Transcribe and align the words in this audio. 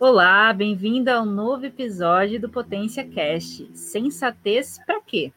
Olá, 0.00 0.52
bem-vindo 0.52 1.10
ao 1.10 1.26
novo 1.26 1.66
episódio 1.66 2.40
do 2.40 2.48
Potência 2.48 3.04
Cast. 3.04 3.68
Sensatez 3.76 4.78
para 4.86 5.00
quê? 5.00 5.32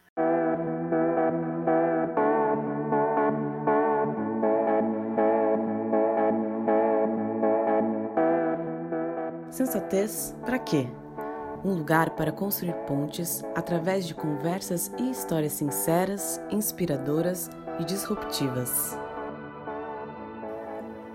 Sensatez 9.50 10.38
para 10.46 10.60
quê? 10.60 10.88
Um 11.66 11.74
lugar 11.74 12.12
para 12.12 12.32
construir 12.32 12.76
pontes 12.86 13.44
através 13.56 14.06
de 14.06 14.14
conversas 14.14 14.94
e 15.00 15.10
histórias 15.10 15.54
sinceras, 15.54 16.40
inspiradoras 16.52 17.50
e 17.80 17.84
disruptivas. 17.84 18.96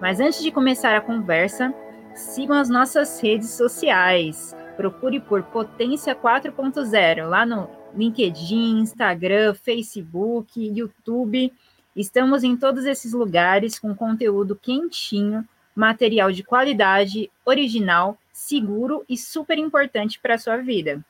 Mas 0.00 0.18
antes 0.18 0.42
de 0.42 0.50
começar 0.50 0.96
a 0.96 1.00
conversa, 1.00 1.72
sigam 2.16 2.56
as 2.56 2.68
nossas 2.68 3.20
redes 3.20 3.50
sociais. 3.50 4.56
Procure 4.76 5.20
por 5.20 5.43
Potência 5.44 6.14
4.0 6.14 7.29
lá 7.29 7.44
no 7.44 7.68
LinkedIn, 7.94 8.79
Instagram, 8.80 9.54
Facebook, 9.54 10.58
YouTube. 10.58 11.52
Estamos 11.94 12.43
em 12.43 12.57
todos 12.57 12.84
esses 12.84 13.12
lugares 13.12 13.79
com 13.79 13.94
conteúdo 13.94 14.57
quentinho, 14.57 15.46
material 15.74 16.32
de 16.32 16.43
qualidade, 16.43 17.30
original, 17.44 18.18
seguro 18.32 19.04
e 19.08 19.16
super 19.16 19.58
importante 19.58 20.18
para 20.18 20.35
a 20.35 20.38
sua 20.38 20.57
vida. 20.57 21.04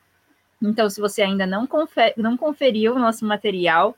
Então, 0.61 0.89
se 0.89 0.99
você 0.99 1.21
ainda 1.21 1.45
não, 1.45 1.65
confer 1.65 2.13
não 2.17 2.35
conferiu 2.35 2.95
o 2.95 2.99
nosso 2.99 3.25
material, 3.25 3.95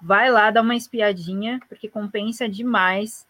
vai 0.00 0.30
lá 0.30 0.50
dar 0.50 0.62
uma 0.62 0.76
espiadinha, 0.76 1.60
porque 1.68 1.88
compensa 1.88 2.48
demais. 2.48 3.26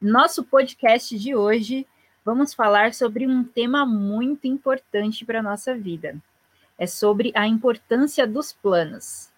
Nosso 0.00 0.44
podcast 0.44 1.18
de 1.18 1.34
hoje 1.34 1.86
vamos 2.24 2.54
falar 2.54 2.94
sobre 2.94 3.26
um 3.26 3.42
tema 3.42 3.84
muito 3.86 4.46
importante 4.46 5.24
para 5.24 5.40
a 5.40 5.42
nossa 5.42 5.74
vida. 5.74 6.16
É 6.78 6.86
sobre 6.86 7.32
a 7.34 7.46
importância 7.46 8.26
dos 8.26 8.52
planos. 8.52 9.30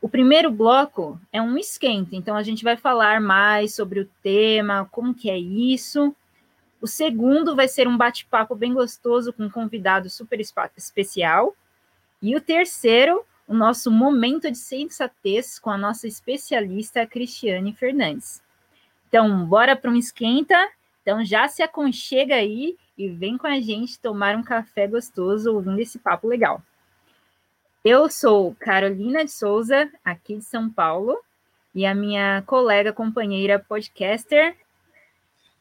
O 0.00 0.08
primeiro 0.08 0.50
bloco 0.50 1.18
é 1.32 1.40
um 1.40 1.56
esquenta, 1.56 2.14
então 2.14 2.36
a 2.36 2.42
gente 2.42 2.62
vai 2.62 2.76
falar 2.76 3.20
mais 3.20 3.74
sobre 3.74 4.00
o 4.00 4.10
tema, 4.22 4.86
como 4.92 5.14
que 5.14 5.30
é 5.30 5.38
isso. 5.38 6.14
O 6.80 6.86
segundo 6.86 7.56
vai 7.56 7.66
ser 7.66 7.88
um 7.88 7.96
bate-papo 7.96 8.54
bem 8.54 8.74
gostoso 8.74 9.32
com 9.32 9.44
um 9.44 9.50
convidado 9.50 10.10
super 10.10 10.38
especial. 10.76 11.56
E 12.20 12.36
o 12.36 12.40
terceiro, 12.40 13.24
o 13.48 13.54
nosso 13.54 13.90
momento 13.90 14.50
de 14.50 14.58
sensatez 14.58 15.58
com 15.58 15.70
a 15.70 15.78
nossa 15.78 16.06
especialista 16.06 17.06
Cristiane 17.06 17.72
Fernandes. 17.72 18.42
Então, 19.08 19.46
bora 19.46 19.74
para 19.74 19.90
um 19.90 19.96
esquenta 19.96 20.56
então 21.04 21.22
já 21.22 21.46
se 21.46 21.62
aconchega 21.62 22.34
aí 22.34 22.78
e 22.96 23.10
vem 23.10 23.36
com 23.36 23.46
a 23.46 23.60
gente 23.60 23.98
tomar 23.98 24.34
um 24.34 24.42
café 24.42 24.86
gostoso 24.86 25.52
ouvindo 25.52 25.78
esse 25.78 25.98
papo 25.98 26.26
legal. 26.26 26.62
Eu 27.84 28.08
sou 28.08 28.56
Carolina 28.58 29.22
de 29.22 29.30
Souza, 29.30 29.90
aqui 30.02 30.38
de 30.38 30.44
São 30.44 30.70
Paulo, 30.70 31.18
e 31.74 31.84
a 31.84 31.94
minha 31.94 32.42
colega, 32.46 32.90
companheira 32.90 33.58
podcaster. 33.58 34.56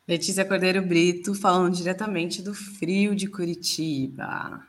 Letícia 0.07 0.45
Cordeiro 0.45 0.81
Brito, 0.81 1.35
falando 1.35 1.75
diretamente 1.75 2.41
do 2.41 2.53
frio 2.53 3.13
de 3.13 3.27
Curitiba. 3.27 4.65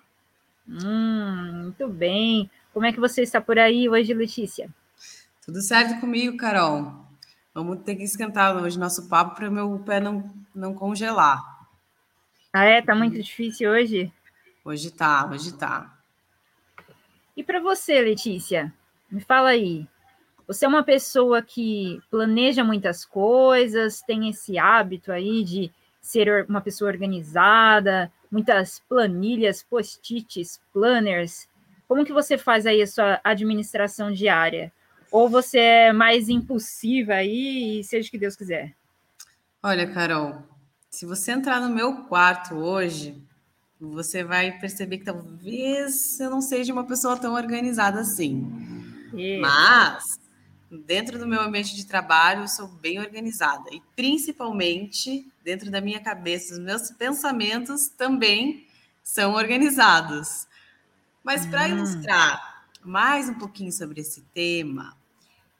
Hum, 0.68 1.52
muito 1.62 1.86
bem. 1.86 2.50
Como 2.72 2.84
é 2.84 2.92
que 2.92 2.98
você 2.98 3.22
está 3.22 3.40
por 3.40 3.60
aí 3.60 3.88
hoje, 3.88 4.12
Letícia? 4.12 4.68
Tudo 5.46 5.62
certo 5.62 6.00
comigo, 6.00 6.36
Carol. 6.36 7.06
Vamos 7.54 7.84
ter 7.84 7.94
que 7.94 8.02
esquentar 8.02 8.56
hoje 8.56 8.76
nosso 8.76 9.08
papo 9.08 9.36
para 9.36 9.48
meu 9.48 9.78
pé 9.78 10.00
não, 10.00 10.28
não 10.52 10.74
congelar. 10.74 11.40
Ah, 12.52 12.64
é? 12.64 12.82
Tá 12.82 12.96
muito 12.96 13.22
difícil 13.22 13.70
hoje? 13.70 14.12
Hoje 14.64 14.90
tá, 14.90 15.30
hoje 15.30 15.56
tá. 15.56 15.96
E 17.36 17.44
para 17.44 17.60
você, 17.60 18.00
Letícia? 18.00 18.74
Me 19.08 19.20
fala 19.20 19.50
aí. 19.50 19.86
Você 20.48 20.64
é 20.64 20.68
uma 20.68 20.82
pessoa 20.82 21.40
que 21.42 22.00
planeja 22.10 22.64
muitas 22.64 23.04
coisas, 23.04 24.02
tem 24.02 24.28
esse 24.28 24.58
hábito 24.58 25.12
aí 25.12 25.44
de 25.44 25.72
ser 26.00 26.44
uma 26.48 26.60
pessoa 26.60 26.90
organizada, 26.90 28.10
muitas 28.30 28.80
planilhas, 28.88 29.62
post-its, 29.62 30.60
planners. 30.72 31.48
Como 31.86 32.04
que 32.04 32.12
você 32.12 32.36
faz 32.36 32.66
aí 32.66 32.82
a 32.82 32.86
sua 32.86 33.20
administração 33.22 34.10
diária? 34.10 34.72
Ou 35.14 35.28
você 35.28 35.58
é 35.58 35.92
mais 35.92 36.28
impulsiva 36.28 37.12
aí 37.12 37.78
e 37.78 37.84
seja 37.84 38.08
o 38.08 38.10
que 38.10 38.18
Deus 38.18 38.34
quiser? 38.34 38.74
Olha, 39.62 39.86
Carol, 39.86 40.42
se 40.90 41.06
você 41.06 41.30
entrar 41.30 41.60
no 41.60 41.72
meu 41.72 42.02
quarto 42.06 42.56
hoje, 42.56 43.22
você 43.80 44.24
vai 44.24 44.58
perceber 44.58 44.98
que 44.98 45.04
talvez 45.04 46.18
eu 46.18 46.30
não 46.30 46.40
seja 46.40 46.72
uma 46.72 46.82
pessoa 46.82 47.16
tão 47.16 47.34
organizada 47.34 48.00
assim. 48.00 48.44
Mas 49.40 50.18
dentro 50.84 51.16
do 51.16 51.28
meu 51.28 51.42
ambiente 51.42 51.76
de 51.76 51.86
trabalho, 51.86 52.40
eu 52.40 52.48
sou 52.48 52.66
bem 52.66 52.98
organizada 52.98 53.72
e 53.72 53.80
principalmente 53.94 55.30
dentro 55.44 55.70
da 55.70 55.80
minha 55.80 56.00
cabeça, 56.00 56.54
os 56.54 56.58
meus 56.58 56.90
pensamentos 56.90 57.86
também 57.86 58.66
são 59.04 59.34
organizados. 59.34 60.48
Mas 61.22 61.46
para 61.46 61.66
hum. 61.66 61.76
ilustrar 61.76 62.64
mais 62.84 63.28
um 63.28 63.34
pouquinho 63.34 63.70
sobre 63.70 64.00
esse 64.00 64.20
tema, 64.34 64.96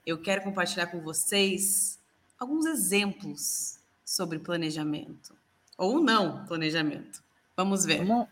eu 0.07 0.21
quero 0.21 0.43
compartilhar 0.43 0.87
com 0.87 1.01
vocês 1.01 1.99
alguns 2.39 2.67
exemplos 2.67 3.79
sobre 4.05 4.39
planejamento 4.39 5.35
ou 5.79 6.01
não 6.01 6.45
planejamento. 6.45 7.23
Vamos 7.57 7.85
ver. 7.85 8.05
Vamos, 8.05 8.29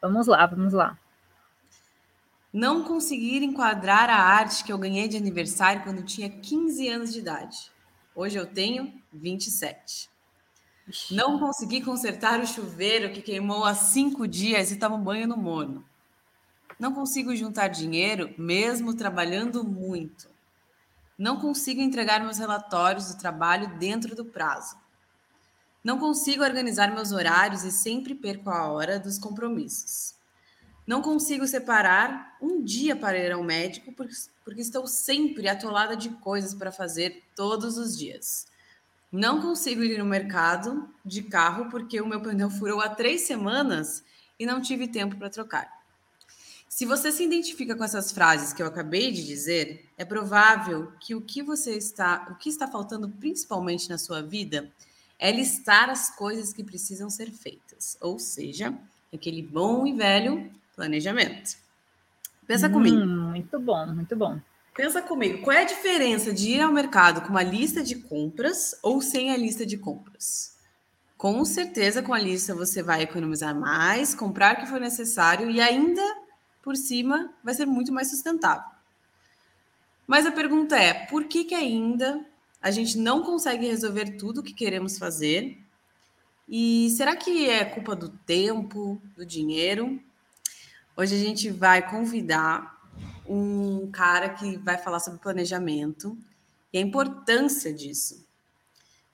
vamos 0.00 0.26
lá, 0.26 0.46
vamos 0.46 0.72
lá. 0.72 0.98
Não 2.52 2.84
conseguir 2.84 3.42
enquadrar 3.42 4.08
a 4.08 4.16
arte 4.16 4.64
que 4.64 4.72
eu 4.72 4.78
ganhei 4.78 5.08
de 5.08 5.16
aniversário 5.16 5.82
quando 5.82 6.02
tinha 6.02 6.30
15 6.30 6.88
anos 6.88 7.12
de 7.12 7.18
idade. 7.18 7.70
Hoje 8.14 8.38
eu 8.38 8.46
tenho 8.46 9.02
27. 9.12 10.08
Não 11.10 11.38
consegui 11.38 11.82
consertar 11.82 12.40
o 12.40 12.46
chuveiro 12.46 13.12
que 13.12 13.20
queimou 13.20 13.64
há 13.64 13.74
cinco 13.74 14.26
dias 14.26 14.70
e 14.70 14.76
toma 14.76 14.96
banho 14.96 15.26
no 15.26 15.36
morno. 15.36 15.84
Não 16.78 16.92
consigo 16.92 17.34
juntar 17.34 17.68
dinheiro 17.68 18.32
mesmo 18.38 18.94
trabalhando 18.94 19.64
muito. 19.64 20.35
Não 21.18 21.40
consigo 21.40 21.80
entregar 21.80 22.20
meus 22.20 22.38
relatórios 22.38 23.12
do 23.12 23.18
trabalho 23.18 23.78
dentro 23.78 24.14
do 24.14 24.24
prazo. 24.24 24.76
Não 25.82 25.98
consigo 25.98 26.42
organizar 26.42 26.92
meus 26.92 27.12
horários 27.12 27.64
e 27.64 27.70
sempre 27.70 28.14
perco 28.14 28.50
a 28.50 28.66
hora 28.70 28.98
dos 28.98 29.18
compromissos. 29.18 30.14
Não 30.86 31.00
consigo 31.00 31.46
separar 31.46 32.36
um 32.40 32.62
dia 32.62 32.94
para 32.94 33.18
ir 33.18 33.32
ao 33.32 33.42
médico 33.42 33.92
porque 33.92 34.60
estou 34.60 34.86
sempre 34.86 35.48
atolada 35.48 35.96
de 35.96 36.10
coisas 36.10 36.54
para 36.54 36.70
fazer 36.70 37.24
todos 37.34 37.78
os 37.78 37.96
dias. 37.96 38.46
Não 39.10 39.40
consigo 39.40 39.82
ir 39.82 39.98
no 39.98 40.04
mercado 40.04 40.88
de 41.04 41.22
carro 41.22 41.70
porque 41.70 42.00
o 42.00 42.06
meu 42.06 42.20
pneu 42.20 42.50
furou 42.50 42.80
há 42.80 42.88
três 42.88 43.22
semanas 43.22 44.04
e 44.38 44.44
não 44.44 44.60
tive 44.60 44.86
tempo 44.86 45.16
para 45.16 45.30
trocar. 45.30 45.75
Se 46.68 46.84
você 46.84 47.12
se 47.12 47.24
identifica 47.24 47.74
com 47.74 47.84
essas 47.84 48.12
frases 48.12 48.52
que 48.52 48.62
eu 48.62 48.66
acabei 48.66 49.12
de 49.12 49.24
dizer, 49.24 49.86
é 49.96 50.04
provável 50.04 50.92
que 51.00 51.14
o 51.14 51.20
que 51.20 51.42
você 51.42 51.76
está, 51.76 52.26
o 52.30 52.34
que 52.34 52.48
está 52.48 52.66
faltando 52.66 53.08
principalmente 53.08 53.88
na 53.88 53.96
sua 53.96 54.20
vida 54.20 54.70
é 55.18 55.30
listar 55.30 55.88
as 55.88 56.14
coisas 56.14 56.52
que 56.52 56.62
precisam 56.62 57.08
ser 57.08 57.30
feitas, 57.30 57.96
ou 58.00 58.18
seja, 58.18 58.74
aquele 59.12 59.42
bom 59.42 59.86
e 59.86 59.92
velho 59.92 60.50
planejamento. 60.74 61.56
Pensa 62.46 62.68
hum, 62.68 62.72
comigo. 62.72 62.96
Muito 62.96 63.58
bom, 63.58 63.86
muito 63.86 64.16
bom. 64.16 64.38
Pensa 64.74 65.00
comigo, 65.00 65.42
qual 65.42 65.56
é 65.56 65.62
a 65.62 65.66
diferença 65.66 66.32
de 66.34 66.50
ir 66.50 66.60
ao 66.60 66.70
mercado 66.70 67.22
com 67.22 67.28
uma 67.28 67.42
lista 67.42 67.82
de 67.82 67.94
compras 67.94 68.78
ou 68.82 69.00
sem 69.00 69.30
a 69.30 69.36
lista 69.36 69.64
de 69.64 69.78
compras? 69.78 70.54
Com 71.16 71.42
certeza, 71.46 72.02
com 72.02 72.12
a 72.12 72.18
lista 72.18 72.54
você 72.54 72.82
vai 72.82 73.02
economizar 73.02 73.58
mais, 73.58 74.14
comprar 74.14 74.54
o 74.54 74.60
que 74.60 74.66
for 74.66 74.78
necessário 74.78 75.50
e 75.50 75.62
ainda 75.62 76.02
por 76.66 76.76
cima 76.76 77.32
vai 77.44 77.54
ser 77.54 77.64
muito 77.64 77.92
mais 77.92 78.10
sustentável. 78.10 78.68
Mas 80.04 80.26
a 80.26 80.32
pergunta 80.32 80.76
é: 80.76 81.06
por 81.06 81.26
que, 81.26 81.44
que 81.44 81.54
ainda 81.54 82.26
a 82.60 82.72
gente 82.72 82.98
não 82.98 83.22
consegue 83.22 83.68
resolver 83.68 84.16
tudo 84.16 84.40
o 84.40 84.42
que 84.42 84.52
queremos 84.52 84.98
fazer? 84.98 85.62
E 86.48 86.90
será 86.96 87.14
que 87.14 87.48
é 87.48 87.64
culpa 87.64 87.94
do 87.94 88.08
tempo, 88.08 89.00
do 89.16 89.24
dinheiro? 89.24 90.02
Hoje 90.96 91.14
a 91.14 91.18
gente 91.18 91.50
vai 91.50 91.88
convidar 91.88 92.76
um 93.28 93.88
cara 93.92 94.30
que 94.30 94.56
vai 94.56 94.76
falar 94.76 94.98
sobre 94.98 95.20
planejamento 95.20 96.18
e 96.72 96.78
a 96.78 96.80
importância 96.80 97.72
disso, 97.72 98.26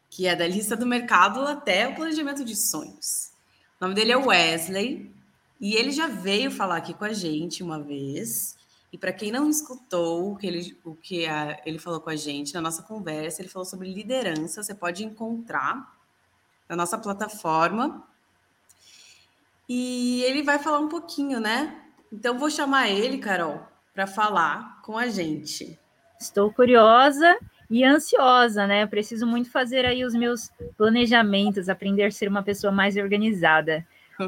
que 0.08 0.26
é 0.26 0.34
da 0.34 0.48
lista 0.48 0.74
do 0.74 0.86
mercado 0.86 1.40
até 1.42 1.86
o 1.86 1.94
planejamento 1.94 2.46
de 2.46 2.56
sonhos. 2.56 3.30
O 3.78 3.84
nome 3.84 3.94
dele 3.94 4.12
é 4.12 4.16
Wesley, 4.16 5.12
e 5.62 5.76
ele 5.76 5.92
já 5.92 6.08
veio 6.08 6.50
falar 6.50 6.78
aqui 6.78 6.92
com 6.92 7.04
a 7.04 7.12
gente 7.12 7.62
uma 7.62 7.80
vez. 7.80 8.56
E 8.92 8.98
para 8.98 9.12
quem 9.12 9.30
não 9.30 9.48
escutou 9.48 10.32
o 10.32 10.36
que, 10.36 10.44
ele, 10.44 10.76
o 10.82 10.96
que 10.96 11.24
a, 11.24 11.62
ele 11.64 11.78
falou 11.78 12.00
com 12.00 12.10
a 12.10 12.16
gente 12.16 12.52
na 12.52 12.60
nossa 12.60 12.82
conversa, 12.82 13.40
ele 13.40 13.48
falou 13.48 13.64
sobre 13.64 13.94
liderança. 13.94 14.60
Você 14.60 14.74
pode 14.74 15.04
encontrar 15.04 15.96
na 16.68 16.74
nossa 16.74 16.98
plataforma. 16.98 18.02
E 19.68 20.24
ele 20.24 20.42
vai 20.42 20.58
falar 20.58 20.80
um 20.80 20.88
pouquinho, 20.88 21.38
né? 21.38 21.80
Então 22.12 22.36
vou 22.36 22.50
chamar 22.50 22.90
ele, 22.90 23.18
Carol, 23.18 23.62
para 23.94 24.08
falar 24.08 24.82
com 24.82 24.98
a 24.98 25.06
gente. 25.06 25.78
Estou 26.20 26.52
curiosa 26.52 27.38
e 27.70 27.84
ansiosa, 27.84 28.66
né? 28.66 28.84
Preciso 28.84 29.28
muito 29.28 29.48
fazer 29.48 29.86
aí 29.86 30.04
os 30.04 30.12
meus 30.12 30.50
planejamentos, 30.76 31.68
aprender 31.68 32.02
a 32.02 32.10
ser 32.10 32.28
uma 32.28 32.42
pessoa 32.42 32.72
mais 32.72 32.96
organizada. 32.96 33.86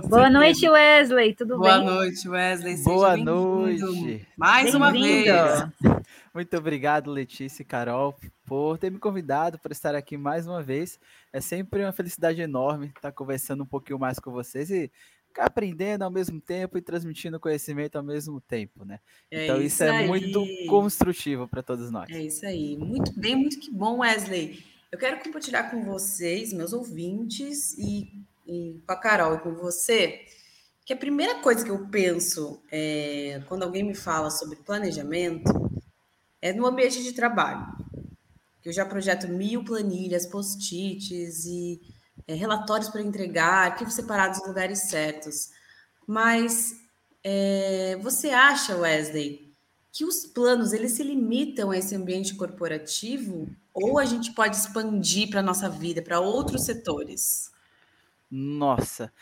Boa 0.09 0.31
noite, 0.31 0.69
Wesley. 0.69 1.35
Tudo 1.35 1.59
Boa 1.59 1.77
bem? 1.77 1.85
Boa 1.85 1.95
noite, 1.97 2.29
Wesley. 2.29 2.77
Seja 2.77 2.91
Boa 2.91 3.17
noite. 3.17 4.27
Mais 4.37 4.75
uma 4.75 4.91
vez. 4.91 5.27
Muito 6.35 6.57
obrigado, 6.57 7.11
Letícia 7.11 7.63
e 7.63 7.65
Carol, 7.65 8.17
por 8.45 8.79
ter 8.79 8.91
me 8.91 8.99
convidado 8.99 9.59
para 9.59 9.73
estar 9.73 9.95
aqui 9.95 10.17
mais 10.17 10.47
uma 10.47 10.63
vez. 10.63 10.99
É 11.33 11.41
sempre 11.41 11.83
uma 11.83 11.93
felicidade 11.93 12.41
enorme 12.41 12.87
estar 12.87 13.13
conversando 13.13 13.63
um 13.63 13.67
pouquinho 13.67 13.99
mais 13.99 14.19
com 14.19 14.31
vocês 14.33 14.71
e 14.71 14.91
ficar 15.29 15.47
aprendendo 15.47 16.03
ao 16.03 16.11
mesmo 16.11 16.41
tempo 16.41 16.79
e 16.79 16.83
transmitindo 16.83 17.41
conhecimento 17.41 17.97
ao 17.97 18.03
mesmo 18.05 18.41
tempo, 18.41 18.85
né? 18.85 19.01
É 19.31 19.45
então 19.45 19.57
isso, 19.57 19.67
isso 19.67 19.85
é 19.85 20.07
muito 20.07 20.45
construtivo 20.69 21.47
para 21.49 21.63
todos 21.63 21.91
nós. 21.91 22.09
É 22.11 22.21
isso 22.21 22.47
aí. 22.47 22.77
Muito 22.77 23.13
bem, 23.19 23.37
muito 23.37 23.59
que 23.59 23.71
bom, 23.71 23.99
Wesley. 23.99 24.65
Eu 24.91 24.99
quero 24.99 25.19
compartilhar 25.21 25.65
com 25.71 25.85
vocês, 25.85 26.53
meus 26.53 26.73
ouvintes, 26.73 27.77
e, 27.77 28.09
e 28.47 28.83
com 28.87 28.93
a 28.93 28.97
Carol 28.97 29.35
e 29.35 29.41
com 29.41 29.55
você, 29.55 30.21
que 30.85 30.93
a 30.93 30.97
primeira 30.97 31.37
coisa 31.37 31.65
que 31.65 31.71
eu 31.71 31.87
penso 31.89 32.63
é, 32.71 33.43
quando 33.49 33.63
alguém 33.63 33.83
me 33.83 33.95
fala 33.95 34.31
sobre 34.31 34.57
planejamento 34.57 35.51
é 36.43 36.53
no 36.53 36.67
ambiente 36.67 37.03
de 37.03 37.13
trabalho. 37.13 37.67
Eu 38.63 38.73
já 38.73 38.85
projeto 38.85 39.29
mil 39.29 39.65
planilhas, 39.65 40.27
post-its 40.27 41.45
e 41.47 41.81
é, 42.27 42.35
relatórios 42.35 42.89
para 42.89 43.03
entregar, 43.03 43.71
arquivos 43.71 43.95
separados 43.95 44.39
nos 44.39 44.49
lugares 44.49 44.81
certos. 44.81 45.51
Mas 46.07 46.75
é, 47.23 47.97
você 48.03 48.31
acha, 48.31 48.77
Wesley, 48.77 49.55
que 49.91 50.05
os 50.05 50.27
planos 50.27 50.73
eles 50.73 50.93
se 50.93 51.03
limitam 51.03 51.71
a 51.71 51.79
esse 51.79 51.95
ambiente 51.95 52.35
corporativo 52.35 53.49
ou 53.73 53.99
a 53.99 54.05
gente 54.05 54.33
pode 54.33 54.57
expandir 54.57 55.31
para 55.31 55.41
a 55.41 55.43
nossa 55.43 55.69
vida, 55.69 56.03
para 56.03 56.21
outros 56.21 56.65
setores? 56.65 57.54
Nossa, 58.31 59.13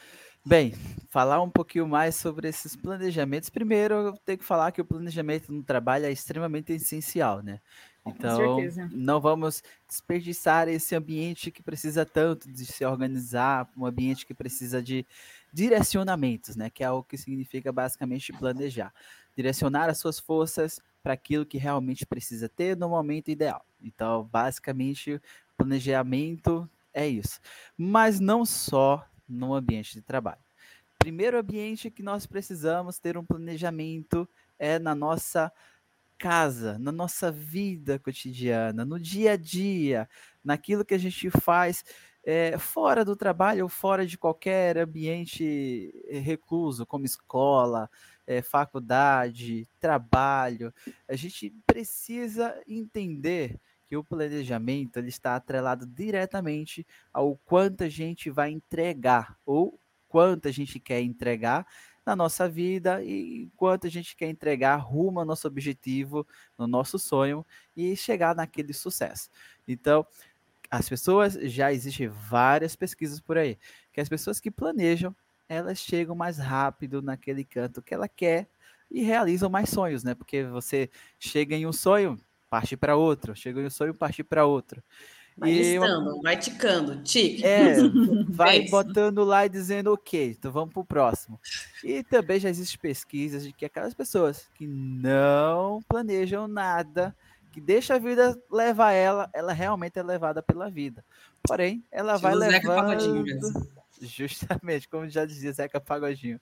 Bem, 0.45 0.75
falar 1.09 1.41
um 1.41 1.49
pouquinho 1.49 1.87
mais 1.87 2.17
sobre 2.17 2.49
esses 2.49 2.75
planejamentos. 2.75 3.49
Primeiro, 3.49 3.95
eu 3.95 4.13
tenho 4.25 4.39
que 4.39 4.45
falar 4.45 4.73
que 4.73 4.81
o 4.81 4.85
planejamento 4.85 5.53
no 5.53 5.63
trabalho 5.63 6.05
é 6.05 6.11
extremamente 6.11 6.73
essencial, 6.73 7.41
né? 7.45 7.61
Então, 8.05 8.57
não 8.91 9.21
vamos 9.21 9.63
desperdiçar 9.87 10.67
esse 10.67 10.97
ambiente 10.97 11.53
que 11.53 11.63
precisa 11.63 12.05
tanto 12.05 12.51
de 12.51 12.67
se 12.67 12.85
organizar, 12.85 13.71
um 13.77 13.87
ambiente 13.87 14.27
que 14.27 14.35
precisa 14.35 14.83
de 14.83 15.07
direcionamentos, 15.53 16.57
né? 16.57 16.69
Que 16.69 16.83
é 16.83 16.91
o 16.91 17.05
que 17.05 17.17
significa 17.17 17.71
basicamente 17.71 18.33
planejar. 18.33 18.93
Direcionar 19.37 19.89
as 19.89 19.99
suas 19.99 20.19
forças 20.19 20.81
para 21.05 21.13
aquilo 21.13 21.47
que 21.47 21.57
realmente 21.57 22.05
precisa 22.05 22.49
ter 22.49 22.77
no 22.77 22.89
momento 22.89 23.31
ideal. 23.31 23.65
Então, 23.81 24.25
basicamente, 24.25 25.23
planejamento 25.57 26.69
é 26.93 27.07
isso. 27.07 27.41
Mas 27.77 28.21
não 28.21 28.45
só 28.45 29.07
no 29.29 29.55
ambiente 29.55 29.95
de 29.95 30.03
trabalho. 30.03 30.41
Primeiro 30.99 31.39
ambiente 31.39 31.91
que 31.91 32.03
nós 32.03 32.27
precisamos 32.27 32.99
ter 32.99 33.19
um 33.19 33.25
planejamento 33.25 34.29
é 34.59 34.79
na 34.79 34.95
nossa 34.95 35.53
casa, 36.19 36.79
na 36.79 36.93
nossa 36.93 37.33
vida 37.33 37.99
cotidiana, 37.99 38.85
no 38.85 39.01
dia 39.01 39.33
a 39.33 39.37
dia, 39.37 40.09
naquilo 40.45 40.85
que 40.85 40.95
a 40.95 40.99
gente 40.99 41.29
faz 41.31 41.85
é, 42.25 42.57
fora 42.57 43.05
do 43.05 43.17
trabalho 43.17 43.65
ou 43.65 43.69
fora 43.69 44.07
de 44.07 44.17
qualquer 44.17 44.79
ambiente 44.79 45.93
eh, 46.07 46.21
recluso, 46.21 46.87
como 46.87 47.05
escola, 47.05 47.91
é, 48.25 48.41
faculdade, 48.41 49.69
trabalho. 49.81 50.73
A 51.09 51.17
gente 51.17 51.53
precisa 51.67 52.55
entender 52.69 53.59
que 53.93 53.97
o 53.99 54.03
planejamento 54.03 54.97
ele 54.97 55.11
está 55.11 55.37
atrelado 55.37 55.85
diretamente 55.85 56.87
ao 57.13 57.37
quanto 57.37 57.85
a 57.85 57.91
gente 57.91 58.31
vai 58.31 58.51
entregar 58.51 59.39
ou 59.45 59.79
quanto 60.09 60.49
a 60.49 60.51
gente 60.51 60.81
quer 60.81 61.03
entregar 61.03 61.67
na 62.07 62.17
nossa 62.17 62.49
vida 62.49 63.05
e 63.05 63.51
quanto 63.55 63.87
a 63.87 63.91
gente 63.91 64.17
quer 64.17 64.31
entregar 64.31 64.77
rumo 64.77 65.21
ao 65.21 65.27
nosso 65.27 65.47
objetivo, 65.47 66.27
no 66.57 66.67
nosso 66.67 66.99
sonho 66.99 67.45
e 67.77 67.95
chegar 67.95 68.35
naquele 68.35 68.73
sucesso. 68.73 69.29
Então, 69.69 70.07
as 70.71 70.89
pessoas, 70.89 71.35
já 71.35 71.71
existem 71.71 72.09
várias 72.09 72.75
pesquisas 72.75 73.21
por 73.21 73.37
aí, 73.37 73.59
que 73.93 74.01
as 74.01 74.09
pessoas 74.09 74.41
que 74.41 74.51
planejam, 74.51 75.15
elas 75.47 75.79
chegam 75.79 76.15
mais 76.15 76.39
rápido 76.39 77.03
naquele 77.03 77.45
canto 77.45 77.83
que 77.83 77.93
ela 77.93 78.09
quer 78.09 78.49
e 78.91 79.03
realizam 79.03 79.51
mais 79.51 79.69
sonhos, 79.69 80.03
né? 80.03 80.15
Porque 80.15 80.45
você 80.45 80.89
chega 81.19 81.55
em 81.55 81.67
um 81.67 81.75
sonho, 81.75 82.19
parte 82.53 82.77
para 82.77 82.97
outro, 82.97 83.35
chega 83.35 83.63
no 83.63 83.71
sonho, 83.71 83.95
parte 83.95 84.23
para 84.23 84.45
outro. 84.45 84.83
Vai 85.35 85.53
e 85.53 85.55
listando, 85.55 86.21
vai 86.21 86.37
ticando, 86.37 87.03
tique. 87.03 87.43
É, 87.43 87.77
vai 88.29 88.69
botando 88.69 89.25
lá 89.25 89.47
e 89.47 89.49
dizendo, 89.49 89.91
ok, 89.91 90.37
então 90.39 90.53
vamos 90.53 90.71
para 90.71 90.81
o 90.83 90.85
próximo. 90.85 91.41
E 91.83 92.03
também 92.03 92.39
já 92.39 92.51
existem 92.51 92.79
pesquisas 92.79 93.43
de 93.43 93.55
que 93.55 93.65
aquelas 93.65 93.95
pessoas 93.95 94.51
que 94.55 94.67
não 94.67 95.81
planejam 95.89 96.47
nada, 96.47 97.17
que 97.53 97.59
deixa 97.59 97.95
a 97.95 97.99
vida 97.99 98.39
levar 98.51 98.93
ela, 98.93 99.31
ela 99.33 99.55
realmente 99.55 99.99
é 99.99 100.03
levada 100.03 100.43
pela 100.43 100.71
vida. 100.71 101.03
Porém, 101.43 101.83
ela 101.91 102.19
vai 102.19 102.35
levando... 102.35 103.73
Justamente, 104.03 104.89
como 104.89 105.09
já 105.09 105.25
dizia 105.25 105.53
Zeca 105.53 105.81
Pagodinho. 105.81 106.41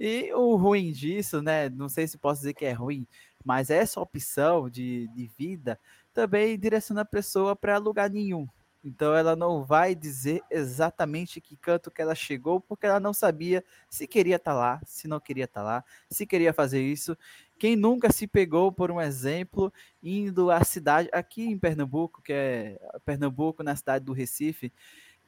E 0.00 0.32
o 0.32 0.56
ruim 0.56 0.92
disso, 0.92 1.42
né? 1.42 1.68
Não 1.68 1.86
sei 1.86 2.08
se 2.08 2.16
posso 2.16 2.40
dizer 2.40 2.54
que 2.54 2.64
é 2.64 2.72
ruim, 2.72 3.06
mas 3.44 3.70
essa 3.70 4.00
opção 4.00 4.68
de, 4.68 5.08
de 5.08 5.26
vida 5.38 5.78
também 6.12 6.58
direciona 6.58 7.02
a 7.02 7.06
pessoa 7.06 7.56
para 7.56 7.78
lugar 7.78 8.10
nenhum. 8.10 8.48
Então 8.84 9.14
ela 9.14 9.36
não 9.36 9.64
vai 9.64 9.94
dizer 9.94 10.42
exatamente 10.50 11.40
que 11.40 11.56
canto 11.56 11.90
que 11.90 12.02
ela 12.02 12.14
chegou, 12.14 12.60
porque 12.60 12.84
ela 12.84 12.98
não 12.98 13.12
sabia 13.12 13.64
se 13.88 14.08
queria 14.08 14.36
estar 14.36 14.52
tá 14.52 14.58
lá, 14.58 14.80
se 14.84 15.06
não 15.06 15.20
queria 15.20 15.44
estar 15.44 15.60
tá 15.60 15.66
lá, 15.66 15.84
se 16.10 16.26
queria 16.26 16.52
fazer 16.52 16.82
isso. 16.82 17.16
Quem 17.58 17.76
nunca 17.76 18.10
se 18.10 18.26
pegou, 18.26 18.72
por 18.72 18.90
um 18.90 19.00
exemplo, 19.00 19.72
indo 20.02 20.50
à 20.50 20.64
cidade, 20.64 21.08
aqui 21.12 21.44
em 21.44 21.56
Pernambuco, 21.56 22.20
que 22.20 22.32
é 22.32 22.80
Pernambuco, 23.04 23.62
na 23.62 23.76
cidade 23.76 24.04
do 24.04 24.12
Recife, 24.12 24.72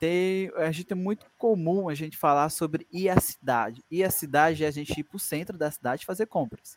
tem, 0.01 0.51
a 0.57 0.73
gente 0.73 0.93
é 0.93 0.97
muito 0.97 1.27
comum 1.39 1.89
a 1.89 1.95
gente 1.95 2.17
falar 2.17 2.51
sobre 2.51 2.89
ir 2.93 3.09
à 3.09 3.21
cidade. 3.21 3.85
Ir 3.89 4.03
à 4.03 4.11
cidade 4.11 4.65
é 4.65 4.67
a 4.67 4.71
gente 4.73 4.99
ir 4.99 5.05
para 5.05 5.17
o 5.17 5.21
centro 5.21 5.57
da 5.57 5.71
cidade 5.71 6.05
fazer 6.05 6.27
compras. 6.27 6.77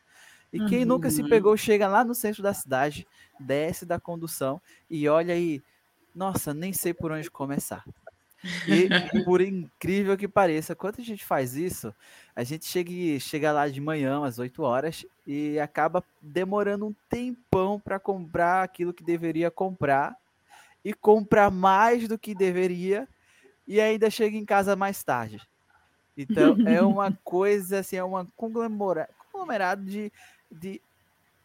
E 0.52 0.64
quem 0.66 0.80
uhum. 0.80 0.86
nunca 0.86 1.10
se 1.10 1.22
uhum. 1.22 1.30
pegou, 1.30 1.58
chega 1.58 1.88
lá 1.88 2.04
no 2.04 2.16
centro 2.16 2.42
da 2.42 2.54
cidade, 2.54 3.08
desce 3.40 3.86
da 3.86 4.00
condução 4.00 4.62
e 4.90 5.08
olha 5.08 5.34
aí, 5.34 5.62
nossa, 6.16 6.54
nem 6.54 6.74
sei 6.74 6.94
por 6.94 7.12
onde 7.12 7.30
começar. 7.30 7.84
E 8.68 9.24
por 9.24 9.42
incrível 9.42 10.16
que 10.16 10.28
pareça, 10.28 10.76
quando 10.76 11.00
a 11.00 11.04
gente 11.04 11.26
faz 11.26 11.56
isso, 11.56 11.94
a 12.36 12.44
gente 12.44 12.66
chega, 12.66 13.20
chega 13.20 13.52
lá 13.52 13.68
de 13.68 13.82
manhã, 13.82 14.24
às 14.24 14.40
8 14.40 14.62
horas, 14.62 15.06
e 15.26 15.60
acaba 15.60 16.04
demorando 16.22 16.86
um 16.88 16.96
tempão 17.10 17.80
para 17.80 18.00
comprar 18.00 18.64
aquilo 18.64 18.94
que 18.94 19.04
deveria 19.04 19.50
comprar, 19.50 20.16
e 20.86 20.94
comprar 20.94 21.52
mais 21.52 22.08
do 22.08 22.18
que 22.18 22.34
deveria, 22.34 23.08
e 23.68 23.82
ainda 23.82 24.10
chega 24.10 24.38
em 24.38 24.46
casa 24.46 24.76
mais 24.76 25.04
tarde. 25.04 25.42
Então 26.16 26.56
é 26.68 26.82
uma 26.82 27.12
coisa 27.24 27.80
assim, 27.80 27.98
é 27.98 28.04
um 28.04 28.26
conglomerado 28.36 29.84
de 29.84 30.12
de 30.52 30.82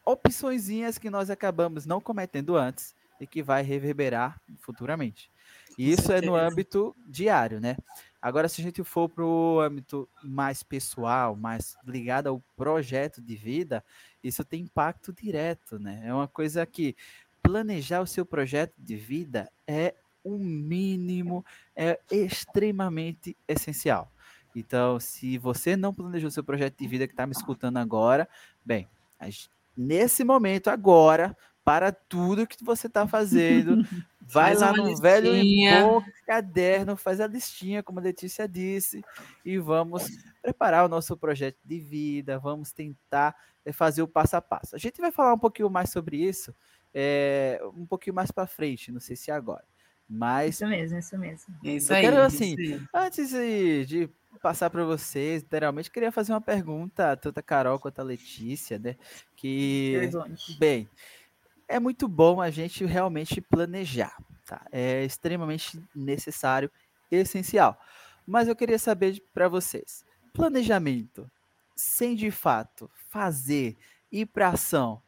opçõezinhas 0.05 0.99
que 0.99 1.11
nós 1.11 1.31
acabamos 1.31 1.87
não 1.87 2.01
cometendo 2.01 2.57
antes 2.57 2.95
e 3.21 3.27
que 3.27 3.43
vai 3.43 3.63
reverberar 3.63 4.41
futuramente. 4.59 5.31
E 5.79 5.91
isso 5.91 6.13
é 6.13 6.21
no 6.21 6.35
âmbito 6.35 6.95
diário, 7.07 7.61
né? 7.61 7.77
Agora, 8.21 8.49
se 8.49 8.61
a 8.61 8.65
gente 8.65 8.85
for 8.85 9.09
para 9.09 9.25
o 9.25 9.61
âmbito 9.61 10.09
mais 10.23 10.63
pessoal, 10.63 11.35
mais 11.35 11.77
ligado 11.87 12.29
ao 12.29 12.41
projeto 12.57 13.21
de 13.21 13.35
vida, 13.35 13.85
isso 14.23 14.45
tem 14.45 14.63
impacto 14.63 15.13
direto, 15.13 15.79
né? 15.79 16.03
É 16.05 16.15
uma 16.15 16.29
coisa 16.29 16.65
que 16.67 16.95
planejar 17.43 18.01
o 18.01 18.07
seu 18.07 18.25
projeto 18.25 18.75
de 18.79 18.97
vida 18.97 19.51
é 19.67 19.95
o 20.23 20.39
mínimo, 20.39 21.45
é 21.75 21.99
extremamente 22.11 23.37
essencial. 23.49 24.11
Então, 24.55 25.01
se 25.01 25.39
você 25.39 25.77
não 25.77 25.95
planejou 25.95 26.31
seu 26.31 26.45
projeto 26.45 26.79
de 26.79 26.87
vida 26.87 27.07
que 27.07 27.13
está 27.13 27.27
me 27.27 27.33
escutando 27.33 27.79
agora, 27.79 28.29
bem, 28.65 28.89
nesse 29.77 30.25
momento, 30.25 30.69
agora, 30.69 31.37
para 31.65 31.93
tudo 31.93 32.47
que 32.47 32.63
você 32.65 32.87
está 32.87 33.07
fazendo, 33.07 33.77
vai 34.21 34.55
lá 34.55 34.73
no 34.73 34.87
listinha. 34.87 35.03
velho 35.03 35.35
e 35.37 35.83
bom 35.83 36.03
caderno, 36.27 36.97
faz 36.97 37.21
a 37.21 37.27
listinha, 37.27 37.83
como 37.83 37.99
a 37.99 38.03
Letícia 38.03 38.49
disse, 38.49 39.03
e 39.45 39.59
vamos 39.59 40.07
preparar 40.43 40.85
o 40.85 40.89
nosso 40.89 41.17
projeto 41.17 41.59
de 41.65 41.79
vida, 41.79 42.39
vamos 42.39 42.73
tentar 42.73 43.35
eh, 43.65 43.73
fazer 43.73 44.03
o 44.03 44.09
passo 44.09 44.37
a 44.37 44.43
passo. 44.43 44.77
A 44.77 44.79
gente 44.79 45.01
vai 45.01 45.11
falar 45.11 45.35
um 45.35 45.39
pouquinho 45.39 45.71
mais 45.71 45.91
sobre 45.91 46.17
isso 46.17 46.55
é, 46.95 47.61
um 47.75 47.87
pouquinho 47.87 48.15
mais 48.15 48.31
para 48.31 48.47
frente, 48.47 48.93
não 48.93 49.01
sei 49.01 49.17
se 49.17 49.31
é 49.31 49.35
agora. 49.35 49.65
Mas. 50.09 50.57
Isso 50.57 50.67
mesmo, 50.67 50.99
isso 50.99 51.19
mesmo. 51.19 51.55
Isso 51.63 51.93
eu 51.93 51.97
aí, 51.97 52.03
quero, 52.03 52.21
assim, 52.21 52.57
antes 52.93 53.31
de, 53.31 53.87
de 53.87 54.11
passar 54.41 54.71
para 54.71 54.85
vocês, 54.85 55.43
literalmente 55.43 55.91
queria 55.91 56.13
fazer 56.13 56.33
uma 56.33 56.41
pergunta, 56.41 57.17
tanto 57.17 57.39
a 57.39 57.43
Carol 57.43 57.79
quanto 57.79 57.99
a 58.01 58.05
Letícia, 58.05 58.79
né? 58.79 58.97
Que, 59.37 60.11
bem, 60.59 60.89
é 61.69 61.79
muito 61.79 62.09
bom 62.09 62.41
a 62.41 62.51
gente 62.51 62.85
realmente 62.85 63.41
planejar, 63.41 64.17
tá? 64.47 64.67
É 64.73 65.05
extremamente 65.05 65.83
necessário, 65.95 66.71
essencial. 67.11 67.79
Mas 68.27 68.49
eu 68.49 68.57
queria 68.57 68.79
saber 68.79 69.23
para 69.35 69.49
vocês, 69.49 70.05
planejamento 70.33 71.31
sem 71.77 72.15
de 72.15 72.31
fato 72.31 72.91
fazer, 73.09 73.77
ir 74.11 74.27
para 74.27 74.49
ação, 74.51 75.03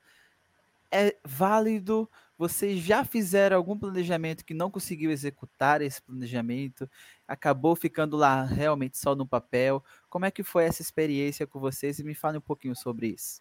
é 0.90 1.16
válido? 1.24 2.08
Vocês 2.36 2.80
já 2.80 3.04
fizeram 3.04 3.56
algum 3.56 3.78
planejamento 3.78 4.44
que 4.44 4.54
não 4.54 4.70
conseguiu 4.70 5.10
executar 5.10 5.80
esse 5.80 6.02
planejamento? 6.02 6.90
Acabou 7.28 7.76
ficando 7.76 8.16
lá 8.16 8.44
realmente 8.44 8.98
só 8.98 9.14
no 9.14 9.26
papel? 9.26 9.82
Como 10.10 10.24
é 10.24 10.30
que 10.30 10.42
foi 10.42 10.64
essa 10.64 10.82
experiência 10.82 11.46
com 11.46 11.60
vocês? 11.60 11.98
E 11.98 12.04
me 12.04 12.14
fale 12.14 12.38
um 12.38 12.42
pouquinho 12.42 12.74
sobre 12.74 13.08
isso. 13.08 13.40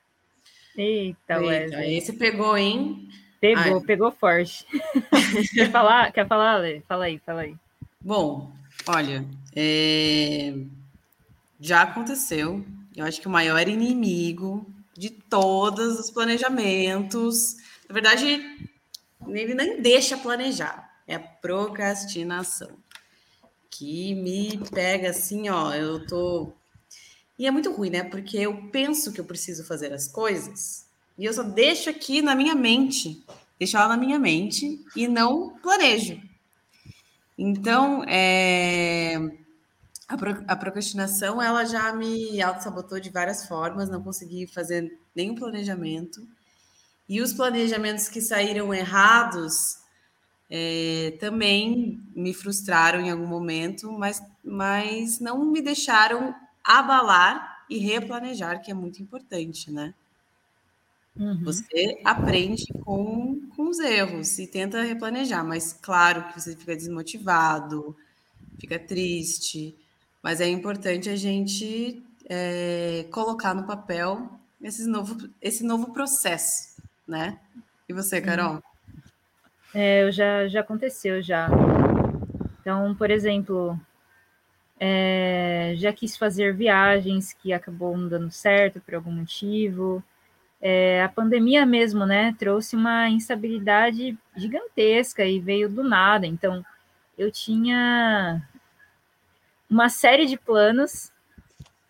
Eita, 0.78 1.40
Wesley. 1.40 1.98
Esse 1.98 2.14
pegou, 2.14 2.56
hein? 2.56 3.10
Pegou, 3.42 3.78
Ai. 3.78 3.86
pegou 3.86 4.12
forte. 4.12 4.66
quer 5.54 5.72
falar? 5.72 6.12
Quer 6.12 6.28
falar, 6.28 6.56
Ale? 6.56 6.84
Fala 6.88 7.06
aí, 7.06 7.20
fala 7.20 7.42
aí. 7.42 7.56
Bom, 8.00 8.52
olha, 8.88 9.26
é... 9.56 10.54
já 11.60 11.82
aconteceu. 11.82 12.64
Eu 12.96 13.06
acho 13.06 13.20
que 13.20 13.28
o 13.28 13.32
maior 13.32 13.68
inimigo 13.68 14.66
de 14.96 15.10
todos 15.10 16.00
os 16.00 16.12
planejamentos. 16.12 17.58
Na 17.90 17.94
verdade, 17.94 18.42
ele 19.28 19.54
nem 19.54 19.82
deixa 19.82 20.18
planejar, 20.18 20.92
é 21.08 21.18
procrastinação. 21.18 22.72
Que 23.70 24.14
me 24.14 24.60
pega 24.70 25.10
assim, 25.10 25.50
ó, 25.50 25.74
eu 25.74 26.06
tô. 26.06 26.54
E 27.38 27.48
é 27.48 27.52
muito 27.52 27.72
ruim, 27.72 27.90
né? 27.90 28.04
Porque 28.04 28.38
eu 28.38 28.70
penso 28.70 29.12
que 29.12 29.20
eu 29.20 29.26
preciso 29.26 29.64
fazer 29.64 29.92
as 29.92 30.08
coisas 30.08 30.86
e 31.18 31.26
eu 31.26 31.34
só 31.34 31.44
deixo 31.44 31.90
aqui 31.90 32.22
na 32.22 32.36
minha 32.36 32.56
mente, 32.56 33.24
deixo 33.58 33.78
ela 33.78 33.90
na 33.90 33.98
minha 33.98 34.20
mente 34.20 34.84
e 34.96 35.08
não 35.08 35.58
planejo. 35.60 36.22
Então, 37.38 38.04
é 38.08 39.18
a, 40.08 40.54
a 40.54 40.56
procrastinação, 40.56 41.42
ela 41.42 41.66
já 41.66 41.94
me 41.94 42.42
auto-sabotou 42.42 43.00
de 43.00 43.10
várias 43.10 43.48
formas, 43.48 43.90
não 43.90 44.04
consegui 44.04 44.48
fazer 44.48 44.98
nenhum 45.16 45.36
planejamento. 45.36 46.26
E 47.14 47.22
os 47.22 47.32
planejamentos 47.32 48.10
que 48.10 48.20
saíram 48.20 48.74
errados 48.74 49.78
é, 50.50 51.16
também 51.20 52.02
me 52.16 52.34
frustraram 52.34 53.02
em 53.02 53.12
algum 53.12 53.28
momento, 53.28 53.92
mas, 53.92 54.20
mas 54.44 55.20
não 55.20 55.46
me 55.46 55.62
deixaram 55.62 56.34
abalar 56.64 57.66
e 57.70 57.78
replanejar, 57.78 58.64
que 58.64 58.72
é 58.72 58.74
muito 58.74 59.00
importante, 59.00 59.70
né? 59.70 59.94
Uhum. 61.16 61.44
Você 61.44 62.02
aprende 62.04 62.66
com, 62.84 63.48
com 63.56 63.70
os 63.70 63.78
erros 63.78 64.40
e 64.40 64.48
tenta 64.48 64.82
replanejar, 64.82 65.46
mas 65.46 65.72
claro 65.72 66.30
que 66.30 66.42
você 66.42 66.56
fica 66.56 66.76
desmotivado, 66.76 67.96
fica 68.60 68.80
triste, 68.80 69.78
mas 70.24 70.42
é 70.42 70.50
importante 70.50 71.12
a 71.12 71.16
gente 71.16 72.02
é, 72.28 73.06
colocar 73.12 73.54
no 73.54 73.68
papel 73.68 74.32
esse 74.60 74.88
novo, 74.88 75.30
esse 75.40 75.64
novo 75.64 75.94
processo, 75.94 76.73
né? 77.08 77.40
E 77.88 77.94
você. 77.94 78.22
Carol? 78.22 78.62
É, 79.74 80.10
já, 80.12 80.48
já 80.48 80.62
aconteceu 80.62 81.22
já. 81.22 81.50
Então, 82.62 82.96
por 82.96 83.10
exemplo, 83.12 83.80
é, 84.80 85.74
já 85.78 85.92
quis 85.92 86.16
fazer 86.16 86.56
viagens 86.56 87.34
que 87.34 87.52
acabou 87.52 87.98
não 87.98 88.08
dando 88.08 88.32
certo 88.32 88.80
por 88.82 88.96
algum 88.96 89.12
motivo. 89.12 90.04
É, 90.62 91.04
a 91.04 91.10
pandemia 91.10 91.66
mesmo, 91.66 92.06
né, 92.06 92.34
trouxe 92.40 92.76
uma 92.76 93.10
instabilidade 93.10 94.18
gigantesca 94.36 95.26
e 95.26 95.40
veio 95.40 95.68
do 95.68 95.84
nada. 95.84 96.26
Então, 96.26 96.66
eu 97.18 97.32
tinha 97.32 98.42
uma 99.70 99.90
série 99.90 100.26
de 100.26 100.38
planos 100.38 101.12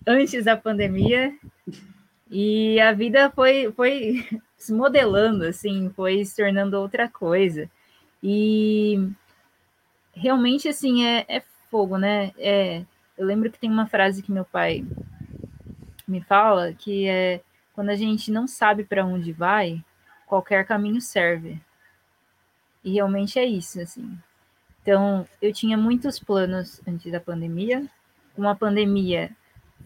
antes 0.08 0.46
da 0.46 0.58
pandemia 0.58 1.38
e 2.32 2.80
a 2.80 2.92
vida 2.94 3.30
foi, 3.30 3.72
foi 3.76 4.26
se 4.64 4.74
modelando, 4.74 5.44
assim, 5.44 5.90
foi 5.90 6.24
se 6.24 6.38
tornando 6.38 6.80
outra 6.80 7.10
coisa. 7.10 7.70
E 8.24 9.10
realmente, 10.14 10.70
assim, 10.70 11.06
é, 11.06 11.26
é 11.28 11.44
fogo, 11.70 11.98
né? 11.98 12.32
É, 12.38 12.86
eu 13.18 13.26
lembro 13.26 13.52
que 13.52 13.60
tem 13.60 13.70
uma 13.70 13.88
frase 13.88 14.24
que 14.24 14.32
meu 14.32 14.46
pai 14.46 14.86
me 16.08 16.22
fala 16.22 16.72
que 16.72 17.08
é 17.08 17.42
quando 17.74 17.90
a 17.90 17.96
gente 17.96 18.32
não 18.32 18.48
sabe 18.48 18.86
para 18.86 19.06
onde 19.06 19.34
vai, 19.34 19.84
qualquer 20.26 20.66
caminho 20.66 21.02
serve. 21.02 21.60
E 22.84 22.94
realmente 22.94 23.38
é 23.38 23.46
isso, 23.46 23.82
assim. 23.82 24.18
Então, 24.82 25.28
eu 25.42 25.52
tinha 25.52 25.76
muitos 25.76 26.20
planos 26.20 26.82
antes 26.88 27.12
da 27.12 27.20
pandemia. 27.20 27.86
Com 28.34 28.48
a 28.48 28.56
pandemia, 28.56 29.30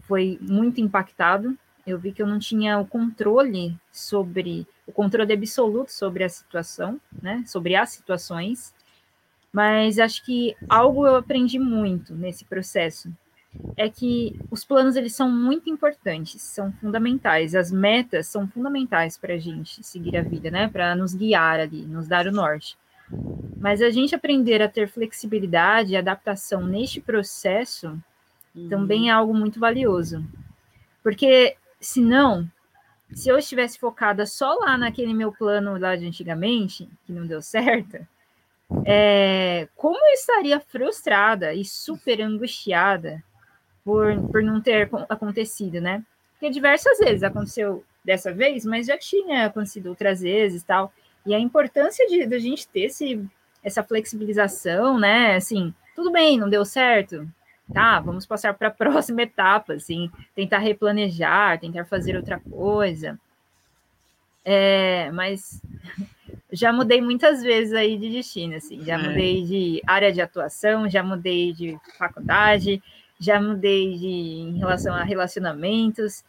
foi 0.02 0.38
muito 0.40 0.80
impactado. 0.80 1.58
Eu 1.88 1.98
vi 1.98 2.12
que 2.12 2.22
eu 2.22 2.26
não 2.26 2.38
tinha 2.38 2.78
o 2.78 2.86
controle 2.86 3.76
sobre, 3.90 4.66
o 4.86 4.92
controle 4.92 5.32
absoluto 5.32 5.92
sobre 5.92 6.24
a 6.24 6.28
situação, 6.28 7.00
né? 7.22 7.42
Sobre 7.46 7.74
as 7.74 7.90
situações. 7.90 8.74
Mas 9.52 9.98
acho 9.98 10.24
que 10.24 10.54
algo 10.68 11.06
eu 11.06 11.16
aprendi 11.16 11.58
muito 11.58 12.14
nesse 12.14 12.44
processo 12.44 13.10
é 13.76 13.88
que 13.88 14.38
os 14.50 14.64
planos 14.64 14.96
eles 14.96 15.14
são 15.14 15.30
muito 15.30 15.70
importantes, 15.70 16.42
são 16.42 16.70
fundamentais. 16.72 17.54
As 17.54 17.72
metas 17.72 18.26
são 18.26 18.46
fundamentais 18.46 19.16
para 19.16 19.34
a 19.34 19.38
gente 19.38 19.82
seguir 19.82 20.16
a 20.16 20.22
vida, 20.22 20.50
né? 20.50 20.68
Para 20.68 20.94
nos 20.94 21.14
guiar 21.14 21.58
ali, 21.60 21.86
nos 21.86 22.06
dar 22.06 22.26
o 22.26 22.32
norte. 22.32 22.76
Mas 23.56 23.80
a 23.80 23.90
gente 23.90 24.14
aprender 24.14 24.62
a 24.62 24.68
ter 24.68 24.88
flexibilidade 24.88 25.92
e 25.92 25.96
adaptação 25.96 26.66
neste 26.66 27.00
processo 27.00 27.98
uhum. 28.54 28.68
também 28.68 29.08
é 29.08 29.12
algo 29.12 29.34
muito 29.34 29.58
valioso. 29.58 30.24
Porque, 31.02 31.56
senão, 31.80 32.48
se 33.12 33.28
eu 33.28 33.38
estivesse 33.38 33.78
focada 33.78 34.26
só 34.26 34.54
lá 34.54 34.76
naquele 34.76 35.14
meu 35.14 35.32
plano 35.32 35.78
lá 35.78 35.96
de 35.96 36.06
antigamente, 36.06 36.88
que 37.04 37.12
não 37.12 37.26
deu 37.26 37.40
certo, 37.40 37.98
é, 38.84 39.68
como 39.74 39.96
eu 39.96 40.12
estaria 40.12 40.60
frustrada 40.60 41.54
e 41.54 41.64
super 41.64 42.20
angustiada 42.20 43.22
por, 43.84 44.14
por 44.30 44.42
não 44.42 44.60
ter 44.60 44.90
acontecido, 45.08 45.80
né? 45.80 46.04
Porque 46.32 46.50
diversas 46.50 46.98
vezes 46.98 47.22
aconteceu 47.22 47.84
dessa 48.04 48.32
vez, 48.32 48.64
mas 48.64 48.86
já 48.86 48.98
tinha 48.98 49.46
acontecido 49.46 49.88
outras 49.88 50.20
vezes 50.20 50.62
tal. 50.62 50.92
E 51.24 51.34
a 51.34 51.38
importância 51.38 52.06
de, 52.06 52.26
de 52.26 52.34
a 52.34 52.38
gente 52.38 52.68
ter 52.68 52.82
esse, 52.82 53.24
essa 53.62 53.82
flexibilização, 53.82 54.98
né? 54.98 55.36
Assim, 55.36 55.74
tudo 55.94 56.12
bem, 56.12 56.38
não 56.38 56.48
deu 56.48 56.64
certo. 56.64 57.28
Tá, 57.72 58.00
vamos 58.00 58.24
passar 58.24 58.54
para 58.54 58.68
a 58.68 58.72
próxima 58.72 59.22
etapa, 59.22 59.74
assim, 59.74 60.10
tentar 60.34 60.58
replanejar, 60.58 61.60
tentar 61.60 61.84
fazer 61.84 62.16
outra 62.16 62.40
coisa. 62.40 63.18
É, 64.44 65.10
mas 65.12 65.60
já 66.50 66.72
mudei 66.72 67.00
muitas 67.00 67.42
vezes 67.42 67.74
aí 67.74 67.98
de 67.98 68.10
destino, 68.10 68.56
assim, 68.56 68.82
já 68.84 68.94
é. 68.94 68.98
mudei 68.98 69.44
de 69.44 69.82
área 69.86 70.12
de 70.12 70.20
atuação, 70.20 70.88
já 70.88 71.02
mudei 71.02 71.52
de 71.52 71.78
faculdade, 71.98 72.82
já 73.20 73.40
mudei 73.40 73.96
de 73.98 74.06
em 74.06 74.58
relação 74.58 74.94
a 74.94 75.02
relacionamentos. 75.02 76.24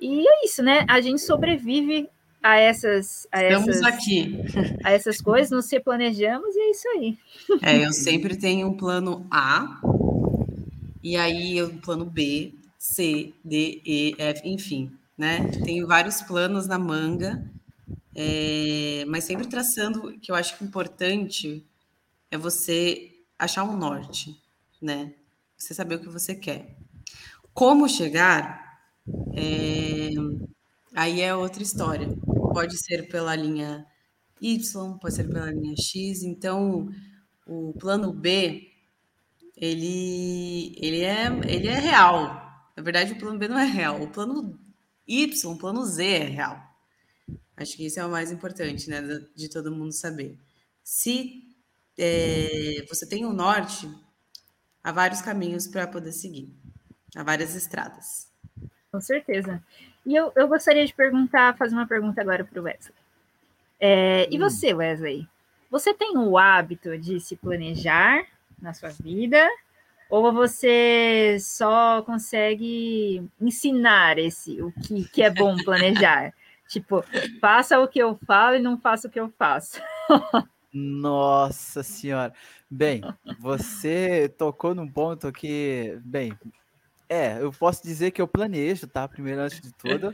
E 0.00 0.26
é 0.28 0.44
isso, 0.44 0.62
né? 0.62 0.84
A 0.88 1.00
gente 1.00 1.22
sobrevive 1.22 2.08
a 2.42 2.56
essas, 2.58 3.26
a 3.32 3.42
Estamos 3.42 3.68
essas, 3.68 3.82
aqui. 3.82 4.38
a 4.84 4.92
essas 4.92 5.20
coisas, 5.20 5.50
nos 5.50 5.70
replanejamos 5.70 6.54
e 6.54 6.60
é 6.60 6.70
isso 6.70 6.88
aí. 6.88 7.18
É, 7.62 7.84
eu 7.84 7.92
sempre 7.92 8.36
tenho 8.36 8.68
um 8.68 8.76
plano 8.76 9.26
A, 9.30 9.80
e 11.06 11.16
aí 11.16 11.62
um 11.62 11.78
plano 11.78 12.04
B, 12.04 12.52
C, 12.78 13.32
D, 13.44 13.80
E, 13.86 14.14
F, 14.18 14.42
enfim, 14.48 14.90
né? 15.16 15.48
Tenho 15.64 15.86
vários 15.86 16.20
planos 16.22 16.66
na 16.66 16.78
manga, 16.80 17.48
é, 18.14 19.04
mas 19.06 19.24
sempre 19.24 19.46
traçando, 19.46 20.18
que 20.18 20.32
eu 20.32 20.34
acho 20.34 20.58
que 20.58 20.64
importante 20.64 21.64
é 22.30 22.36
você 22.36 23.12
achar 23.38 23.62
um 23.64 23.76
norte, 23.76 24.36
né? 24.82 25.14
Você 25.56 25.74
saber 25.74 25.96
o 25.96 26.00
que 26.00 26.08
você 26.08 26.34
quer. 26.34 26.76
Como 27.54 27.88
chegar, 27.88 28.80
é, 29.34 30.10
aí 30.94 31.20
é 31.20 31.36
outra 31.36 31.62
história 31.62 32.08
pode 32.52 32.78
ser 32.78 33.08
pela 33.08 33.36
linha 33.36 33.86
Y, 34.40 34.98
pode 34.98 35.14
ser 35.14 35.28
pela 35.28 35.52
linha 35.52 35.74
X. 35.76 36.22
Então, 36.22 36.88
o 37.46 37.74
plano 37.74 38.12
B, 38.12 38.72
ele, 39.56 40.76
ele, 40.76 41.02
é, 41.02 41.26
ele 41.46 41.68
é 41.68 41.78
real. 41.78 42.44
Na 42.76 42.82
verdade, 42.82 43.12
o 43.12 43.18
plano 43.18 43.38
B 43.38 43.48
não 43.48 43.58
é 43.58 43.64
real. 43.64 44.02
O 44.02 44.08
plano 44.08 44.58
Y, 45.06 45.50
o 45.50 45.58
plano 45.58 45.84
Z 45.84 46.04
é 46.04 46.24
real. 46.24 46.60
Acho 47.56 47.76
que 47.76 47.86
isso 47.86 47.98
é 47.98 48.04
o 48.04 48.10
mais 48.10 48.30
importante, 48.30 48.90
né, 48.90 49.00
de 49.34 49.48
todo 49.48 49.74
mundo 49.74 49.92
saber. 49.92 50.38
Se 50.84 51.42
é, 51.98 52.84
você 52.88 53.06
tem 53.06 53.24
o 53.24 53.30
um 53.30 53.32
norte, 53.32 53.88
há 54.84 54.92
vários 54.92 55.22
caminhos 55.22 55.66
para 55.66 55.86
poder 55.86 56.12
seguir. 56.12 56.52
Há 57.14 57.22
várias 57.22 57.54
estradas. 57.54 58.30
Com 58.92 59.00
certeza. 59.00 59.62
E 60.04 60.14
eu, 60.14 60.30
eu 60.36 60.46
gostaria 60.46 60.84
de 60.84 60.92
perguntar, 60.92 61.56
fazer 61.56 61.74
uma 61.74 61.86
pergunta 61.86 62.20
agora 62.20 62.44
para 62.44 62.60
o 62.60 62.64
Wesley. 62.64 62.94
É, 63.80 64.24
hum. 64.24 64.34
E 64.34 64.38
você, 64.38 64.74
Wesley? 64.74 65.26
Você 65.70 65.94
tem 65.94 66.16
o 66.18 66.36
hábito 66.36 66.96
de 66.98 67.18
se 67.20 67.36
planejar 67.36 68.26
na 68.60 68.72
sua 68.72 68.90
vida? 68.90 69.48
Ou 70.08 70.32
você 70.32 71.36
só 71.40 72.02
consegue 72.02 73.28
ensinar 73.40 74.18
esse 74.18 74.62
o 74.62 74.70
que, 74.72 75.04
que 75.08 75.22
é 75.22 75.30
bom 75.30 75.56
planejar? 75.56 76.32
tipo, 76.68 77.04
faça 77.40 77.78
o 77.80 77.88
que 77.88 77.98
eu 77.98 78.18
falo 78.26 78.56
e 78.56 78.60
não 78.60 78.78
faça 78.78 79.08
o 79.08 79.10
que 79.10 79.18
eu 79.18 79.32
faço. 79.36 79.80
Nossa 80.72 81.82
senhora. 81.82 82.32
Bem, 82.70 83.02
você 83.40 84.28
tocou 84.28 84.74
num 84.74 84.88
ponto 84.88 85.32
que, 85.32 85.98
bem, 86.04 86.36
é, 87.08 87.40
eu 87.40 87.52
posso 87.52 87.82
dizer 87.82 88.10
que 88.10 88.20
eu 88.20 88.28
planejo, 88.28 88.86
tá? 88.86 89.08
Primeiro 89.08 89.40
antes 89.40 89.60
de 89.60 89.72
tudo, 89.72 90.10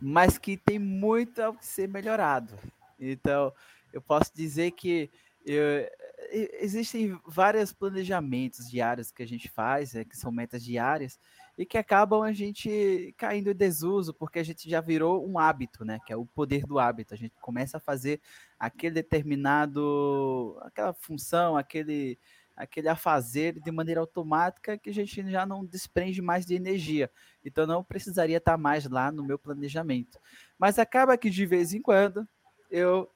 mas 0.00 0.38
que 0.38 0.56
tem 0.56 0.78
muito 0.78 1.40
a 1.40 1.54
ser 1.60 1.88
melhorado. 1.88 2.54
Então, 2.98 3.52
eu 3.92 4.00
posso 4.00 4.32
dizer 4.34 4.72
que 4.72 5.10
eu, 5.46 5.88
existem 6.32 7.18
vários 7.26 7.72
planejamentos 7.72 8.70
diários 8.70 9.10
que 9.10 9.22
a 9.22 9.26
gente 9.26 9.48
faz, 9.48 9.94
é, 9.94 10.04
que 10.04 10.16
são 10.16 10.32
metas 10.32 10.64
diárias, 10.64 11.18
e 11.56 11.66
que 11.66 11.76
acabam 11.76 12.22
a 12.22 12.32
gente 12.32 13.14
caindo 13.18 13.50
em 13.50 13.54
desuso, 13.54 14.14
porque 14.14 14.38
a 14.38 14.42
gente 14.42 14.68
já 14.68 14.80
virou 14.80 15.28
um 15.28 15.38
hábito, 15.38 15.84
né? 15.84 16.00
Que 16.06 16.12
é 16.12 16.16
o 16.16 16.24
poder 16.24 16.64
do 16.64 16.78
hábito. 16.78 17.12
A 17.12 17.16
gente 17.16 17.34
começa 17.40 17.76
a 17.76 17.80
fazer 17.80 18.20
aquele 18.58 18.94
determinado, 18.94 20.58
aquela 20.62 20.94
função, 20.94 21.56
aquele, 21.56 22.18
aquele 22.56 22.88
a 22.88 22.96
fazer 22.96 23.60
de 23.60 23.70
maneira 23.70 24.00
automática 24.00 24.78
que 24.78 24.88
a 24.88 24.94
gente 24.94 25.30
já 25.30 25.44
não 25.44 25.64
desprende 25.64 26.22
mais 26.22 26.46
de 26.46 26.54
energia. 26.54 27.10
Então 27.44 27.66
não 27.66 27.84
precisaria 27.84 28.38
estar 28.38 28.56
mais 28.56 28.88
lá 28.88 29.12
no 29.12 29.22
meu 29.22 29.38
planejamento. 29.38 30.18
Mas 30.58 30.78
acaba 30.78 31.18
que 31.18 31.28
de 31.28 31.44
vez 31.44 31.74
em 31.74 31.82
quando 31.82 32.26
eu 32.70 33.10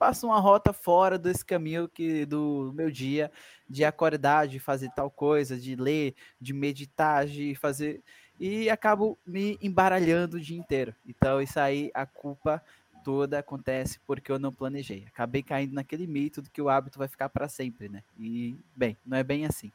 passo 0.00 0.26
uma 0.26 0.40
rota 0.40 0.72
fora 0.72 1.18
desse 1.18 1.44
caminho 1.44 1.86
que 1.86 2.24
do 2.24 2.72
meu 2.74 2.90
dia 2.90 3.30
de 3.68 3.84
acordar, 3.84 4.48
de 4.48 4.58
fazer 4.58 4.88
tal 4.96 5.10
coisa, 5.10 5.58
de 5.58 5.76
ler, 5.76 6.14
de 6.40 6.54
meditar, 6.54 7.26
de 7.26 7.54
fazer 7.54 8.02
e 8.40 8.70
acabo 8.70 9.18
me 9.26 9.58
embaralhando 9.60 10.38
o 10.38 10.40
dia 10.40 10.58
inteiro. 10.58 10.94
Então 11.06 11.42
isso 11.42 11.60
aí 11.60 11.90
a 11.92 12.06
culpa 12.06 12.64
toda 13.04 13.38
acontece 13.38 14.00
porque 14.06 14.32
eu 14.32 14.38
não 14.38 14.50
planejei. 14.50 15.04
Acabei 15.06 15.42
caindo 15.42 15.74
naquele 15.74 16.06
mito 16.06 16.40
de 16.40 16.48
que 16.48 16.62
o 16.62 16.70
hábito 16.70 16.98
vai 16.98 17.06
ficar 17.06 17.28
para 17.28 17.46
sempre, 17.46 17.90
né? 17.90 18.02
E 18.18 18.56
bem, 18.74 18.96
não 19.04 19.18
é 19.18 19.22
bem 19.22 19.44
assim. 19.44 19.70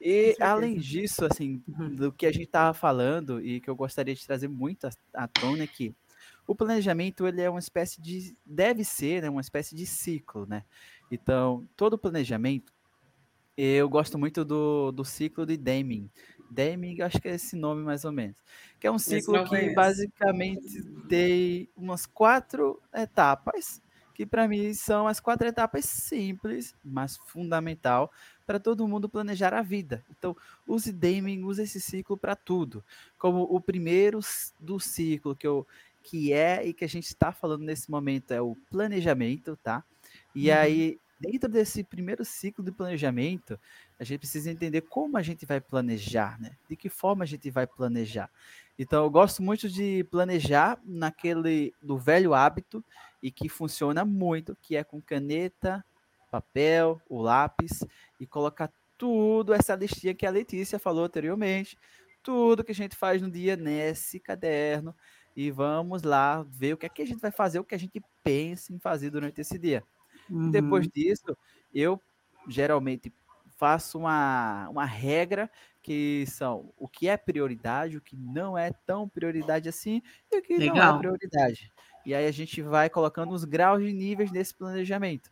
E 0.00 0.36
além 0.38 0.76
disso, 0.76 1.24
assim, 1.24 1.60
uhum. 1.66 1.96
do 1.96 2.12
que 2.12 2.26
a 2.26 2.30
gente 2.30 2.44
estava 2.44 2.72
falando 2.72 3.44
e 3.44 3.60
que 3.60 3.68
eu 3.68 3.74
gostaria 3.74 4.14
de 4.14 4.24
trazer 4.24 4.46
muito 4.46 4.88
à 5.12 5.26
tona 5.26 5.64
aqui, 5.64 5.92
o 6.48 6.54
planejamento 6.54 7.26
ele 7.26 7.42
é 7.42 7.50
uma 7.50 7.58
espécie 7.58 8.00
de 8.00 8.34
deve 8.44 8.82
ser 8.82 9.22
né, 9.22 9.28
uma 9.28 9.42
espécie 9.42 9.76
de 9.76 9.84
ciclo, 9.84 10.46
né? 10.46 10.64
Então 11.10 11.68
todo 11.76 11.98
planejamento 11.98 12.72
eu 13.54 13.88
gosto 13.88 14.18
muito 14.18 14.44
do, 14.44 14.92
do 14.92 15.04
ciclo 15.04 15.44
de 15.44 15.56
Deming. 15.56 16.08
Deming, 16.48 17.02
acho 17.02 17.20
que 17.20 17.28
é 17.28 17.34
esse 17.34 17.56
nome 17.56 17.82
mais 17.82 18.04
ou 18.04 18.12
menos. 18.12 18.36
Que 18.80 18.86
é 18.86 18.90
um 18.90 18.98
ciclo 18.98 19.44
que 19.44 19.74
basicamente 19.74 20.84
tem 21.08 21.68
umas 21.76 22.06
quatro 22.06 22.80
etapas, 22.94 23.82
que 24.14 24.24
para 24.24 24.46
mim 24.46 24.72
são 24.74 25.08
as 25.08 25.18
quatro 25.18 25.46
etapas 25.46 25.84
simples, 25.84 26.74
mas 26.84 27.16
fundamental 27.16 28.10
para 28.46 28.60
todo 28.60 28.88
mundo 28.88 29.08
planejar 29.08 29.52
a 29.52 29.60
vida. 29.60 30.04
Então, 30.08 30.36
use 30.66 30.92
Deming, 30.92 31.42
use 31.42 31.60
esse 31.60 31.80
ciclo 31.80 32.16
para 32.16 32.34
tudo. 32.34 32.84
Como 33.18 33.42
o 33.42 33.60
primeiro 33.60 34.20
do 34.58 34.80
ciclo 34.80 35.36
que 35.36 35.46
eu 35.46 35.66
que 36.02 36.32
é 36.32 36.66
e 36.66 36.72
que 36.72 36.84
a 36.84 36.88
gente 36.88 37.06
está 37.06 37.32
falando 37.32 37.62
nesse 37.62 37.90
momento 37.90 38.32
é 38.32 38.40
o 38.40 38.56
planejamento, 38.70 39.56
tá? 39.62 39.84
E 40.34 40.50
uhum. 40.50 40.56
aí, 40.56 41.00
dentro 41.20 41.48
desse 41.48 41.82
primeiro 41.84 42.24
ciclo 42.24 42.64
de 42.64 42.72
planejamento, 42.72 43.58
a 43.98 44.04
gente 44.04 44.20
precisa 44.20 44.50
entender 44.50 44.82
como 44.82 45.16
a 45.16 45.22
gente 45.22 45.44
vai 45.44 45.60
planejar, 45.60 46.40
né? 46.40 46.56
De 46.68 46.76
que 46.76 46.88
forma 46.88 47.24
a 47.24 47.26
gente 47.26 47.50
vai 47.50 47.66
planejar. 47.66 48.30
Então, 48.78 49.04
eu 49.04 49.10
gosto 49.10 49.42
muito 49.42 49.68
de 49.68 50.04
planejar 50.04 50.80
naquele 50.84 51.74
do 51.82 51.98
velho 51.98 52.32
hábito 52.32 52.84
e 53.22 53.30
que 53.30 53.48
funciona 53.48 54.04
muito, 54.04 54.56
que 54.62 54.76
é 54.76 54.84
com 54.84 55.00
caneta, 55.00 55.84
papel, 56.30 57.00
o 57.08 57.20
lápis 57.20 57.84
e 58.20 58.26
colocar 58.26 58.70
tudo 58.96 59.52
essa 59.52 59.74
listinha 59.74 60.14
que 60.14 60.26
a 60.26 60.30
Letícia 60.30 60.78
falou 60.78 61.04
anteriormente, 61.04 61.76
tudo 62.22 62.64
que 62.64 62.72
a 62.72 62.74
gente 62.74 62.96
faz 62.96 63.22
no 63.22 63.30
dia 63.30 63.56
nesse 63.56 64.20
caderno 64.20 64.94
e 65.40 65.52
vamos 65.52 66.02
lá 66.02 66.42
ver 66.42 66.72
o 66.72 66.76
que 66.76 66.84
é 66.84 66.88
que 66.88 67.00
a 67.00 67.06
gente 67.06 67.20
vai 67.20 67.30
fazer, 67.30 67.60
o 67.60 67.64
que 67.64 67.76
a 67.76 67.78
gente 67.78 68.02
pensa 68.24 68.72
em 68.72 68.78
fazer 68.80 69.08
durante 69.08 69.40
esse 69.40 69.56
dia. 69.56 69.84
Uhum. 70.28 70.50
Depois 70.50 70.88
disso, 70.88 71.36
eu 71.72 72.02
geralmente 72.48 73.14
faço 73.56 74.00
uma, 74.00 74.68
uma 74.68 74.84
regra 74.84 75.48
que 75.80 76.24
são 76.26 76.74
o 76.76 76.88
que 76.88 77.08
é 77.08 77.16
prioridade, 77.16 77.96
o 77.96 78.00
que 78.00 78.16
não 78.16 78.58
é 78.58 78.72
tão 78.84 79.08
prioridade 79.08 79.68
assim 79.68 80.02
e 80.28 80.40
o 80.40 80.42
que 80.42 80.58
Legal. 80.58 80.74
não 80.74 80.96
é 80.96 80.98
prioridade. 80.98 81.72
E 82.04 82.16
aí 82.16 82.26
a 82.26 82.32
gente 82.32 82.60
vai 82.60 82.90
colocando 82.90 83.32
os 83.32 83.44
graus 83.44 83.80
de 83.80 83.92
níveis 83.92 84.32
nesse 84.32 84.52
planejamento. 84.52 85.30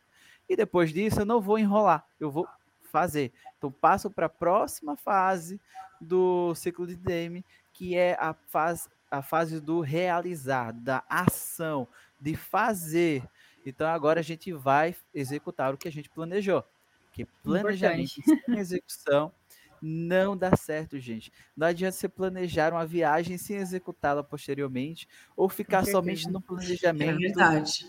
E 0.49 0.55
depois 0.55 0.93
disso 0.93 1.23
eu 1.23 1.27
não 1.27 1.41
vou 1.41 1.59
enrolar, 1.59 2.07
eu 2.21 2.31
vou 2.31 2.47
fazer. 2.93 3.33
Então 3.59 3.73
passo 3.73 4.09
para 4.09 4.27
a 4.27 4.29
próxima 4.29 4.97
fase 4.97 5.61
do 6.01 6.55
ciclo 6.55 6.87
de 6.87 6.95
DM, 6.95 7.45
que 7.73 7.97
é 7.97 8.17
a 8.21 8.33
fase 8.33 8.89
a 9.11 9.23
fase 9.23 9.61
do 9.61 9.81
realizar, 9.81 10.73
da 10.73 11.05
ação, 11.09 11.87
de 12.21 12.35
fazer. 12.35 13.23
Então 13.65 13.87
agora 13.89 14.21
a 14.21 14.23
gente 14.23 14.53
vai 14.53 14.95
executar 15.15 15.75
o 15.75 15.79
que 15.79 15.89
a 15.89 15.93
gente 15.93 16.11
planejou. 16.11 16.65
Que 17.13 17.25
planejamento 17.43 18.21
sem 18.45 18.59
execução 18.59 19.33
não 19.81 20.37
dá 20.37 20.57
certo, 20.57 20.99
gente. 20.99 21.33
Não 21.57 21.67
adianta 21.67 21.97
você 21.97 22.09
planejar 22.09 22.73
uma 22.73 22.87
viagem 22.87 23.39
sem 23.39 23.57
executá-la 23.57 24.23
posteriormente, 24.23 25.09
ou 25.37 25.49
ficar 25.49 25.85
somente 25.85 26.29
no 26.29 26.41
planejamento. 26.41 27.11
É 27.11 27.19
verdade. 27.19 27.87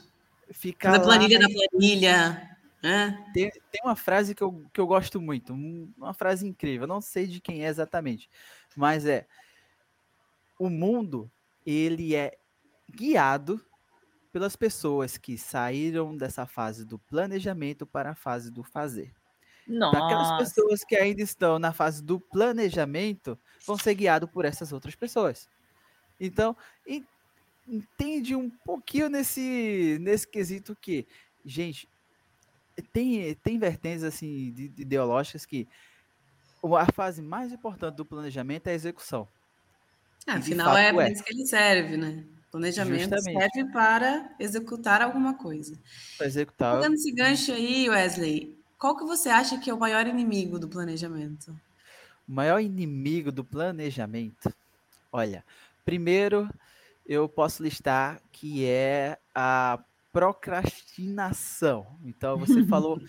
Ficar 0.51 0.91
na 0.91 0.99
planilha 0.99 1.39
da 1.39 1.47
planilha. 1.47 2.57
É. 2.83 3.11
Tem, 3.33 3.51
tem, 3.71 3.81
uma 3.83 3.95
frase 3.95 4.35
que 4.35 4.41
eu, 4.41 4.63
que 4.71 4.79
eu 4.79 4.85
gosto 4.85 5.19
muito, 5.19 5.51
uma 5.51 6.13
frase 6.13 6.47
incrível, 6.47 6.85
não 6.85 7.01
sei 7.01 7.25
de 7.25 7.41
quem 7.41 7.65
é 7.65 7.67
exatamente, 7.67 8.29
mas 8.75 9.05
é 9.05 9.25
o 10.57 10.69
mundo 10.69 11.31
ele 11.65 12.15
é 12.15 12.37
guiado 12.89 13.63
pelas 14.31 14.55
pessoas 14.55 15.17
que 15.17 15.37
saíram 15.37 16.15
dessa 16.15 16.45
fase 16.45 16.85
do 16.85 16.99
planejamento 16.99 17.85
para 17.85 18.11
a 18.11 18.15
fase 18.15 18.51
do 18.51 18.63
fazer. 18.63 19.13
Nossa. 19.67 19.97
Aquelas 19.97 20.37
pessoas 20.37 20.83
que 20.83 20.95
ainda 20.95 21.21
estão 21.21 21.59
na 21.59 21.73
fase 21.73 22.01
do 22.01 22.19
planejamento 22.19 23.37
vão 23.65 23.77
ser 23.77 23.95
guiados 23.95 24.29
por 24.29 24.45
essas 24.45 24.71
outras 24.71 24.95
pessoas. 24.95 25.49
Então, 26.19 26.55
entende 27.67 28.35
um 28.35 28.49
pouquinho 28.49 29.09
nesse, 29.09 29.97
nesse 29.99 30.27
quesito 30.27 30.75
que, 30.75 31.05
gente, 31.45 31.89
tem, 32.93 33.35
tem 33.35 33.59
vertentes 33.59 34.03
assim 34.03 34.53
ideológicas 34.77 35.45
que 35.45 35.67
a 36.63 36.91
fase 36.91 37.21
mais 37.21 37.51
importante 37.51 37.95
do 37.95 38.05
planejamento 38.05 38.67
é 38.67 38.71
a 38.71 38.75
execução. 38.75 39.27
Ah, 40.27 40.35
afinal, 40.35 40.75
é 40.75 40.91
para 40.91 41.07
é. 41.07 41.13
isso 41.13 41.23
que 41.23 41.33
ele 41.33 41.45
serve, 41.45 41.95
né? 41.95 42.25
Planejamento 42.51 43.15
Justamente. 43.15 43.53
serve 43.53 43.71
para 43.71 44.35
executar 44.39 45.01
alguma 45.01 45.33
coisa. 45.35 45.79
Para 46.17 46.27
executar. 46.27 46.75
Pegando 46.75 46.95
esse 46.95 47.11
gancho 47.13 47.53
aí, 47.53 47.89
Wesley, 47.89 48.57
qual 48.77 48.97
que 48.97 49.05
você 49.05 49.29
acha 49.29 49.57
que 49.57 49.69
é 49.69 49.73
o 49.73 49.79
maior 49.79 50.05
inimigo 50.05 50.59
do 50.59 50.67
planejamento? 50.67 51.51
O 52.27 52.31
maior 52.33 52.59
inimigo 52.59 53.31
do 53.31 53.43
planejamento? 53.43 54.53
Olha, 55.11 55.45
primeiro 55.85 56.49
eu 57.05 57.29
posso 57.29 57.63
listar 57.63 58.21
que 58.31 58.65
é 58.65 59.17
a 59.33 59.79
procrastinação. 60.11 61.97
Então, 62.03 62.37
você 62.37 62.63
falou 62.67 62.99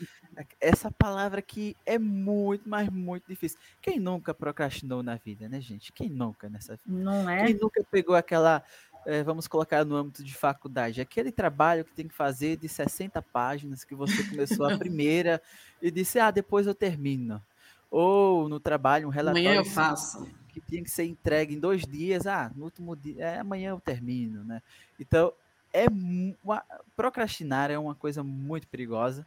essa 0.60 0.90
palavra 0.90 1.42
que 1.42 1.76
é 1.84 1.98
muito, 1.98 2.68
mas 2.68 2.88
muito 2.88 3.26
difícil. 3.28 3.58
Quem 3.80 3.98
nunca 3.98 4.32
procrastinou 4.32 5.02
na 5.02 5.16
vida, 5.16 5.48
né, 5.48 5.60
gente? 5.60 5.92
Quem 5.92 6.08
nunca 6.08 6.48
nessa 6.48 6.76
vida? 6.76 6.84
Não 6.86 7.28
é? 7.28 7.46
Quem 7.46 7.54
nunca 7.54 7.82
pegou 7.90 8.14
aquela, 8.14 8.62
é, 9.06 9.22
vamos 9.22 9.48
colocar 9.48 9.84
no 9.84 9.96
âmbito 9.96 10.22
de 10.22 10.34
faculdade, 10.34 11.00
aquele 11.00 11.32
trabalho 11.32 11.84
que 11.84 11.92
tem 11.92 12.06
que 12.06 12.14
fazer 12.14 12.56
de 12.56 12.68
60 12.68 13.20
páginas 13.22 13.84
que 13.84 13.94
você 13.94 14.22
começou 14.24 14.66
a 14.66 14.76
primeira 14.78 15.42
e 15.82 15.90
disse, 15.90 16.18
ah, 16.18 16.30
depois 16.30 16.66
eu 16.66 16.74
termino. 16.74 17.42
Ou 17.90 18.48
no 18.48 18.60
trabalho, 18.60 19.08
um 19.08 19.10
relatório. 19.10 19.48
Amanhã 19.48 19.60
eu 19.60 19.64
faço. 19.64 20.26
Que 20.48 20.60
tinha 20.60 20.82
que 20.82 20.90
ser 20.90 21.04
entregue 21.04 21.54
em 21.54 21.60
dois 21.60 21.82
dias, 21.82 22.26
ah, 22.26 22.50
no 22.54 22.64
último 22.64 22.94
dia, 22.94 23.24
é, 23.24 23.38
amanhã 23.38 23.70
eu 23.70 23.80
termino, 23.80 24.44
né? 24.44 24.62
Então, 25.00 25.32
é 25.72 25.86
uma, 26.42 26.62
procrastinar 26.96 27.70
é 27.70 27.78
uma 27.78 27.94
coisa 27.94 28.22
muito 28.22 28.66
perigosa. 28.68 29.26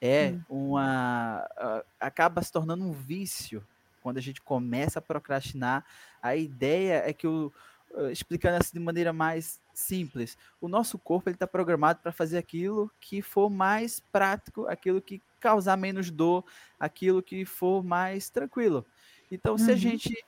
É 0.00 0.34
hum. 0.50 0.72
uma. 0.72 1.46
Uh, 1.56 1.86
acaba 1.98 2.42
se 2.42 2.52
tornando 2.52 2.84
um 2.84 2.92
vício 2.92 3.64
quando 4.02 4.18
a 4.18 4.20
gente 4.20 4.40
começa 4.40 4.98
a 4.98 5.02
procrastinar, 5.02 5.84
a 6.22 6.36
ideia 6.36 7.02
é 7.04 7.12
que 7.12 7.26
o 7.26 7.52
explicando 8.10 8.56
assim 8.56 8.78
de 8.78 8.84
maneira 8.84 9.12
mais 9.12 9.60
simples, 9.72 10.36
o 10.60 10.68
nosso 10.68 10.98
corpo 10.98 11.28
ele 11.28 11.36
está 11.36 11.46
programado 11.46 12.00
para 12.02 12.12
fazer 12.12 12.38
aquilo 12.38 12.90
que 13.00 13.22
for 13.22 13.50
mais 13.50 14.00
prático, 14.12 14.66
aquilo 14.66 15.00
que 15.00 15.20
causar 15.40 15.76
menos 15.76 16.10
dor, 16.10 16.44
aquilo 16.78 17.22
que 17.22 17.44
for 17.44 17.82
mais 17.82 18.28
tranquilo. 18.28 18.84
Então, 19.30 19.52
uhum. 19.52 19.58
se 19.58 19.70
a 19.70 19.74
uhum. 19.74 19.78
gente 19.78 20.24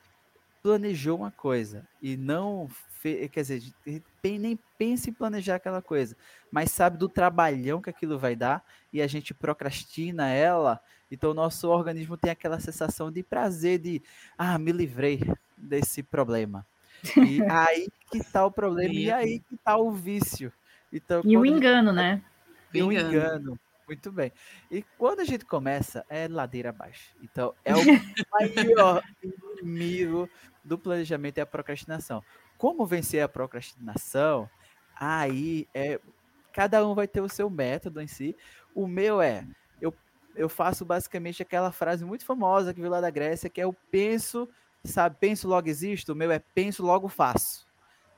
planejou 0.69 1.17
uma 1.17 1.31
coisa 1.31 1.83
e 2.03 2.15
não 2.15 2.69
fez, 3.01 3.31
quer 3.31 3.41
dizer, 3.41 3.63
nem 4.23 4.59
pensa 4.77 5.09
em 5.09 5.15
planejar 5.15 5.55
aquela 5.55 5.81
coisa, 5.81 6.15
mas 6.53 6.71
sabe 6.71 6.99
do 6.99 7.09
trabalhão 7.09 7.81
que 7.81 7.89
aquilo 7.89 8.19
vai 8.19 8.37
dar 8.37 8.63
e 8.93 9.01
a 9.01 9.07
gente 9.07 9.33
procrastina 9.33 10.29
ela, 10.29 10.79
então 11.11 11.31
o 11.31 11.35
nosso 11.35 11.71
organismo 11.71 12.19
tem 12.19 12.31
aquela 12.31 12.61
sensação 12.61 13.11
de 13.11 13.23
prazer 13.23 13.79
de, 13.79 14.03
ah, 14.37 14.59
me 14.59 14.71
livrei 14.71 15.23
desse 15.57 16.03
problema. 16.03 16.67
E 17.17 17.41
aí 17.51 17.89
que 18.11 18.23
tá 18.23 18.45
o 18.45 18.51
problema, 18.51 18.93
e 18.93 19.11
aí 19.11 19.39
que 19.41 19.57
tá 19.57 19.79
o 19.79 19.91
vício. 19.91 20.53
Então, 20.93 21.23
e 21.25 21.35
o 21.35 21.47
engano, 21.47 21.93
gente... 21.93 21.97
né? 21.97 22.23
E 22.75 22.83
o 22.83 22.93
engano. 22.93 23.59
Muito 23.89 24.13
bem. 24.13 24.31
E 24.71 24.85
quando 24.99 25.21
a 25.21 25.25
gente 25.25 25.47
começa, 25.47 26.05
é 26.11 26.29
ladeira 26.29 26.69
abaixo. 26.69 27.17
Então, 27.23 27.55
é 27.65 27.75
o 27.75 27.79
maior 28.79 29.03
inimigo 29.63 30.29
do 30.63 30.79
planejamento 30.79 31.39
é 31.39 31.41
a 31.41 31.47
procrastinação. 31.47 32.23
Como 32.59 32.85
vencer 32.85 33.23
a 33.23 33.29
procrastinação? 33.29 34.49
Aí 34.95 35.67
é 35.75 35.99
cada 36.53 36.87
um 36.87 36.95
vai 36.95 37.09
ter 37.09 37.23
o 37.23 37.29
seu 37.29 37.49
método 37.49 38.01
em 38.01 38.07
si. 38.07 38.37
O 38.75 38.87
meu 38.87 39.23
é 39.23 39.47
eu, 39.81 39.95
eu 40.37 40.49
faço 40.49 40.85
basicamente 40.85 41.43
aquela 41.43 41.73
frase 41.73 42.05
muito 42.05 42.27
famosa 42.27 42.75
que 42.75 42.81
veio 42.81 42.93
lá 42.93 43.01
da 43.01 43.11
Grécia, 43.11 43.49
que 43.49 43.61
é 43.61 43.67
o 43.67 43.73
penso, 43.73 44.47
sabe, 44.85 45.17
penso 45.19 45.49
logo 45.49 45.69
existo, 45.69 46.13
o 46.13 46.17
meu 46.17 46.31
é 46.31 46.39
penso 46.39 46.85
logo 46.85 47.09
faço. 47.09 47.67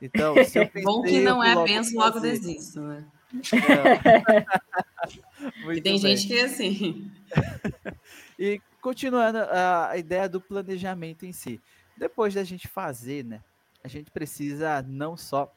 Então, 0.01 0.33
se 0.43 0.59
eu 0.59 0.67
pensei, 0.67 0.83
Bom 0.83 1.03
que 1.03 1.21
não 1.21 1.41
é 1.41 1.63
penso 1.63 1.95
logo 1.95 2.19
desisto, 2.19 2.81
né? 2.81 3.05
e 5.73 5.81
tem 5.81 5.93
bem. 5.93 5.99
gente 5.99 6.27
que 6.27 6.39
é 6.39 6.43
assim. 6.43 7.11
e 8.37 8.61
continuando 8.81 9.39
a 9.39 9.95
ideia 9.97 10.27
do 10.27 10.41
planejamento 10.41 11.25
em 11.25 11.31
si. 11.31 11.61
Depois 11.97 12.33
da 12.33 12.43
gente 12.43 12.67
fazer, 12.67 13.23
né? 13.23 13.41
A 13.83 13.87
gente 13.87 14.11
precisa 14.11 14.81
não 14.81 15.15
só 15.15 15.51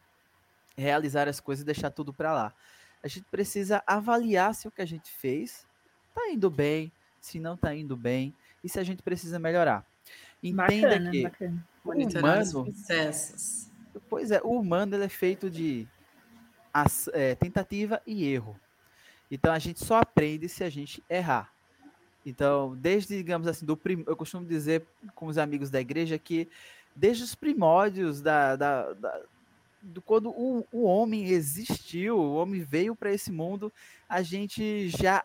realizar 0.76 1.28
as 1.28 1.40
coisas 1.40 1.62
e 1.62 1.66
deixar 1.66 1.90
tudo 1.90 2.12
para 2.12 2.32
lá. 2.32 2.54
A 3.02 3.08
gente 3.08 3.26
precisa 3.30 3.82
avaliar 3.87 4.54
se 4.54 4.66
o 4.66 4.70
que 4.70 4.82
a 4.82 4.87
gente 4.87 5.10
fez 5.10 5.66
está 6.08 6.30
indo 6.30 6.50
bem, 6.50 6.92
se 7.20 7.38
não 7.38 7.54
está 7.54 7.74
indo 7.74 7.96
bem 7.96 8.34
e 8.62 8.68
se 8.68 8.78
a 8.78 8.82
gente 8.82 9.02
precisa 9.02 9.38
melhorar. 9.38 9.87
Entenda 10.42 10.88
bacana, 10.88 11.10
que 11.10 11.22
bacana. 11.22 11.66
o 11.84 11.90
humano, 11.90 12.74
pois 14.08 14.30
é, 14.30 14.40
o 14.42 14.60
humano 14.60 14.94
ele 14.94 15.04
é 15.04 15.08
feito 15.08 15.50
de 15.50 15.87
as, 16.74 17.08
é, 17.12 17.37
tentativa 17.37 18.02
e 18.04 18.26
erro. 18.26 18.58
Então 19.30 19.52
a 19.52 19.58
gente 19.60 19.82
só 19.82 19.98
aprende 19.98 20.48
se 20.48 20.64
a 20.64 20.68
gente 20.68 21.02
errar. 21.08 21.54
Então, 22.26 22.74
desde, 22.76 23.16
digamos 23.16 23.46
assim, 23.46 23.64
do 23.64 23.76
prim... 23.76 24.02
eu 24.06 24.16
costumo 24.16 24.44
dizer 24.44 24.84
com 25.14 25.26
os 25.26 25.38
amigos 25.38 25.70
da 25.70 25.80
igreja 25.80 26.18
que 26.18 26.48
desde 26.96 27.22
os 27.22 27.34
primórdios 27.34 28.20
da, 28.20 28.56
da, 28.56 28.92
da 28.94 29.20
do 29.82 30.00
quando 30.00 30.30
o, 30.30 30.66
o 30.72 30.84
homem 30.84 31.26
existiu, 31.26 32.18
o 32.18 32.37
homem 32.37 32.62
veio 32.62 32.96
para 32.96 33.12
esse 33.12 33.30
mundo, 33.30 33.70
a 34.08 34.22
gente 34.22 34.88
já 34.88 35.22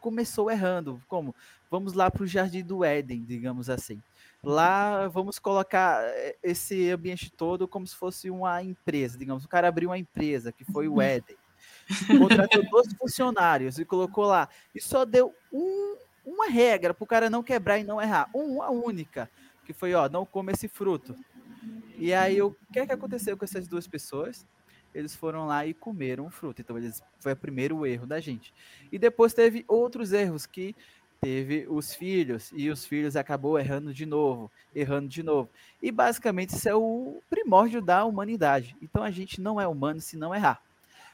começou 0.00 0.50
errando. 0.50 1.02
Como? 1.08 1.34
Vamos 1.70 1.94
lá 1.94 2.10
para 2.10 2.22
o 2.22 2.26
jardim 2.26 2.62
do 2.62 2.84
Éden, 2.84 3.24
digamos 3.24 3.70
assim. 3.70 4.02
Lá 4.44 5.06
vamos 5.06 5.38
colocar 5.38 6.02
eh, 6.02 6.36
esse 6.42 6.90
ambiente 6.90 7.30
todo 7.30 7.68
como 7.68 7.86
se 7.86 7.94
fosse 7.94 8.28
uma 8.28 8.60
empresa, 8.60 9.16
digamos. 9.16 9.44
O 9.44 9.48
cara 9.48 9.68
abriu 9.68 9.90
uma 9.90 9.98
empresa, 9.98 10.50
que 10.50 10.64
foi 10.64 10.88
o 10.88 11.00
Eden. 11.00 11.36
Contratou 12.18 12.68
dois 12.68 12.92
funcionários 12.94 13.78
e 13.78 13.84
colocou 13.84 14.24
lá. 14.24 14.48
E 14.74 14.80
só 14.80 15.04
deu 15.04 15.32
um, 15.52 15.96
uma 16.26 16.48
regra 16.48 16.92
para 16.92 17.04
o 17.04 17.06
cara 17.06 17.30
não 17.30 17.42
quebrar 17.42 17.78
e 17.78 17.84
não 17.84 18.02
errar. 18.02 18.28
Uma 18.34 18.68
única. 18.68 19.30
Que 19.64 19.72
foi, 19.72 19.94
ó, 19.94 20.08
não 20.08 20.26
come 20.26 20.52
esse 20.52 20.66
fruto. 20.66 21.14
E 21.96 22.12
aí, 22.12 22.42
o 22.42 22.56
que 22.72 22.80
é 22.80 22.86
que 22.86 22.92
aconteceu 22.92 23.36
com 23.36 23.44
essas 23.44 23.68
duas 23.68 23.86
pessoas? 23.86 24.44
Eles 24.92 25.14
foram 25.14 25.46
lá 25.46 25.64
e 25.64 25.72
comeram 25.72 26.26
o 26.26 26.30
fruto. 26.30 26.60
Então, 26.60 26.76
eles, 26.76 27.00
foi 27.20 27.32
o 27.32 27.36
primeiro 27.36 27.86
erro 27.86 28.06
da 28.08 28.18
gente. 28.18 28.52
E 28.90 28.98
depois 28.98 29.32
teve 29.32 29.64
outros 29.68 30.12
erros 30.12 30.46
que 30.46 30.74
teve 31.22 31.66
os 31.68 31.94
filhos 31.94 32.50
e 32.52 32.68
os 32.68 32.84
filhos 32.84 33.14
acabou 33.14 33.56
errando 33.56 33.94
de 33.94 34.04
novo, 34.04 34.50
errando 34.74 35.08
de 35.08 35.22
novo. 35.22 35.48
E 35.80 35.92
basicamente 35.92 36.56
isso 36.56 36.68
é 36.68 36.74
o 36.74 37.22
primórdio 37.30 37.80
da 37.80 38.04
humanidade. 38.04 38.76
Então 38.82 39.04
a 39.04 39.10
gente 39.10 39.40
não 39.40 39.60
é 39.60 39.66
humano 39.66 40.00
se 40.00 40.16
não 40.16 40.34
errar. 40.34 40.60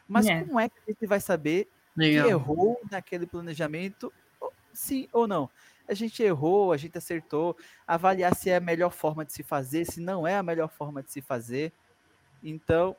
Mas 0.08 0.26
é. 0.26 0.42
como 0.42 0.58
é 0.58 0.70
que 0.70 0.76
a 0.86 0.90
gente 0.90 1.06
vai 1.06 1.20
saber 1.20 1.68
Legal. 1.94 2.24
que 2.24 2.30
errou 2.30 2.80
naquele 2.90 3.26
planejamento, 3.26 4.10
sim 4.72 5.06
ou 5.12 5.28
não? 5.28 5.50
A 5.86 5.92
gente 5.92 6.22
errou, 6.22 6.72
a 6.72 6.78
gente 6.78 6.96
acertou, 6.96 7.54
avaliar 7.86 8.34
se 8.34 8.48
é 8.48 8.56
a 8.56 8.60
melhor 8.60 8.90
forma 8.90 9.26
de 9.26 9.34
se 9.34 9.42
fazer, 9.42 9.84
se 9.84 10.00
não 10.00 10.26
é 10.26 10.36
a 10.36 10.42
melhor 10.42 10.70
forma 10.70 11.02
de 11.02 11.12
se 11.12 11.20
fazer. 11.20 11.70
Então, 12.42 12.96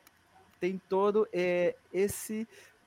tem 0.60 0.80
todo 0.88 1.26
é, 1.32 1.74
esse 1.92 2.46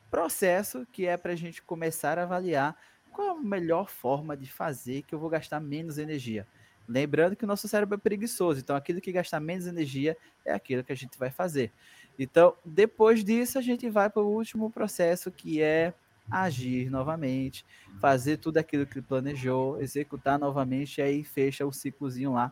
processo 0.10 0.88
que 0.94 1.06
é 1.06 1.18
para 1.18 1.34
a 1.34 1.36
gente 1.36 1.62
começar 1.62 2.18
a 2.18 2.24
avaliar 2.24 2.78
qual 3.13 3.38
a 3.38 3.39
melhor 3.39 3.89
forma 3.89 4.36
de 4.36 4.52
fazer 4.52 5.04
que 5.04 5.13
eu 5.13 5.19
vou 5.19 5.30
gastar 5.30 5.60
menos 5.60 5.97
energia? 5.97 6.45
Lembrando 6.88 7.36
que 7.36 7.45
o 7.45 7.47
nosso 7.47 7.67
cérebro 7.67 7.95
é 7.95 7.97
preguiçoso, 7.97 8.60
então 8.60 8.76
aquilo 8.76 8.99
que 8.99 9.12
gasta 9.12 9.39
menos 9.39 9.67
energia 9.67 10.17
é 10.43 10.52
aquilo 10.52 10.84
que 10.84 10.91
a 10.91 10.95
gente 10.95 11.17
vai 11.17 11.30
fazer. 11.30 11.71
Então, 12.19 12.54
depois 12.65 13.23
disso, 13.23 13.58
a 13.58 13.62
gente 13.62 13.89
vai 13.89 14.10
para 14.10 14.21
o 14.21 14.30
último 14.30 14.69
processo, 14.69 15.32
que 15.32 15.62
é 15.62 15.93
agir 16.30 16.89
novamente, 16.89 17.65
fazer 17.99 18.38
tudo 18.38 18.58
aquilo 18.58 18.86
que 18.86 19.02
planejou, 19.02 19.82
executar 19.82 20.38
novamente, 20.38 20.97
e 20.97 21.02
aí 21.02 21.23
fecha 21.23 21.65
o 21.65 21.71
ciclozinho 21.71 22.34
lá, 22.34 22.52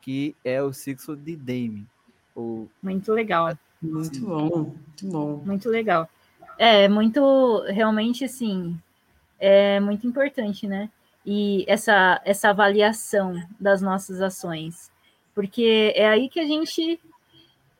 que 0.00 0.34
é 0.44 0.62
o 0.62 0.72
ciclo 0.72 1.16
de 1.16 1.36
Dame. 1.36 1.86
O... 2.34 2.68
Muito 2.82 3.12
legal. 3.12 3.56
Muito 3.80 4.20
bom, 4.20 4.48
muito 4.48 5.06
bom. 5.06 5.42
Muito 5.44 5.68
legal. 5.68 6.08
É, 6.58 6.88
muito, 6.88 7.60
realmente, 7.68 8.24
assim, 8.24 8.78
é 9.38 9.80
muito 9.80 10.06
importante, 10.06 10.66
né? 10.66 10.90
E 11.24 11.64
essa, 11.68 12.20
essa 12.24 12.50
avaliação 12.50 13.36
das 13.58 13.82
nossas 13.82 14.20
ações. 14.20 14.90
Porque 15.34 15.92
é 15.94 16.08
aí 16.08 16.28
que 16.28 16.40
a 16.40 16.46
gente 16.46 17.00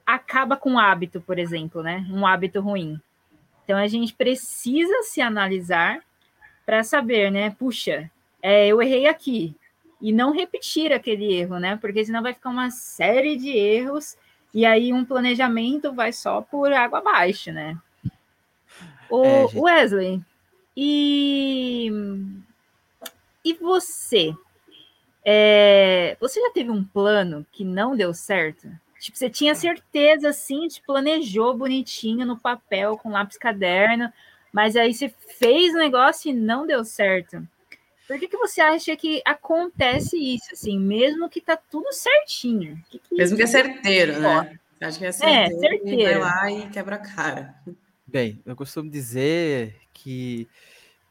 acaba 0.04 0.56
com 0.56 0.72
um 0.72 0.78
hábito, 0.78 1.20
por 1.20 1.38
exemplo, 1.38 1.82
né? 1.82 2.06
Um 2.10 2.26
hábito 2.26 2.60
ruim. 2.60 3.00
Então 3.64 3.78
a 3.78 3.86
gente 3.86 4.14
precisa 4.14 5.02
se 5.02 5.20
analisar 5.20 6.00
para 6.64 6.84
saber, 6.84 7.30
né? 7.30 7.50
Puxa, 7.50 8.10
é, 8.42 8.68
eu 8.68 8.80
errei 8.82 9.06
aqui. 9.06 9.56
E 10.00 10.12
não 10.12 10.32
repetir 10.32 10.92
aquele 10.92 11.34
erro, 11.34 11.58
né? 11.58 11.76
Porque 11.80 12.04
senão 12.04 12.22
vai 12.22 12.34
ficar 12.34 12.50
uma 12.50 12.70
série 12.70 13.36
de 13.36 13.50
erros 13.50 14.16
e 14.52 14.64
aí 14.64 14.92
um 14.92 15.04
planejamento 15.04 15.92
vai 15.92 16.12
só 16.12 16.40
por 16.42 16.72
água 16.72 16.98
abaixo, 16.98 17.52
né? 17.52 17.76
O 19.10 19.24
é, 19.24 19.46
Wesley, 19.54 20.20
e, 20.76 21.90
e 23.44 23.54
você? 23.54 24.34
É, 25.24 26.16
você 26.20 26.40
já 26.40 26.50
teve 26.50 26.70
um 26.70 26.84
plano 26.84 27.44
que 27.50 27.64
não 27.64 27.96
deu 27.96 28.14
certo? 28.14 28.68
Tipo, 29.00 29.18
você 29.18 29.28
tinha 29.30 29.54
certeza, 29.54 30.28
assim, 30.28 30.68
te 30.68 30.82
planejou 30.82 31.56
bonitinho 31.56 32.26
no 32.26 32.38
papel, 32.38 32.96
com 32.96 33.10
lápis 33.10 33.36
caderno, 33.36 34.12
mas 34.52 34.76
aí 34.76 34.94
você 34.94 35.12
fez 35.38 35.74
o 35.74 35.78
negócio 35.78 36.30
e 36.30 36.34
não 36.34 36.66
deu 36.66 36.84
certo. 36.84 37.46
Por 38.06 38.18
que, 38.18 38.28
que 38.28 38.36
você 38.36 38.60
acha 38.60 38.96
que 38.96 39.20
acontece 39.24 40.16
isso, 40.16 40.50
assim, 40.52 40.78
mesmo 40.78 41.28
que 41.28 41.40
tá 41.40 41.56
tudo 41.56 41.92
certinho? 41.92 42.80
Que 42.88 42.98
que 42.98 43.14
mesmo 43.16 43.36
que 43.36 43.42
é 43.42 43.46
certeiro, 43.46 44.20
né? 44.20 44.56
Acho 44.80 44.98
que 44.98 45.04
é, 45.04 45.08
é 45.08 45.12
certeiro, 45.12 45.56
é, 45.56 45.58
certeiro. 45.58 46.20
vai 46.20 46.20
lá 46.20 46.50
e 46.52 46.68
quebra 46.70 46.96
a 46.96 46.98
cara. 46.98 47.54
Bem, 48.16 48.40
eu 48.46 48.56
costumo 48.56 48.90
dizer 48.90 49.76
que 49.92 50.48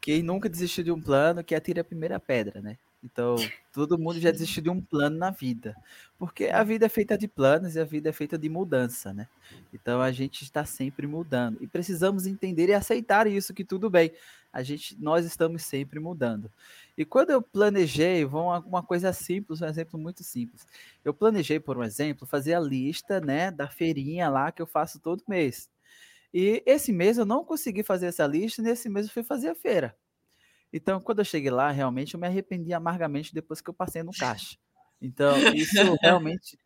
quem 0.00 0.24
nunca 0.24 0.48
desistiu 0.48 0.82
de 0.82 0.90
um 0.90 1.00
plano 1.00 1.44
que 1.44 1.54
atira 1.54 1.82
a 1.82 1.84
primeira 1.84 2.18
pedra, 2.18 2.60
né? 2.60 2.76
Então, 3.00 3.36
todo 3.72 3.96
mundo 3.96 4.18
já 4.18 4.32
desistiu 4.32 4.64
de 4.64 4.70
um 4.70 4.80
plano 4.80 5.16
na 5.16 5.30
vida. 5.30 5.76
Porque 6.18 6.46
a 6.46 6.64
vida 6.64 6.86
é 6.86 6.88
feita 6.88 7.16
de 7.16 7.28
planos 7.28 7.76
e 7.76 7.80
a 7.80 7.84
vida 7.84 8.08
é 8.08 8.12
feita 8.12 8.36
de 8.36 8.48
mudança, 8.48 9.14
né? 9.14 9.28
Então 9.72 10.00
a 10.00 10.10
gente 10.10 10.42
está 10.42 10.64
sempre 10.64 11.06
mudando. 11.06 11.62
E 11.62 11.68
precisamos 11.68 12.26
entender 12.26 12.70
e 12.70 12.74
aceitar 12.74 13.28
isso, 13.28 13.54
que 13.54 13.64
tudo 13.64 13.88
bem. 13.88 14.10
A 14.52 14.64
gente, 14.64 15.00
nós 15.00 15.24
estamos 15.24 15.62
sempre 15.62 16.00
mudando. 16.00 16.50
E 16.98 17.04
quando 17.04 17.30
eu 17.30 17.40
planejei, 17.40 18.24
vou 18.24 18.46
uma, 18.46 18.58
uma 18.58 18.82
coisa 18.82 19.12
simples, 19.12 19.62
um 19.62 19.66
exemplo 19.66 19.96
muito 19.96 20.24
simples. 20.24 20.66
Eu 21.04 21.14
planejei, 21.14 21.60
por 21.60 21.78
um 21.78 21.84
exemplo, 21.84 22.26
fazer 22.26 22.54
a 22.54 22.58
lista 22.58 23.20
né, 23.20 23.52
da 23.52 23.68
feirinha 23.68 24.28
lá 24.28 24.50
que 24.50 24.60
eu 24.60 24.66
faço 24.66 24.98
todo 24.98 25.22
mês. 25.28 25.70
E 26.38 26.62
esse 26.66 26.92
mês 26.92 27.16
eu 27.16 27.24
não 27.24 27.42
consegui 27.42 27.82
fazer 27.82 28.08
essa 28.08 28.26
lista, 28.26 28.60
nesse 28.60 28.90
mês 28.90 29.06
eu 29.06 29.12
fui 29.14 29.22
fazer 29.22 29.48
a 29.48 29.54
feira. 29.54 29.96
Então, 30.70 31.00
quando 31.00 31.20
eu 31.20 31.24
cheguei 31.24 31.50
lá, 31.50 31.70
realmente 31.70 32.12
eu 32.12 32.20
me 32.20 32.26
arrependi 32.26 32.74
amargamente 32.74 33.32
depois 33.32 33.62
que 33.62 33.70
eu 33.70 33.72
passei 33.72 34.02
no 34.02 34.12
caixa. 34.12 34.58
Então, 35.00 35.34
isso 35.54 35.72
realmente 36.02 36.58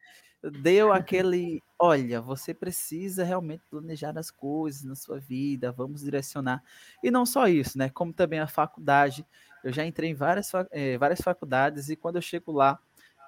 deu 0.61 0.92
aquele, 0.92 1.62
olha, 1.78 2.20
você 2.20 2.52
precisa 2.52 3.22
realmente 3.22 3.62
planejar 3.70 4.18
as 4.18 4.28
coisas 4.28 4.83
na 4.83 4.96
sua 4.96 5.20
vida, 5.20 5.70
vamos 5.70 6.00
direcionar. 6.00 6.64
E 7.00 7.09
não 7.09 7.24
só 7.24 7.46
isso, 7.46 7.78
né? 7.78 7.88
Como 7.90 8.12
também 8.12 8.40
a 8.40 8.48
faculdade. 8.48 9.24
Eu 9.62 9.72
já 9.72 9.87
entrei 9.87 10.11
em 10.11 10.14
várias, 10.14 10.50
é, 10.72 10.98
várias 10.98 11.20
faculdades 11.20 11.88
e 11.90 11.94
quando 11.94 12.16
eu 12.16 12.22
chego 12.22 12.50
lá, 12.50 12.76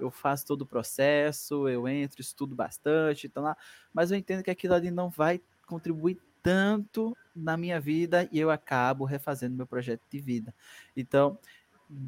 eu 0.00 0.11
faço 0.11 0.44
todo 0.44 0.62
o 0.62 0.66
processo, 0.66 1.68
eu 1.68 1.87
entro, 1.87 2.20
estudo 2.20 2.57
bastante, 2.57 3.28
então 3.28 3.44
lá, 3.44 3.57
mas 3.94 4.11
eu 4.11 4.16
entendo 4.16 4.42
que 4.42 4.50
aquilo 4.50 4.74
ali 4.74 4.90
não 4.90 5.09
vai 5.09 5.40
contribuir 5.68 6.18
tanto 6.42 7.16
na 7.35 7.57
minha 7.57 7.81
vida 7.81 8.28
e 8.31 8.38
eu 8.38 8.50
acabo 8.50 9.05
refazendo 9.05 9.57
meu 9.57 9.66
projeto 9.66 10.02
de 10.11 10.20
vida. 10.20 10.55
Então, 10.96 11.38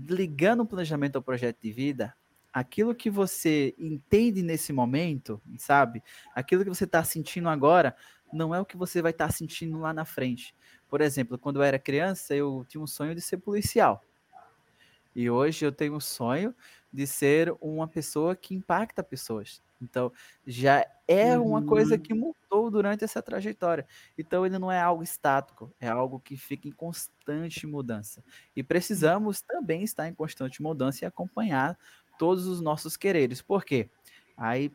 ligando 0.09 0.61
o 0.61 0.67
planejamento 0.67 1.17
ao 1.17 1.23
projeto 1.23 1.61
de 1.63 1.73
vida, 1.73 2.15
aquilo 2.53 2.95
que 2.95 3.11
você 3.11 3.75
entende 3.79 4.43
nesse 4.43 4.73
momento, 4.73 5.41
sabe? 5.59 6.03
Aquilo 6.35 6.63
que 6.63 6.69
você 6.69 6.85
está 6.85 7.03
sentindo 7.03 7.49
agora, 7.49 7.97
não 8.33 8.55
é 8.55 8.61
o 8.61 8.65
que 8.65 8.77
você 8.77 9.03
vai 9.03 9.13
estar 9.13 9.29
tá 9.29 9.33
sentindo 9.33 9.79
lá 9.79 9.93
na 9.93 10.05
frente. 10.05 10.55
Por 10.89 11.01
exemplo, 11.01 11.39
quando 11.39 11.57
eu 11.57 11.63
era 11.63 11.79
criança, 11.79 12.35
eu 12.35 12.65
tinha 12.69 12.81
um 12.81 12.87
sonho 12.87 13.15
de 13.15 13.21
ser 13.21 13.39
policial. 13.39 14.03
E 15.15 15.31
hoje 15.31 15.65
eu 15.65 15.73
tenho 15.73 15.95
um 15.95 16.01
sonho 16.01 16.55
de 16.93 17.07
ser 17.07 17.55
uma 17.61 17.87
pessoa 17.87 18.35
que 18.35 18.55
impacta 18.55 19.03
pessoas. 19.03 19.63
Então, 19.85 20.13
já 20.47 20.85
é 21.07 21.39
uma 21.39 21.63
coisa 21.63 21.95
uhum. 21.95 22.01
que 22.01 22.15
mudou 22.15 22.71
durante 22.71 23.05
essa 23.05 23.23
trajetória. 23.23 23.87
Então, 24.19 24.45
ele 24.45 24.59
não 24.59 24.73
é 24.73 24.81
algo 24.81 25.03
estático, 25.03 25.73
é 25.81 25.89
algo 25.89 26.19
que 26.19 26.37
fica 26.37 26.67
em 26.67 26.73
constante 26.73 27.67
mudança. 27.67 28.25
E 28.57 28.63
precisamos 28.63 29.41
também 29.41 29.83
estar 29.83 30.09
em 30.09 30.15
constante 30.15 30.63
mudança 30.63 31.05
e 31.05 31.07
acompanhar 31.07 31.79
todos 32.19 32.47
os 32.47 32.61
nossos 32.61 32.97
quereres. 32.97 33.43
Por 33.43 33.65
quê? 33.65 33.89
Aí 34.37 34.73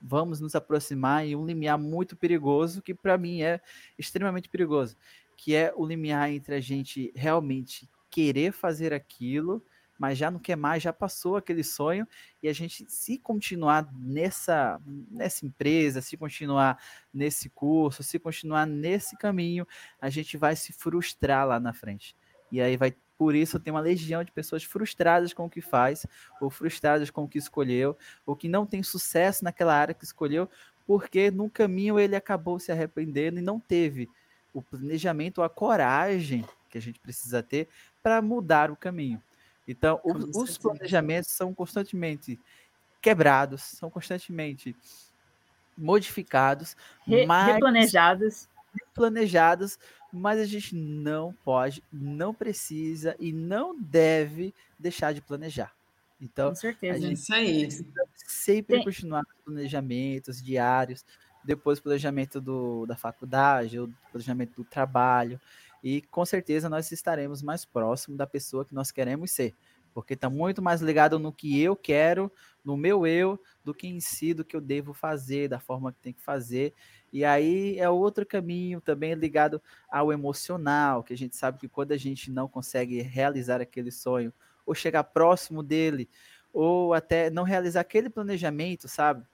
vamos 0.00 0.40
nos 0.40 0.54
aproximar 0.54 1.26
em 1.26 1.34
um 1.34 1.46
limiar 1.46 1.78
muito 1.78 2.16
perigoso, 2.16 2.82
que 2.82 2.94
para 2.94 3.18
mim 3.18 3.42
é 3.42 3.60
extremamente 3.98 4.48
perigoso, 4.48 4.96
que 5.36 5.54
é 5.54 5.72
o 5.76 5.86
limiar 5.86 6.30
entre 6.30 6.54
a 6.54 6.60
gente 6.60 7.12
realmente 7.14 7.88
querer 8.10 8.52
fazer 8.52 8.92
aquilo 8.92 9.62
mas 9.98 10.16
já 10.16 10.30
não 10.30 10.38
quer 10.38 10.56
mais, 10.56 10.82
já 10.82 10.92
passou 10.92 11.36
aquele 11.36 11.64
sonho, 11.64 12.06
e 12.42 12.48
a 12.48 12.52
gente, 12.52 12.86
se 12.88 13.18
continuar 13.18 13.92
nessa, 13.92 14.80
nessa 15.10 15.44
empresa, 15.44 16.00
se 16.00 16.16
continuar 16.16 16.78
nesse 17.12 17.50
curso, 17.50 18.02
se 18.02 18.18
continuar 18.18 18.64
nesse 18.64 19.16
caminho, 19.16 19.66
a 20.00 20.08
gente 20.08 20.36
vai 20.36 20.54
se 20.54 20.72
frustrar 20.72 21.46
lá 21.46 21.58
na 21.58 21.72
frente. 21.72 22.14
E 22.50 22.60
aí 22.60 22.76
vai, 22.76 22.94
por 23.18 23.34
isso 23.34 23.58
tem 23.58 23.72
uma 23.72 23.80
legião 23.80 24.22
de 24.22 24.30
pessoas 24.30 24.62
frustradas 24.62 25.32
com 25.32 25.46
o 25.46 25.50
que 25.50 25.60
faz, 25.60 26.06
ou 26.40 26.48
frustradas 26.48 27.10
com 27.10 27.24
o 27.24 27.28
que 27.28 27.38
escolheu, 27.38 27.98
ou 28.24 28.36
que 28.36 28.48
não 28.48 28.64
tem 28.64 28.82
sucesso 28.82 29.42
naquela 29.42 29.74
área 29.74 29.94
que 29.94 30.04
escolheu, 30.04 30.48
porque 30.86 31.30
no 31.30 31.50
caminho 31.50 31.98
ele 31.98 32.16
acabou 32.16 32.58
se 32.58 32.72
arrependendo 32.72 33.38
e 33.38 33.42
não 33.42 33.58
teve 33.58 34.08
o 34.54 34.62
planejamento, 34.62 35.42
a 35.42 35.48
coragem 35.48 36.44
que 36.70 36.78
a 36.78 36.80
gente 36.80 36.98
precisa 37.00 37.42
ter 37.42 37.68
para 38.02 38.22
mudar 38.22 38.70
o 38.70 38.76
caminho. 38.76 39.22
Então, 39.68 40.00
os, 40.02 40.34
os 40.34 40.58
planejamentos 40.58 41.30
são 41.30 41.52
constantemente 41.52 42.40
quebrados, 43.02 43.62
são 43.62 43.90
constantemente 43.90 44.74
modificados, 45.76 46.74
Re, 47.06 47.26
mas, 47.26 47.54
replanejados. 47.54 48.48
Replanejados, 48.72 49.78
mas 50.12 50.40
a 50.40 50.46
gente 50.46 50.74
não 50.74 51.34
pode, 51.44 51.84
não 51.92 52.32
precisa 52.32 53.14
e 53.20 53.30
não 53.30 53.78
deve 53.78 54.54
deixar 54.78 55.12
de 55.12 55.20
planejar. 55.20 55.72
Então, 56.20 56.48
Com 56.48 56.54
certeza. 56.56 56.98
a 56.98 57.00
gente 57.00 57.18
Isso 57.18 57.34
aí. 57.34 57.68
sempre 58.26 58.76
Tem... 58.76 58.84
continuar 58.84 59.24
com 59.24 59.52
planejamentos 59.52 60.42
diários, 60.42 61.04
depois 61.44 61.78
planejamento 61.78 62.40
do, 62.40 62.86
da 62.86 62.96
faculdade, 62.96 63.78
ou 63.78 63.88
planejamento 64.10 64.56
do 64.56 64.64
trabalho, 64.64 65.40
e 65.82 66.02
com 66.02 66.24
certeza 66.24 66.68
nós 66.68 66.90
estaremos 66.92 67.42
mais 67.42 67.64
próximo 67.64 68.16
da 68.16 68.26
pessoa 68.26 68.64
que 68.64 68.74
nós 68.74 68.90
queremos 68.90 69.30
ser, 69.30 69.54
porque 69.94 70.14
está 70.14 70.28
muito 70.28 70.62
mais 70.62 70.80
ligado 70.80 71.18
no 71.18 71.32
que 71.32 71.60
eu 71.60 71.74
quero, 71.74 72.30
no 72.64 72.76
meu 72.76 73.06
eu, 73.06 73.40
do 73.64 73.74
que 73.74 73.86
em 73.86 74.00
si, 74.00 74.34
do 74.34 74.44
que 74.44 74.54
eu 74.54 74.60
devo 74.60 74.92
fazer, 74.92 75.48
da 75.48 75.58
forma 75.58 75.92
que 75.92 76.00
tem 76.00 76.12
que 76.12 76.22
fazer. 76.22 76.74
E 77.12 77.24
aí 77.24 77.78
é 77.78 77.88
outro 77.88 78.26
caminho 78.26 78.80
também 78.80 79.14
ligado 79.14 79.60
ao 79.90 80.12
emocional, 80.12 81.02
que 81.02 81.12
a 81.12 81.16
gente 81.16 81.34
sabe 81.36 81.58
que 81.58 81.68
quando 81.68 81.92
a 81.92 81.96
gente 81.96 82.30
não 82.30 82.48
consegue 82.48 83.00
realizar 83.00 83.60
aquele 83.60 83.90
sonho, 83.90 84.32
ou 84.66 84.74
chegar 84.74 85.02
próximo 85.02 85.62
dele, 85.62 86.08
ou 86.52 86.92
até 86.92 87.30
não 87.30 87.42
realizar 87.42 87.80
aquele 87.80 88.10
planejamento, 88.10 88.86
sabe? 88.86 89.24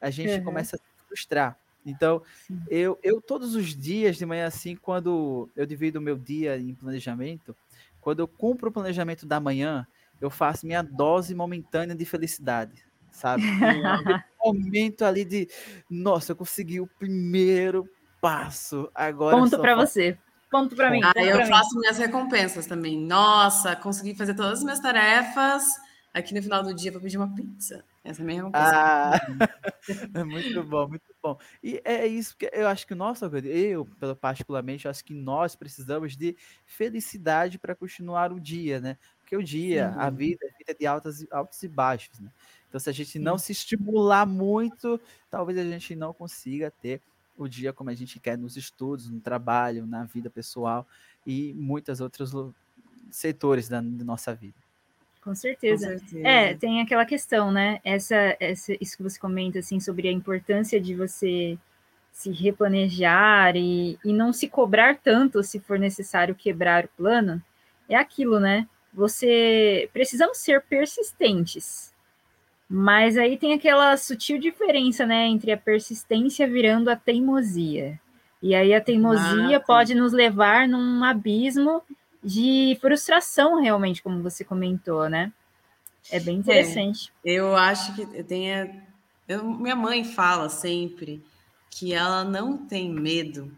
A 0.00 0.10
gente 0.10 0.38
uhum. 0.38 0.44
começa 0.44 0.76
a 0.76 0.78
se 0.78 1.06
frustrar. 1.06 1.58
Então, 1.90 2.22
eu, 2.68 2.98
eu 3.02 3.20
todos 3.20 3.54
os 3.54 3.74
dias 3.76 4.16
de 4.16 4.26
manhã, 4.26 4.46
assim, 4.46 4.76
quando 4.76 5.48
eu 5.56 5.66
divido 5.66 5.98
o 5.98 6.02
meu 6.02 6.16
dia 6.16 6.58
em 6.58 6.74
planejamento, 6.74 7.56
quando 8.00 8.20
eu 8.20 8.28
cumpro 8.28 8.68
o 8.68 8.72
planejamento 8.72 9.26
da 9.26 9.40
manhã, 9.40 9.86
eu 10.20 10.30
faço 10.30 10.66
minha 10.66 10.82
dose 10.82 11.34
momentânea 11.34 11.94
de 11.94 12.04
felicidade, 12.04 12.84
sabe? 13.10 13.42
Um 13.44 13.44
momento 14.44 15.04
ali 15.04 15.24
de, 15.24 15.48
nossa, 15.90 16.32
eu 16.32 16.36
consegui 16.36 16.80
o 16.80 16.86
primeiro 16.86 17.88
passo. 18.20 18.90
Agora 18.94 19.36
Ponto 19.36 19.58
para 19.58 19.76
você. 19.76 20.18
Ponto 20.50 20.74
para 20.74 20.90
mim. 20.90 21.00
Ah, 21.04 21.12
eu 21.22 21.46
faço 21.46 21.74
mim. 21.74 21.80
minhas 21.80 21.98
recompensas 21.98 22.66
também. 22.66 22.98
Nossa, 22.98 23.76
consegui 23.76 24.14
fazer 24.14 24.34
todas 24.34 24.58
as 24.58 24.64
minhas 24.64 24.80
tarefas. 24.80 25.64
Aqui 26.18 26.34
no 26.34 26.42
final 26.42 26.64
do 26.64 26.74
dia 26.74 26.90
vou 26.90 27.00
pedir 27.00 27.16
uma 27.16 27.32
pizza. 27.32 27.84
Essa 28.02 28.20
é 28.20 28.24
a 28.24 28.26
minha 28.26 28.38
recompensa. 28.38 28.72
Ah, 28.74 29.20
é 30.14 30.24
muito 30.24 30.64
bom, 30.64 30.88
muito 30.88 31.14
bom. 31.22 31.38
E 31.62 31.80
é 31.84 32.06
isso 32.08 32.36
que 32.36 32.50
eu 32.52 32.66
acho 32.66 32.84
que 32.86 32.94
nós, 32.94 33.20
eu, 33.44 33.86
particularmente, 34.20 34.88
acho 34.88 35.04
que 35.04 35.14
nós 35.14 35.54
precisamos 35.54 36.16
de 36.16 36.36
felicidade 36.66 37.56
para 37.56 37.76
continuar 37.76 38.32
o 38.32 38.40
dia, 38.40 38.80
né? 38.80 38.98
Porque 39.20 39.36
o 39.36 39.42
dia, 39.44 39.92
Sim. 39.92 39.98
a 40.00 40.10
vida 40.10 40.44
é 40.44 40.58
vida 40.58 40.74
de 40.76 40.86
altas, 40.86 41.24
altos 41.30 41.62
e 41.62 41.68
baixos, 41.68 42.18
né? 42.18 42.32
Então, 42.68 42.80
se 42.80 42.90
a 42.90 42.92
gente 42.92 43.16
não 43.18 43.38
se 43.38 43.52
estimular 43.52 44.26
muito, 44.26 45.00
talvez 45.30 45.56
a 45.56 45.62
gente 45.62 45.94
não 45.94 46.12
consiga 46.12 46.70
ter 46.70 47.00
o 47.36 47.46
dia 47.46 47.72
como 47.72 47.90
a 47.90 47.94
gente 47.94 48.18
quer 48.18 48.36
nos 48.36 48.56
estudos, 48.56 49.08
no 49.08 49.20
trabalho, 49.20 49.86
na 49.86 50.02
vida 50.02 50.28
pessoal 50.28 50.84
e 51.24 51.54
muitos 51.54 52.00
outros 52.00 52.32
setores 53.08 53.68
da, 53.68 53.80
da 53.80 54.04
nossa 54.04 54.34
vida. 54.34 54.67
Com 55.28 55.34
certeza. 55.34 55.92
Com 55.92 55.98
certeza. 55.98 56.26
É, 56.26 56.54
tem 56.54 56.80
aquela 56.80 57.04
questão, 57.04 57.52
né? 57.52 57.80
Essa, 57.84 58.34
essa, 58.40 58.72
isso 58.80 58.96
que 58.96 59.02
você 59.02 59.20
comenta, 59.20 59.58
assim, 59.58 59.78
sobre 59.78 60.08
a 60.08 60.12
importância 60.12 60.80
de 60.80 60.94
você 60.94 61.58
se 62.10 62.30
replanejar 62.30 63.54
e, 63.54 63.98
e 64.02 64.10
não 64.10 64.32
se 64.32 64.48
cobrar 64.48 64.96
tanto 64.96 65.42
se 65.42 65.60
for 65.60 65.78
necessário 65.78 66.34
quebrar 66.34 66.86
o 66.86 66.88
plano, 66.96 67.42
é 67.90 67.94
aquilo, 67.94 68.40
né? 68.40 68.66
Você 68.94 69.90
precisamos 69.92 70.38
ser 70.38 70.62
persistentes. 70.62 71.92
Mas 72.66 73.18
aí 73.18 73.36
tem 73.36 73.52
aquela 73.52 73.94
sutil 73.98 74.38
diferença, 74.38 75.04
né, 75.04 75.26
entre 75.26 75.52
a 75.52 75.58
persistência 75.58 76.46
virando 76.48 76.88
a 76.88 76.96
teimosia. 76.96 78.00
E 78.42 78.54
aí 78.54 78.74
a 78.74 78.80
teimosia 78.80 79.58
ah, 79.58 79.60
pode 79.60 79.94
nos 79.94 80.12
levar 80.12 80.66
num 80.66 81.04
abismo 81.04 81.82
de 82.22 82.76
frustração, 82.80 83.60
realmente, 83.60 84.02
como 84.02 84.22
você 84.22 84.44
comentou, 84.44 85.08
né? 85.08 85.32
É 86.10 86.18
bem 86.20 86.36
é, 86.36 86.38
interessante. 86.38 87.12
É, 87.24 87.32
eu 87.32 87.54
acho 87.56 87.94
que 87.94 88.22
tem. 88.24 88.48
Eu, 89.26 89.44
minha 89.44 89.76
mãe 89.76 90.04
fala 90.04 90.48
sempre 90.48 91.24
que 91.70 91.92
ela 91.92 92.24
não 92.24 92.66
tem 92.66 92.90
medo 92.90 93.54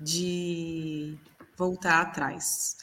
de 0.00 1.16
voltar 1.56 2.00
atrás. 2.00 2.76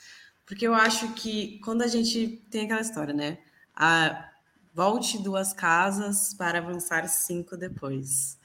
Porque 0.45 0.67
eu 0.67 0.73
acho 0.73 1.13
que 1.13 1.59
quando 1.63 1.81
a 1.81 1.87
gente 1.87 2.41
tem 2.49 2.65
aquela 2.65 2.81
história, 2.81 3.13
né? 3.13 3.37
A, 3.75 4.29
volte 4.73 5.21
duas 5.21 5.53
casas 5.53 6.33
para 6.33 6.57
avançar 6.57 7.07
cinco 7.07 7.55
depois. 7.55 8.37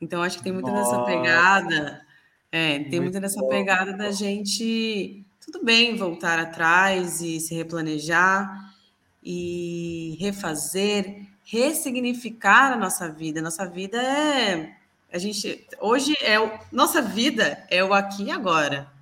Então, 0.00 0.22
acho 0.22 0.38
que 0.38 0.44
tem 0.44 0.52
muito 0.52 0.70
Nossa. 0.70 0.92
nessa 0.92 1.04
pegada. 1.04 2.06
É, 2.50 2.78
tem 2.78 3.00
muito, 3.00 3.02
muito 3.02 3.20
nessa 3.20 3.40
bom. 3.40 3.48
pegada 3.48 3.92
da 3.92 4.10
gente 4.10 5.25
tudo 5.46 5.64
bem 5.64 5.96
voltar 5.96 6.40
atrás 6.40 7.20
e 7.20 7.38
se 7.38 7.54
replanejar 7.54 8.74
e 9.22 10.16
refazer, 10.18 11.24
ressignificar 11.44 12.72
a 12.72 12.76
nossa 12.76 13.08
vida. 13.08 13.40
Nossa 13.40 13.64
vida 13.64 14.02
é 14.02 14.76
a 15.12 15.18
gente 15.18 15.64
hoje 15.80 16.14
é 16.20 16.38
o, 16.40 16.50
nossa 16.72 17.00
vida 17.00 17.64
é 17.70 17.82
o 17.82 17.94
aqui 17.94 18.24
e 18.24 18.30
agora, 18.30 18.92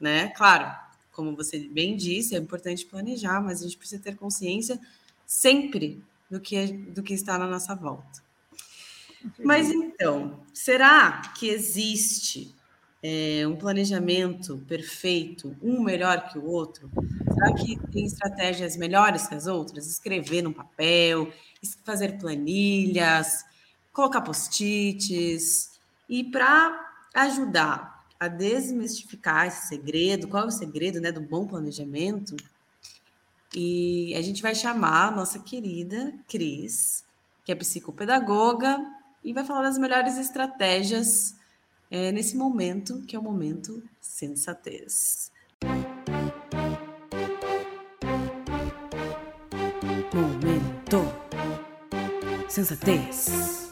né? 0.00 0.28
Claro, 0.30 0.74
como 1.12 1.36
você 1.36 1.58
bem 1.58 1.94
disse, 1.94 2.34
é 2.34 2.38
importante 2.38 2.86
planejar, 2.86 3.40
mas 3.42 3.60
a 3.60 3.64
gente 3.64 3.76
precisa 3.76 4.02
ter 4.02 4.16
consciência 4.16 4.80
sempre 5.26 6.02
do 6.30 6.40
que 6.40 6.72
do 6.72 7.02
que 7.02 7.12
está 7.12 7.36
na 7.36 7.46
nossa 7.46 7.74
volta. 7.74 8.22
Mas 9.38 9.70
então, 9.70 10.40
será 10.54 11.20
que 11.38 11.48
existe 11.48 12.54
é, 13.02 13.44
um 13.46 13.56
planejamento 13.56 14.58
perfeito, 14.68 15.56
um 15.60 15.82
melhor 15.82 16.28
que 16.28 16.38
o 16.38 16.44
outro? 16.44 16.88
Será 17.34 17.52
que 17.52 17.76
tem 17.90 18.04
estratégias 18.04 18.76
melhores 18.76 19.26
que 19.26 19.34
as 19.34 19.46
outras? 19.46 19.86
Escrever 19.86 20.42
no 20.42 20.54
papel, 20.54 21.32
fazer 21.84 22.18
planilhas, 22.18 23.44
colocar 23.92 24.20
post-its. 24.20 25.72
E 26.08 26.22
para 26.22 26.92
ajudar 27.14 28.06
a 28.20 28.28
desmistificar 28.28 29.48
esse 29.48 29.66
segredo, 29.66 30.28
qual 30.28 30.44
é 30.44 30.46
o 30.46 30.50
segredo 30.50 31.00
né, 31.00 31.10
do 31.10 31.20
bom 31.20 31.44
planejamento? 31.44 32.36
E 33.52 34.14
a 34.14 34.22
gente 34.22 34.40
vai 34.40 34.54
chamar 34.54 35.08
a 35.08 35.10
nossa 35.10 35.40
querida 35.40 36.14
Cris, 36.28 37.04
que 37.44 37.50
é 37.50 37.54
psicopedagoga, 37.54 38.78
e 39.24 39.32
vai 39.32 39.44
falar 39.44 39.62
das 39.62 39.76
melhores 39.76 40.16
estratégias 40.18 41.34
é, 41.92 42.10
nesse 42.10 42.38
momento, 42.38 43.02
que 43.02 43.14
é 43.14 43.18
o 43.18 43.22
momento 43.22 43.82
sensatez. 44.00 45.30
Momento 50.14 51.12
sensatez. 52.48 53.68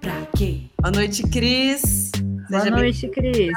Pra 0.00 0.26
quê? 0.34 0.70
Boa 0.80 0.92
noite, 0.92 1.22
Cris. 1.24 2.10
Boa 2.48 2.70
noite, 2.70 3.06
Cris. 3.08 3.52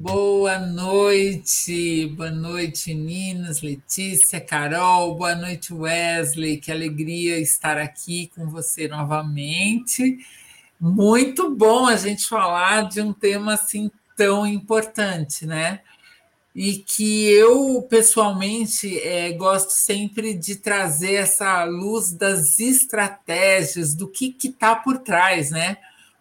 Boa 0.00 0.58
noite, 0.58 2.08
boa 2.16 2.30
noite, 2.32 2.92
Ninas, 2.92 3.62
Letícia, 3.62 4.40
Carol, 4.40 5.14
boa 5.14 5.36
noite, 5.36 5.72
Wesley. 5.72 6.56
Que 6.56 6.72
alegria 6.72 7.38
estar 7.38 7.78
aqui 7.78 8.32
com 8.34 8.48
você 8.48 8.88
novamente. 8.88 10.18
Muito 10.80 11.50
bom 11.50 11.86
a 11.86 11.96
gente 11.96 12.26
falar 12.28 12.88
de 12.88 13.00
um 13.00 13.12
tema 13.12 13.54
assim 13.54 13.90
tão 14.16 14.46
importante, 14.46 15.44
né? 15.44 15.80
E 16.54 16.78
que 16.78 17.26
eu, 17.30 17.82
pessoalmente, 17.82 18.98
é, 19.00 19.32
gosto 19.32 19.70
sempre 19.70 20.34
de 20.34 20.56
trazer 20.56 21.14
essa 21.14 21.64
luz 21.64 22.12
das 22.12 22.60
estratégias, 22.60 23.94
do 23.94 24.08
que 24.08 24.36
está 24.44 24.76
por 24.76 24.98
trás, 24.98 25.50
né? 25.50 25.78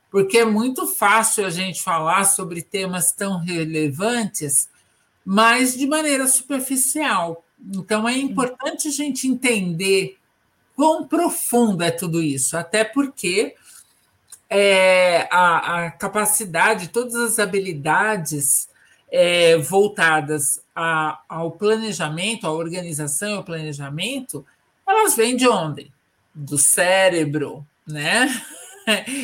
Porque 0.10 0.40
é 0.40 0.46
muito 0.46 0.88
fácil 0.88 1.46
a 1.46 1.50
gente 1.50 1.82
falar 1.82 2.24
sobre 2.24 2.62
temas 2.62 3.12
tão 3.12 3.40
relevantes, 3.40 4.70
mas 5.24 5.76
de 5.76 5.86
maneira 5.86 6.28
superficial. 6.28 7.44
Então, 7.76 8.08
é 8.08 8.18
importante 8.18 8.88
a 8.88 8.92
gente 8.92 9.28
entender 9.28 10.18
quão 10.76 11.08
profundo 11.08 11.84
é 11.84 11.92
tudo 11.92 12.22
isso, 12.22 12.58
até 12.58 12.84
porque 12.84 13.56
é, 14.50 15.28
a, 15.32 15.86
a, 15.86 15.92
capacidade, 15.92 16.90
todas 16.90 17.16
as 17.16 17.40
habilidades 17.40 18.70
é, 19.12 19.58
voltadas 19.58 20.62
a, 20.76 21.22
ao 21.28 21.52
planejamento, 21.52 22.48
à 22.48 22.52
organização 22.52 23.30
e 23.30 23.34
ao 23.36 23.44
planejamento, 23.44 24.46
elas 24.88 25.16
vêm 25.16 25.36
de 25.36 25.48
onde? 25.48 25.92
Do 26.34 26.58
cérebro, 26.58 27.66
né? 27.86 28.28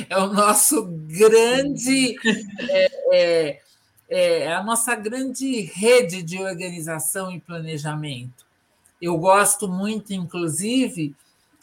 É 0.09 0.17
o 0.17 0.27
nosso 0.27 0.83
grande. 1.07 2.17
É, 2.69 2.91
é, 3.13 3.61
é 4.09 4.53
a 4.53 4.61
nossa 4.61 4.93
grande 4.93 5.61
rede 5.61 6.21
de 6.21 6.37
organização 6.37 7.31
e 7.31 7.39
planejamento. 7.39 8.45
Eu 9.01 9.17
gosto 9.17 9.69
muito, 9.69 10.13
inclusive, 10.13 11.15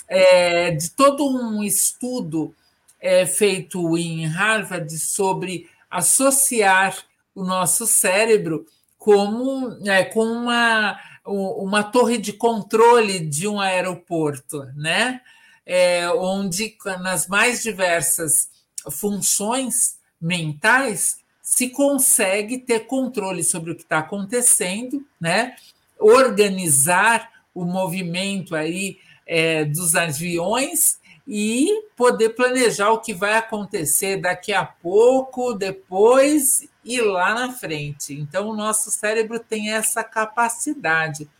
é, 0.08 0.70
de 0.70 0.90
todo 0.92 1.28
um 1.28 1.62
estudo 1.62 2.54
é, 3.00 3.26
feito 3.26 3.96
em 3.96 4.26
Harvard 4.26 4.96
sobre 4.98 5.68
associar 5.90 6.96
o 7.34 7.42
nosso 7.42 7.86
cérebro 7.86 8.66
como 8.98 9.78
é, 9.88 10.04
com 10.04 10.24
uma, 10.24 11.00
uma 11.24 11.82
torre 11.82 12.18
de 12.18 12.34
controle 12.34 13.18
de 13.20 13.48
um 13.48 13.58
aeroporto, 13.58 14.64
né? 14.76 15.22
É, 15.64 16.08
onde 16.10 16.76
nas 17.00 17.28
mais 17.28 17.62
diversas 17.62 18.50
funções 18.90 19.98
mentais 20.20 21.18
se 21.42 21.70
consegue 21.70 22.58
ter 22.58 22.80
controle 22.80 23.42
sobre 23.42 23.72
o 23.72 23.74
que 23.74 23.82
está 23.82 23.98
acontecendo, 23.98 25.04
né? 25.20 25.56
Organizar 25.98 27.30
o 27.54 27.64
movimento 27.64 28.54
aí 28.54 28.98
é, 29.26 29.64
dos 29.64 29.94
aviões 29.94 30.99
e 31.32 31.84
poder 31.94 32.30
planejar 32.30 32.90
o 32.90 32.98
que 32.98 33.14
vai 33.14 33.36
acontecer 33.36 34.16
daqui 34.16 34.52
a 34.52 34.64
pouco, 34.64 35.54
depois 35.54 36.68
e 36.84 37.00
lá 37.00 37.32
na 37.32 37.52
frente. 37.52 38.12
Então, 38.12 38.48
o 38.48 38.56
nosso 38.56 38.90
cérebro 38.90 39.38
tem 39.38 39.72
essa 39.72 40.02
capacidade, 40.02 41.30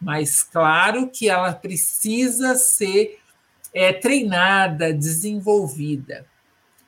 mas 0.00 0.42
claro 0.42 1.10
que 1.10 1.28
ela 1.28 1.52
precisa 1.52 2.54
ser 2.54 3.20
é, 3.74 3.92
treinada, 3.92 4.90
desenvolvida. 4.90 6.26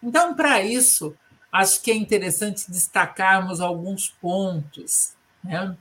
Então, 0.02 0.34
para 0.34 0.62
isso, 0.62 1.14
acho 1.52 1.82
que 1.82 1.90
é 1.90 1.94
interessante 1.94 2.70
destacarmos 2.70 3.60
alguns 3.60 4.08
pontos. 4.08 5.12
Né? 5.44 5.76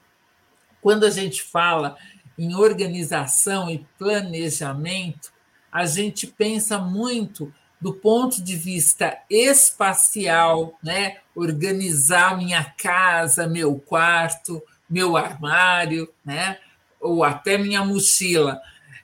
Quando 0.81 1.05
a 1.05 1.09
gente 1.09 1.43
fala 1.43 1.95
em 2.37 2.55
organização 2.55 3.69
e 3.69 3.87
planejamento, 3.97 5.36
a 5.77 5.85
gente 5.85 6.25
pensa 6.25 6.79
muito 6.79 7.53
do 7.79 7.93
ponto 7.93 8.43
de 8.43 8.55
vista 8.55 9.15
espacial, 9.29 10.75
né? 10.83 11.17
Organizar 11.35 12.35
minha 12.35 12.63
casa, 12.63 13.47
meu 13.47 13.75
quarto, 13.75 14.59
meu 14.89 15.15
armário, 15.15 16.11
né? 16.25 16.57
Ou 16.99 17.23
até 17.23 17.59
minha 17.59 17.85
mochila. 17.85 18.59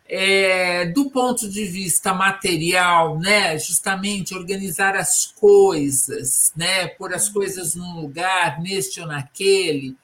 É, 0.09 0.87
do 0.87 1.11
ponto 1.11 1.47
de 1.47 1.63
vista 1.65 2.11
material, 2.11 3.19
né? 3.19 3.59
Justamente 3.59 4.33
organizar 4.33 4.95
as 4.95 5.27
coisas, 5.27 6.51
né? 6.55 6.87
Pôr 6.87 7.13
as 7.13 7.29
coisas 7.29 7.75
num 7.75 8.01
lugar, 8.01 8.59
neste 8.59 8.99
ou 8.99 9.05
naquele. 9.05 9.95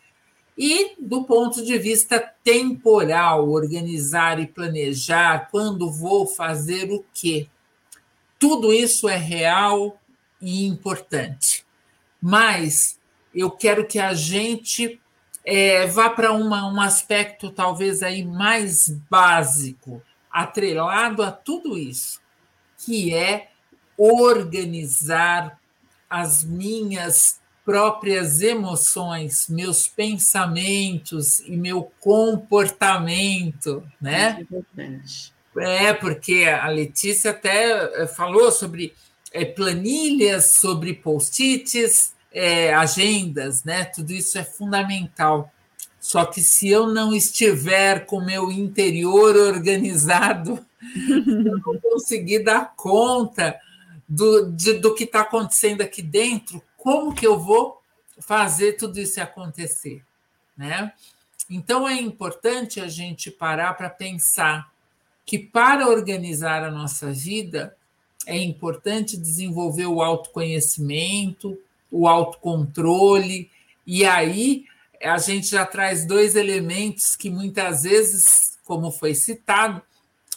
E 0.61 0.97
do 0.99 1.23
ponto 1.23 1.63
de 1.63 1.77
vista 1.77 2.19
temporal, 2.43 3.49
organizar 3.49 4.41
e 4.41 4.45
planejar 4.45 5.47
quando 5.49 5.89
vou 5.89 6.27
fazer 6.27 6.91
o 6.91 7.05
quê. 7.13 7.47
Tudo 8.37 8.73
isso 8.73 9.07
é 9.07 9.15
real 9.15 9.97
e 10.41 10.67
importante. 10.67 11.65
Mas 12.21 12.99
eu 13.33 13.49
quero 13.49 13.87
que 13.87 13.99
a 13.99 14.13
gente 14.13 14.99
é, 15.45 15.87
vá 15.87 16.09
para 16.09 16.33
um 16.33 16.81
aspecto 16.81 17.49
talvez 17.49 18.03
aí 18.03 18.25
mais 18.25 18.89
básico, 19.09 20.01
atrelado 20.29 21.23
a 21.23 21.31
tudo 21.31 21.77
isso, 21.77 22.19
que 22.77 23.13
é 23.13 23.49
organizar 23.97 25.57
as 26.09 26.43
minhas 26.43 27.38
próprias 27.69 28.41
emoções, 28.41 29.47
meus 29.47 29.87
pensamentos 29.87 31.39
e 31.41 31.55
meu 31.55 31.91
comportamento, 31.99 33.83
né? 34.01 34.43
É, 35.55 35.93
porque 35.93 36.45
a 36.45 36.67
Letícia 36.67 37.29
até 37.29 38.01
eh, 38.01 38.07
falou 38.07 38.51
sobre 38.51 38.91
é, 39.31 39.45
planilhas, 39.45 40.45
sobre 40.45 40.95
post-its, 40.95 42.15
é, 42.33 42.73
agendas, 42.73 43.63
né? 43.63 43.85
Tudo 43.85 44.13
isso 44.13 44.39
é 44.39 44.43
fundamental. 44.43 45.53
Só 45.99 46.25
que 46.25 46.41
se 46.41 46.69
eu 46.69 46.87
não 46.87 47.13
estiver 47.13 48.07
com 48.07 48.17
o 48.17 48.25
meu 48.25 48.51
interior 48.51 49.35
organizado, 49.35 50.65
eu 51.07 51.59
não 51.59 51.79
conseguir 51.79 52.39
dar 52.39 52.73
conta 52.75 53.55
do, 54.07 54.51
de, 54.53 54.73
do 54.79 54.95
que 54.95 55.03
está 55.03 55.21
acontecendo 55.21 55.83
aqui 55.83 56.01
dentro, 56.01 56.63
como 56.79 57.13
que 57.13 57.27
eu 57.27 57.39
vou 57.39 57.81
fazer 58.19 58.73
tudo 58.73 58.99
isso 58.99 59.21
acontecer, 59.21 60.03
né? 60.57 60.91
Então 61.49 61.87
é 61.87 61.95
importante 61.95 62.79
a 62.79 62.87
gente 62.87 63.29
parar 63.31 63.73
para 63.73 63.89
pensar 63.89 64.71
que 65.25 65.37
para 65.37 65.87
organizar 65.87 66.63
a 66.63 66.71
nossa 66.71 67.11
vida 67.11 67.75
é 68.25 68.37
importante 68.37 69.17
desenvolver 69.17 69.85
o 69.85 70.01
autoconhecimento, 70.01 71.57
o 71.91 72.07
autocontrole, 72.07 73.49
e 73.85 74.05
aí 74.05 74.65
a 75.01 75.17
gente 75.17 75.47
já 75.47 75.65
traz 75.65 76.05
dois 76.05 76.35
elementos 76.35 77.15
que 77.15 77.29
muitas 77.29 77.83
vezes, 77.83 78.57
como 78.65 78.91
foi 78.91 79.15
citado, 79.15 79.81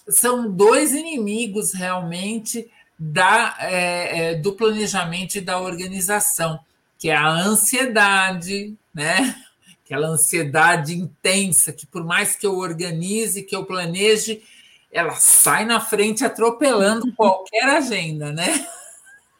são 0.08 0.50
dois 0.50 0.92
inimigos 0.92 1.72
realmente 1.72 2.70
da, 2.98 3.56
é, 3.60 4.18
é, 4.18 4.34
do 4.34 4.52
planejamento 4.52 5.36
e 5.36 5.40
da 5.40 5.60
organização, 5.60 6.60
que 6.98 7.10
é 7.10 7.16
a 7.16 7.28
ansiedade, 7.28 8.74
né? 8.94 9.34
Aquela 9.84 10.08
ansiedade 10.08 10.94
intensa 10.94 11.72
que, 11.72 11.86
por 11.86 12.04
mais 12.04 12.34
que 12.34 12.46
eu 12.46 12.56
organize, 12.56 13.42
que 13.42 13.54
eu 13.54 13.66
planeje, 13.66 14.42
ela 14.90 15.14
sai 15.14 15.64
na 15.64 15.80
frente 15.80 16.24
atropelando 16.24 17.12
qualquer 17.16 17.64
agenda, 17.64 18.32
né? 18.32 18.66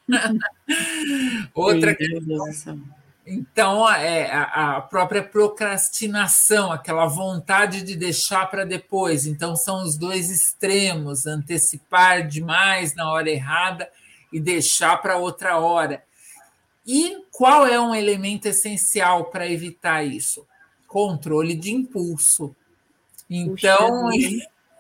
Outra 1.55 1.95
questão, 1.95 2.81
Então, 3.25 3.89
é, 3.89 4.31
a, 4.33 4.77
a 4.77 4.81
própria 4.81 5.23
procrastinação, 5.23 6.73
aquela 6.73 7.07
vontade 7.07 7.83
de 7.83 7.95
deixar 7.95 8.51
para 8.51 8.65
depois. 8.65 9.27
Então, 9.27 9.55
são 9.55 9.83
os 9.85 9.97
dois 9.97 10.29
extremos: 10.29 11.27
antecipar 11.27 12.27
demais 12.27 12.95
na 12.95 13.11
hora 13.11 13.31
errada 13.31 13.89
e 14.33 14.41
deixar 14.41 15.01
para 15.01 15.19
outra 15.19 15.59
hora. 15.59 16.03
E 16.85 17.17
qual 17.31 17.65
é 17.65 17.79
um 17.81 17.95
elemento 17.95 18.49
essencial 18.49 19.27
para 19.27 19.49
evitar 19.49 20.03
isso? 20.03 20.45
Controle 20.89 21.55
de 21.55 21.73
impulso. 21.73 22.55
Então. 23.31 24.11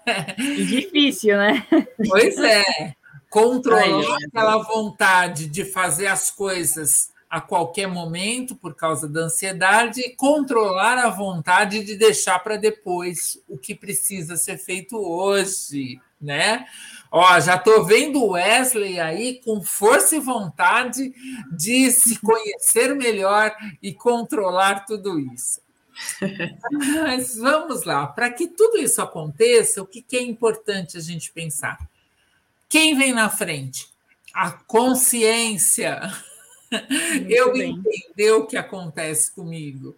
é 0.05 0.34
difícil, 0.34 1.36
né? 1.36 1.64
Pois 2.09 2.36
é. 2.38 2.95
Controlar 3.30 4.18
aquela 4.26 4.59
vontade 4.59 5.47
de 5.47 5.64
fazer 5.64 6.09
as 6.09 6.30
coisas 6.30 7.12
a 7.33 7.41
qualquer 7.41 7.89
momento 7.89 8.55
por 8.55 8.74
causa 8.74 9.09
da 9.09 9.20
ansiedade 9.22 10.14
controlar 10.16 10.99
a 10.99 11.09
vontade 11.09 11.83
de 11.83 11.97
deixar 11.97 12.39
para 12.41 12.59
depois 12.59 13.43
o 13.49 13.57
que 13.57 13.74
precisa 13.74 14.37
ser 14.37 14.59
feito 14.59 14.99
hoje, 14.99 15.99
né? 16.20 16.66
Ó, 17.11 17.41
já 17.41 17.55
estou 17.57 17.87
vendo 17.87 18.22
Wesley 18.22 19.01
aí 19.01 19.41
com 19.43 19.62
força 19.62 20.14
e 20.14 20.20
vontade 20.20 21.11
de 21.57 21.91
se 21.91 22.20
conhecer 22.20 22.95
melhor 22.95 23.57
e 23.83 23.95
controlar 23.95 24.85
tudo 24.85 25.18
isso. 25.18 25.62
Mas 27.01 27.35
vamos 27.39 27.85
lá, 27.85 28.09
para 28.09 28.28
que 28.28 28.47
tudo 28.47 28.76
isso 28.76 29.01
aconteça, 29.01 29.80
o 29.80 29.87
que, 29.87 30.03
que 30.03 30.18
é 30.18 30.22
importante 30.22 30.99
a 30.99 31.01
gente 31.01 31.33
pensar? 31.33 31.78
Quem 32.68 32.95
vem 32.95 33.14
na 33.14 33.30
frente? 33.30 33.89
A 34.35 34.51
consciência 34.51 35.99
eu 37.29 37.53
bem. 37.53 37.73
entender 37.73 38.33
o 38.33 38.47
que 38.47 38.57
acontece 38.57 39.35
comigo. 39.35 39.97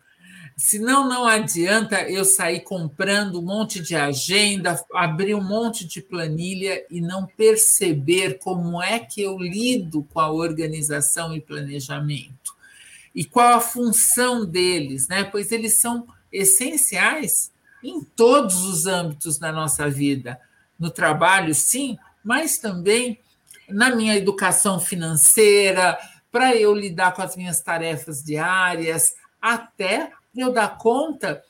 Senão 0.56 1.08
não 1.08 1.26
adianta 1.26 2.08
eu 2.08 2.24
sair 2.24 2.60
comprando 2.60 3.40
um 3.40 3.44
monte 3.44 3.82
de 3.82 3.96
agenda, 3.96 4.80
abrir 4.94 5.34
um 5.34 5.42
monte 5.42 5.84
de 5.84 6.00
planilha 6.00 6.84
e 6.88 7.00
não 7.00 7.26
perceber 7.26 8.38
como 8.38 8.80
é 8.80 9.00
que 9.00 9.20
eu 9.20 9.36
lido 9.36 10.04
com 10.04 10.20
a 10.20 10.30
organização 10.30 11.34
e 11.34 11.40
planejamento. 11.40 12.54
E 13.12 13.24
qual 13.24 13.54
a 13.54 13.60
função 13.60 14.44
deles, 14.44 15.08
né? 15.08 15.24
Pois 15.24 15.50
eles 15.50 15.74
são 15.80 16.06
essenciais 16.30 17.52
em 17.82 18.02
todos 18.02 18.64
os 18.64 18.86
âmbitos 18.86 19.38
da 19.38 19.52
nossa 19.52 19.90
vida. 19.90 20.40
No 20.78 20.90
trabalho, 20.90 21.54
sim, 21.54 21.98
mas 22.22 22.58
também 22.58 23.18
na 23.68 23.94
minha 23.94 24.16
educação 24.16 24.78
financeira, 24.78 25.98
para 26.34 26.56
eu 26.56 26.74
lidar 26.74 27.14
com 27.14 27.22
as 27.22 27.36
minhas 27.36 27.60
tarefas 27.60 28.20
diárias, 28.20 29.14
até 29.40 30.10
eu 30.36 30.52
dar 30.52 30.76
conta 30.76 31.40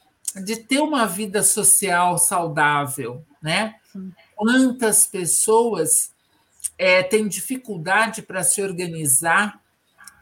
de 0.45 0.57
ter 0.57 0.81
uma 0.81 1.07
vida 1.07 1.43
social 1.43 2.19
saudável, 2.19 3.25
né? 3.41 3.77
Quantas 4.37 5.07
pessoas 5.07 6.13
é, 6.77 7.03
têm 7.03 7.27
dificuldade 7.27 8.21
para 8.21 8.43
se 8.43 8.61
organizar 8.61 9.59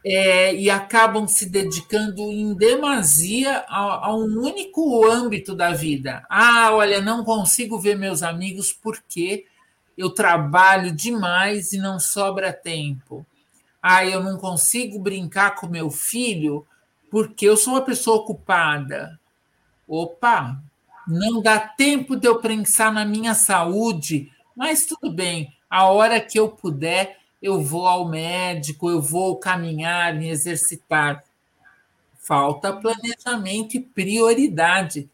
é, 0.05 0.55
e 0.55 0.69
acabam 0.69 1.27
se 1.27 1.49
dedicando 1.49 2.21
em 2.31 2.55
demasia 2.55 3.65
a, 3.67 4.07
a, 4.07 4.15
um 4.15 4.45
único 4.45 5.05
âmbito 5.05 5.53
da 5.53 5.73
vida. 5.73 6.25
Ah, 6.29 6.69
olha, 6.71 7.01
não 7.01 7.25
consigo 7.25 7.77
ver 7.77 7.97
meus 7.97 8.23
amigos 8.23 8.71
porque 8.71 9.45
eu 9.97 10.09
trabalho 10.09 10.89
demais 10.89 11.73
e 11.73 11.77
não 11.77 11.99
sobra 11.99 12.53
tempo 12.53 13.25
ah, 13.85 14.05
eu 14.05 14.23
não 14.23 14.37
consigo 14.37 14.97
brincar 14.97 15.55
com 15.55 15.67
meu 15.67 15.91
filho 15.91 16.65
porque 17.11 17.45
eu 17.45 17.57
sou 17.57 17.73
uma 17.73 17.81
pessoa 17.81 18.15
ocupada. 18.15 19.19
Opa, 19.85 20.57
não 21.05 21.41
dá 21.41 21.59
tempo 21.59 22.15
de 22.15 22.25
eu 22.25 22.39
pensar 22.39 22.93
na 22.93 23.03
minha 23.03 23.33
saúde, 23.33 24.31
mas 24.55 24.85
tudo 24.85 25.11
bem, 25.11 25.53
a 25.69 25.85
hora 25.87 26.21
que 26.21 26.39
eu 26.39 26.47
puder, 26.47 27.17
eu 27.41 27.61
vou 27.61 27.85
ao 27.85 28.07
médico, 28.07 28.89
eu 28.89 29.01
vou 29.01 29.35
caminhar, 29.35 30.15
me 30.15 30.29
exercitar. 30.29 31.21
Falta 32.17 32.71
planejamento 32.71 33.75
e 33.75 33.81
prioridade, 33.81 35.09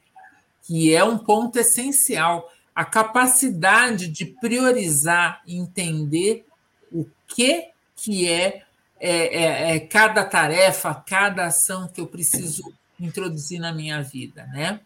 que 0.61 0.93
é 0.93 1.03
um 1.03 1.17
ponto 1.17 1.57
essencial. 1.57 2.47
A 2.75 2.85
capacidade 2.85 4.07
de 4.07 4.25
priorizar, 4.25 5.41
entender 5.47 6.45
o 6.91 7.07
que 7.27 7.71
que 8.03 8.29
é, 8.29 8.63
é, 8.99 9.43
é, 9.43 9.75
é 9.75 9.79
cada 9.79 10.23
tarefa, 10.23 10.93
cada 10.93 11.47
ação 11.47 11.87
que 11.87 12.01
eu 12.01 12.07
preciso 12.07 12.73
introduzir 12.99 13.59
na 13.59 13.73
minha 13.73 14.01
vida, 14.01 14.45
né? 14.47 14.79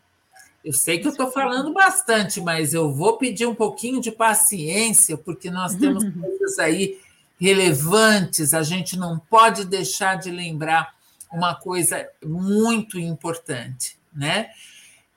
Eu 0.64 0.72
sei 0.72 1.00
que 1.00 1.08
eu 1.08 1.12
estou 1.12 1.30
falando 1.30 1.74
bastante, 1.74 2.40
mas 2.40 2.74
eu 2.74 2.94
vou 2.94 3.18
pedir 3.18 3.46
um 3.46 3.56
pouquinho 3.56 4.00
de 4.00 4.12
paciência, 4.12 5.18
porque 5.18 5.52
nós 5.52 5.76
temos 5.76 6.04
coisas 6.14 6.58
aí 6.58 7.00
relevantes, 7.40 8.54
a 8.54 8.64
gente 8.64 8.98
não 8.98 9.20
pode 9.20 9.66
deixar 9.66 10.16
de 10.16 10.32
lembrar 10.32 10.94
uma 11.32 11.54
coisa 11.54 12.08
muito 12.24 12.98
importante, 13.00 13.98
né? 14.14 14.50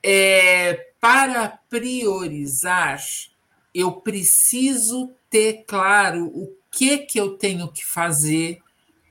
É, 0.03 0.87
para 0.99 1.59
priorizar, 1.69 2.99
eu 3.73 3.93
preciso 3.93 5.13
ter 5.29 5.63
claro 5.65 6.25
o 6.25 6.51
que, 6.77 6.99
que 6.99 7.19
eu 7.19 7.31
tenho 7.31 7.67
que 7.69 7.83
fazer, 7.83 8.61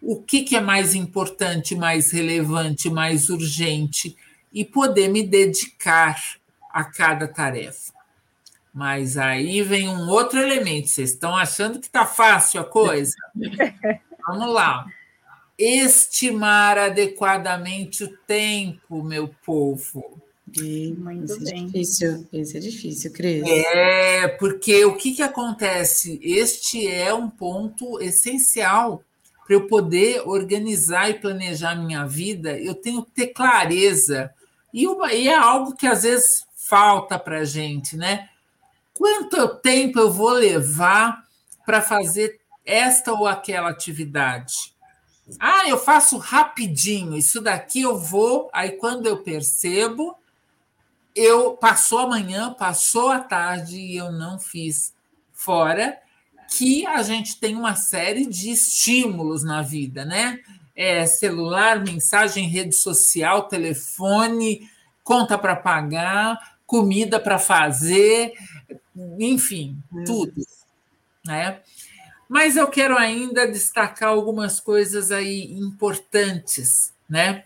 o 0.01 0.23
que, 0.23 0.45
que 0.45 0.55
é 0.55 0.61
mais 0.61 0.95
importante, 0.95 1.75
mais 1.75 2.13
relevante, 2.13 2.89
mais 2.89 3.29
urgente, 3.29 4.17
e 4.53 4.65
poder 4.65 5.09
me 5.09 5.27
dedicar 5.27 6.17
a 6.73 6.85
cada 6.85 7.27
tarefa. 7.27 7.93
Mas 8.73 9.17
aí 9.17 9.63
vem 9.63 9.89
um 9.89 10.09
outro 10.09 10.39
elemento. 10.39 10.87
Vocês 10.87 11.11
estão 11.11 11.37
achando 11.37 11.81
que 11.81 11.87
está 11.87 12.07
fácil 12.07 12.61
a 12.61 12.65
coisa? 12.65 13.17
Vamos 14.29 14.55
lá. 14.55 14.87
Estimar 15.59 16.79
adequadamente 16.79 18.05
o 18.05 18.17
tempo, 18.29 19.03
meu 19.03 19.35
povo. 19.45 20.23
Muito 20.47 21.25
esse 21.25 21.49
é 21.49 21.53
bem. 21.53 21.63
É 21.63 21.67
difícil, 21.67 22.27
esse 22.33 22.57
é 22.57 22.61
difícil, 22.61 23.13
Cris. 23.13 23.43
É, 23.47 24.29
porque 24.29 24.85
o 24.85 24.97
que, 24.97 25.15
que 25.15 25.23
acontece? 25.23 26.21
Este 26.23 26.87
é 26.87 27.13
um 27.13 27.29
ponto 27.29 28.01
essencial 28.01 29.03
para 29.45 29.57
eu 29.57 29.67
poder 29.67 30.23
organizar 30.27 31.11
e 31.11 31.15
planejar 31.15 31.75
minha 31.75 32.07
vida. 32.07 32.59
Eu 32.59 32.75
tenho 32.75 33.05
que 33.05 33.11
ter 33.11 33.27
clareza. 33.29 34.33
E, 34.73 34.87
uma, 34.87 35.13
e 35.13 35.29
é 35.29 35.37
algo 35.37 35.75
que 35.75 35.87
às 35.87 36.03
vezes 36.03 36.47
falta 36.55 37.19
para 37.19 37.41
a 37.41 37.45
gente, 37.45 37.97
né? 37.97 38.29
Quanto 38.95 39.49
tempo 39.57 39.99
eu 39.99 40.11
vou 40.11 40.31
levar 40.31 41.25
para 41.65 41.83
fazer 41.83 42.41
esta 42.65 43.13
ou 43.13 43.27
aquela 43.27 43.71
atividade? 43.71 44.75
Ah, 45.39 45.69
eu 45.69 45.77
faço 45.77 46.19
rapidinho, 46.19 47.17
isso 47.17 47.41
daqui 47.41 47.83
eu 47.83 47.99
vou, 47.99 48.49
aí 48.53 48.73
quando 48.73 49.07
eu 49.07 49.23
percebo, 49.23 50.17
eu 51.17 51.53
passou 51.53 52.01
a 52.01 52.07
manhã, 52.07 52.53
passou 52.53 53.09
a 53.09 53.19
tarde 53.19 53.77
e 53.77 53.97
eu 53.97 54.13
não 54.13 54.39
fiz. 54.39 54.95
Fora 55.33 55.99
que 56.51 56.87
a 56.87 57.03
gente 57.03 57.41
tem 57.41 57.57
uma 57.57 57.75
série 57.75 58.27
de 58.27 58.51
estímulos 58.51 59.43
na 59.43 59.63
vida, 59.63 60.05
né? 60.05 60.39
É, 60.75 61.07
celular, 61.07 61.83
mensagem, 61.83 62.49
rede 62.49 62.75
social, 62.75 63.49
telefone, 63.49 64.69
conta 65.03 65.39
para 65.39 65.57
pagar, 65.57 66.39
comida 66.67 67.19
para 67.19 67.39
fazer, 67.39 68.33
enfim, 69.19 69.79
hum. 69.93 70.05
tudo, 70.05 70.47
né? 71.25 71.61
Mas 72.29 72.57
eu 72.57 72.69
quero 72.69 72.97
ainda 72.99 73.47
destacar 73.47 74.11
algumas 74.11 74.61
coisas 74.61 75.11
aí 75.11 75.53
importantes, 75.53 76.93
né? 77.09 77.45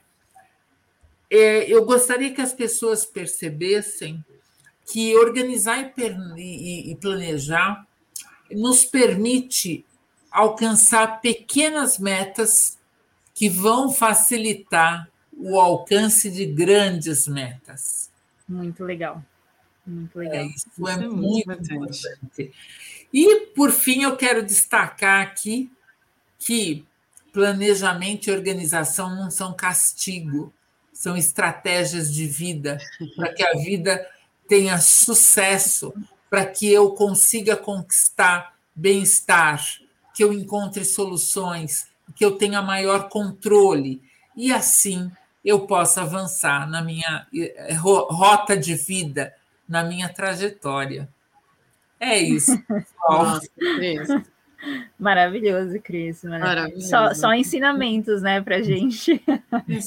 É, 1.31 1.71
eu 1.71 1.85
gostaria 1.85 2.35
que 2.35 2.41
as 2.41 2.53
pessoas 2.53 3.05
percebessem 3.05 4.25
que 4.91 5.17
organizar 5.17 5.95
e, 6.37 6.91
e 6.91 6.97
planejar 6.97 7.87
nos 8.51 8.85
permite 8.85 9.85
alcançar 10.31 11.21
pequenas 11.21 11.99
metas 11.99 12.79
que 13.35 13.49
vão 13.49 13.93
facilitar 13.93 15.09
o 15.33 15.59
alcance 15.59 16.31
de 16.31 16.45
grandes 16.45 17.27
metas. 17.27 18.11
Muito 18.49 18.85
legal. 18.85 19.25
Muito 19.87 20.19
legal. 20.19 20.35
É, 20.35 20.47
isso, 20.47 20.67
isso 20.69 20.89
é, 20.89 20.93
é, 20.93 20.97
muito, 21.09 21.17
muito 21.17 21.73
importante. 21.73 22.53
E, 23.13 23.47
por 23.55 23.73
fim, 23.73 24.03
eu 24.03 24.17
quero 24.17 24.45
destacar 24.45 25.23
aqui 25.23 25.71
que 26.39 26.85
planejamento 27.33 28.27
e 28.27 28.33
organização 28.33 29.15
não 29.15 29.31
são 29.31 29.55
castigo, 29.55 30.53
são 31.01 31.17
estratégias 31.17 32.13
de 32.13 32.27
vida 32.27 32.79
para 33.17 33.33
que 33.33 33.43
a 33.43 33.53
vida 33.53 34.07
tenha 34.47 34.79
sucesso, 34.79 35.95
para 36.29 36.45
que 36.45 36.71
eu 36.71 36.91
consiga 36.91 37.57
conquistar 37.57 38.55
bem-estar, 38.75 39.65
que 40.15 40.23
eu 40.23 40.31
encontre 40.31 40.85
soluções, 40.85 41.89
que 42.15 42.23
eu 42.23 42.33
tenha 42.37 42.61
maior 42.61 43.09
controle. 43.09 44.03
e 44.37 44.53
assim 44.53 45.11
eu 45.43 45.61
possa 45.61 46.03
avançar 46.03 46.69
na 46.69 46.83
minha 46.83 47.27
eh, 47.35 47.73
rota 47.73 48.55
de 48.55 48.75
vida, 48.75 49.35
na 49.67 49.83
minha 49.83 50.07
trajetória. 50.07 51.09
É 51.99 52.19
isso, 52.19 52.63
Nossa, 53.09 53.49
Maravilhoso, 54.99 55.81
Cris. 55.81 56.23
Maravilhoso. 56.25 56.89
Só, 56.89 57.15
só 57.15 57.35
ensinamentos, 57.35 58.23
né, 58.23 58.41
para 58.41 58.63
gente. 58.63 59.23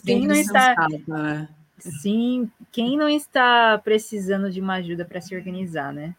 Quem 0.06 0.28
não 0.28 0.36
está, 0.36 0.76
né? 1.08 1.50
sim, 1.78 2.50
quem 2.72 2.98
não 2.98 3.10
está 3.10 3.78
precisando 3.78 4.50
de 4.50 4.62
uma 4.62 4.76
ajuda 4.76 5.06
para 5.06 5.22
se 5.22 5.36
organizar, 5.36 5.94
né? 5.94 6.16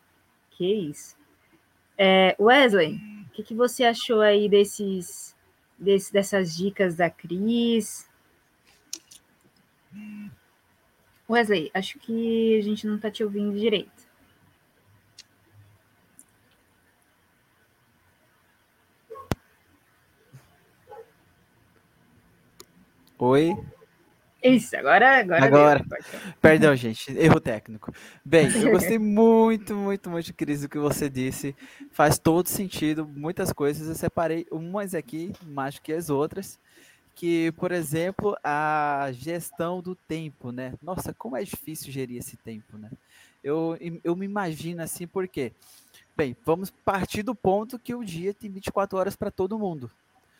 Que 0.51 0.91
isso. 0.91 1.17
É, 1.97 2.37
Wesley, 2.39 3.01
o 3.27 3.31
que, 3.33 3.43
que 3.43 3.55
você 3.55 3.85
achou 3.85 4.21
aí 4.21 4.49
desses, 4.49 5.35
desse, 5.79 6.13
dessas 6.13 6.55
dicas 6.55 6.95
da 6.95 7.09
Cris? 7.09 8.09
Wesley, 11.29 11.71
acho 11.73 11.99
que 11.99 12.59
a 12.59 12.63
gente 12.63 12.87
não 12.87 12.97
está 12.97 13.11
te 13.11 13.25
ouvindo 13.25 13.59
direito. 13.59 13.94
Oi. 23.19 23.57
Isso, 24.43 24.77
agora. 24.77 25.21
Agora. 25.21 25.45
agora. 25.47 25.85
Perdão, 26.43 26.77
gente, 26.77 27.17
erro 27.17 27.41
técnico. 27.41 27.95
Bem, 28.25 28.49
eu 28.61 28.73
gostei 28.73 28.99
muito, 28.99 29.75
muito, 29.75 30.11
muito, 30.11 30.35
Cris, 30.35 30.63
do 30.63 30.69
que 30.69 30.79
você 30.79 31.09
disse. 31.09 31.57
Faz 31.93 32.19
todo 32.19 32.47
sentido, 32.49 33.07
muitas 33.07 33.53
coisas. 33.53 33.89
Eu 33.89 33.95
separei 33.95 34.47
umas 34.51 34.95
aqui, 34.95 35.33
mais 35.47 35.79
que 35.79 35.93
as 35.93 36.11
outras. 36.11 36.59
Que, 37.15 37.53
por 37.53 37.71
exemplo, 37.71 38.37
a 38.43 39.09
gestão 39.13 39.81
do 39.81 39.95
tempo, 39.95 40.51
né? 40.51 40.75
Nossa, 40.83 41.15
como 41.15 41.37
é 41.37 41.45
difícil 41.45 41.93
gerir 41.93 42.19
esse 42.19 42.37
tempo, 42.37 42.77
né? 42.77 42.91
Eu, 43.43 43.79
eu 44.03 44.17
me 44.17 44.27
imagino 44.27 44.83
assim, 44.83 45.07
porque, 45.07 45.53
bem, 46.17 46.37
vamos 46.45 46.71
partir 46.71 47.23
do 47.23 47.35
ponto 47.35 47.79
que 47.79 47.95
o 47.95 48.05
dia 48.05 48.35
tem 48.35 48.51
24 48.51 48.99
horas 48.99 49.15
para 49.15 49.31
todo 49.31 49.59
mundo. 49.59 49.91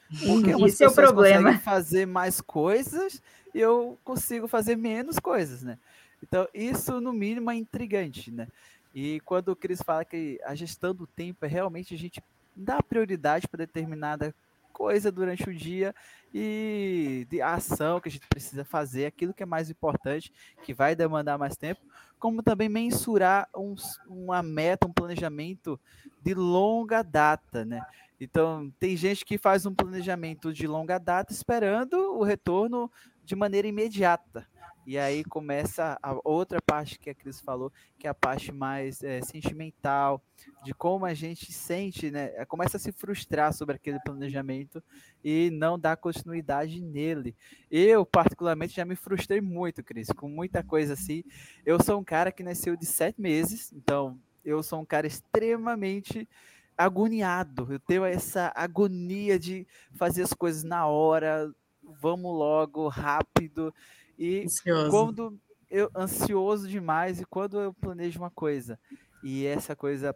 Porque 0.09 0.51
Esse 0.67 0.85
é 0.85 0.89
o 0.89 0.93
problema. 0.93 1.59
fazer 1.59 2.07
mais 2.07 2.41
coisas 2.41 3.23
e 3.55 3.61
eu 3.61 3.99
consigo 4.05 4.47
fazer 4.47 4.77
menos 4.77 5.19
coisas, 5.19 5.63
né? 5.63 5.79
Então, 6.23 6.49
isso 6.55 7.01
no 7.01 7.13
mínimo 7.13 7.51
é 7.51 7.55
intrigante, 7.55 8.31
né? 8.31 8.49
E 8.95 9.21
quando 9.21 9.49
o 9.49 9.57
Cris 9.57 9.83
fala 9.83 10.05
que 10.05 10.41
a 10.45 10.55
gestão 10.55 10.95
do 10.95 11.07
tempo 11.07 11.45
é 11.45 11.49
realmente 11.49 11.95
a 11.95 11.99
gente 11.99 12.23
dar 12.55 12.83
prioridade 12.83 13.49
para 13.49 13.59
determinada 13.59 14.35
coisa 14.73 15.11
durante 15.11 15.49
o 15.49 15.55
dia 15.55 15.95
e 16.33 17.27
de 17.31 17.41
ação 17.41 18.01
que 18.01 18.09
a 18.09 18.13
gente 18.13 18.27
precisa 18.27 18.65
fazer, 18.65 19.07
aquilo 19.07 19.33
que 19.33 19.43
é 19.43 19.47
mais 19.47 19.71
importante, 19.71 20.33
que 20.65 20.75
vai 20.75 20.97
demandar 20.97 21.39
mais 21.39 21.57
tempo, 21.57 21.81
como 22.19 22.43
também 22.43 22.69
mensurar 22.69 23.49
um, 23.55 23.75
uma 24.09 24.43
meta, 24.43 24.87
um 24.87 24.93
planejamento 24.93 25.79
de 26.23 26.35
longa 26.35 27.03
data, 27.03 27.65
né? 27.65 27.85
Então, 28.21 28.73
tem 28.79 28.97
gente 28.97 29.25
que 29.25 29.37
faz 29.37 29.67
um 29.67 29.75
planejamento 29.75 30.53
de 30.53 30.67
longa 30.67 30.99
data 30.99 31.33
esperando 31.33 31.95
o 31.95 32.23
retorno 32.23 32.91
de 33.25 33.35
maneira 33.35 33.67
imediata. 33.67 34.47
E 34.87 34.99
aí 34.99 35.25
começa 35.25 35.99
a 36.03 36.15
outra 36.23 36.61
parte 36.61 36.99
que 36.99 37.09
a 37.09 37.15
Cris 37.15 37.41
falou, 37.41 37.73
que 37.99 38.07
é 38.07 38.11
a 38.11 38.15
parte 38.15 38.53
mais 38.53 39.03
é, 39.03 39.23
sentimental, 39.23 40.23
de 40.63 40.75
como 40.75 41.07
a 41.07 41.15
gente 41.15 41.51
sente, 41.53 42.11
né? 42.11 42.33
É, 42.35 42.45
começa 42.45 42.77
a 42.77 42.81
se 42.81 42.93
frustrar 42.93 43.55
sobre 43.55 43.77
aquele 43.77 43.99
planejamento 44.01 44.83
e 45.25 45.49
não 45.51 45.79
dar 45.79 45.97
continuidade 45.97 46.83
nele. 46.83 47.35
Eu, 47.71 48.05
particularmente, 48.05 48.77
já 48.77 48.85
me 48.85 48.95
frustrei 48.95 49.41
muito, 49.41 49.83
Cris, 49.83 50.09
com 50.09 50.29
muita 50.29 50.63
coisa 50.63 50.93
assim. 50.93 51.25
Eu 51.65 51.83
sou 51.83 51.99
um 51.99 52.05
cara 52.05 52.31
que 52.31 52.43
nasceu 52.43 52.77
de 52.77 52.85
sete 52.85 53.19
meses, 53.19 53.73
então 53.73 54.21
eu 54.45 54.63
sou 54.63 54.81
um 54.81 54.85
cara 54.85 55.07
extremamente 55.07 56.29
agoniado. 56.77 57.73
Eu 57.73 57.79
tenho 57.79 58.05
essa 58.05 58.53
agonia 58.55 59.39
de 59.39 59.67
fazer 59.93 60.23
as 60.23 60.33
coisas 60.33 60.63
na 60.63 60.87
hora, 60.87 61.53
vamos 62.01 62.33
logo, 62.33 62.89
rápido. 62.89 63.75
E 64.19 64.45
ansioso. 64.45 64.91
quando 64.91 65.41
eu 65.71 65.91
ansioso 65.97 66.69
demais 66.69 67.21
e 67.21 67.25
quando 67.25 67.61
eu 67.61 67.75
planejo 67.75 68.21
uma 68.21 68.31
coisa 68.31 68.79
e 69.23 69.45
essa 69.47 69.75
coisa 69.75 70.15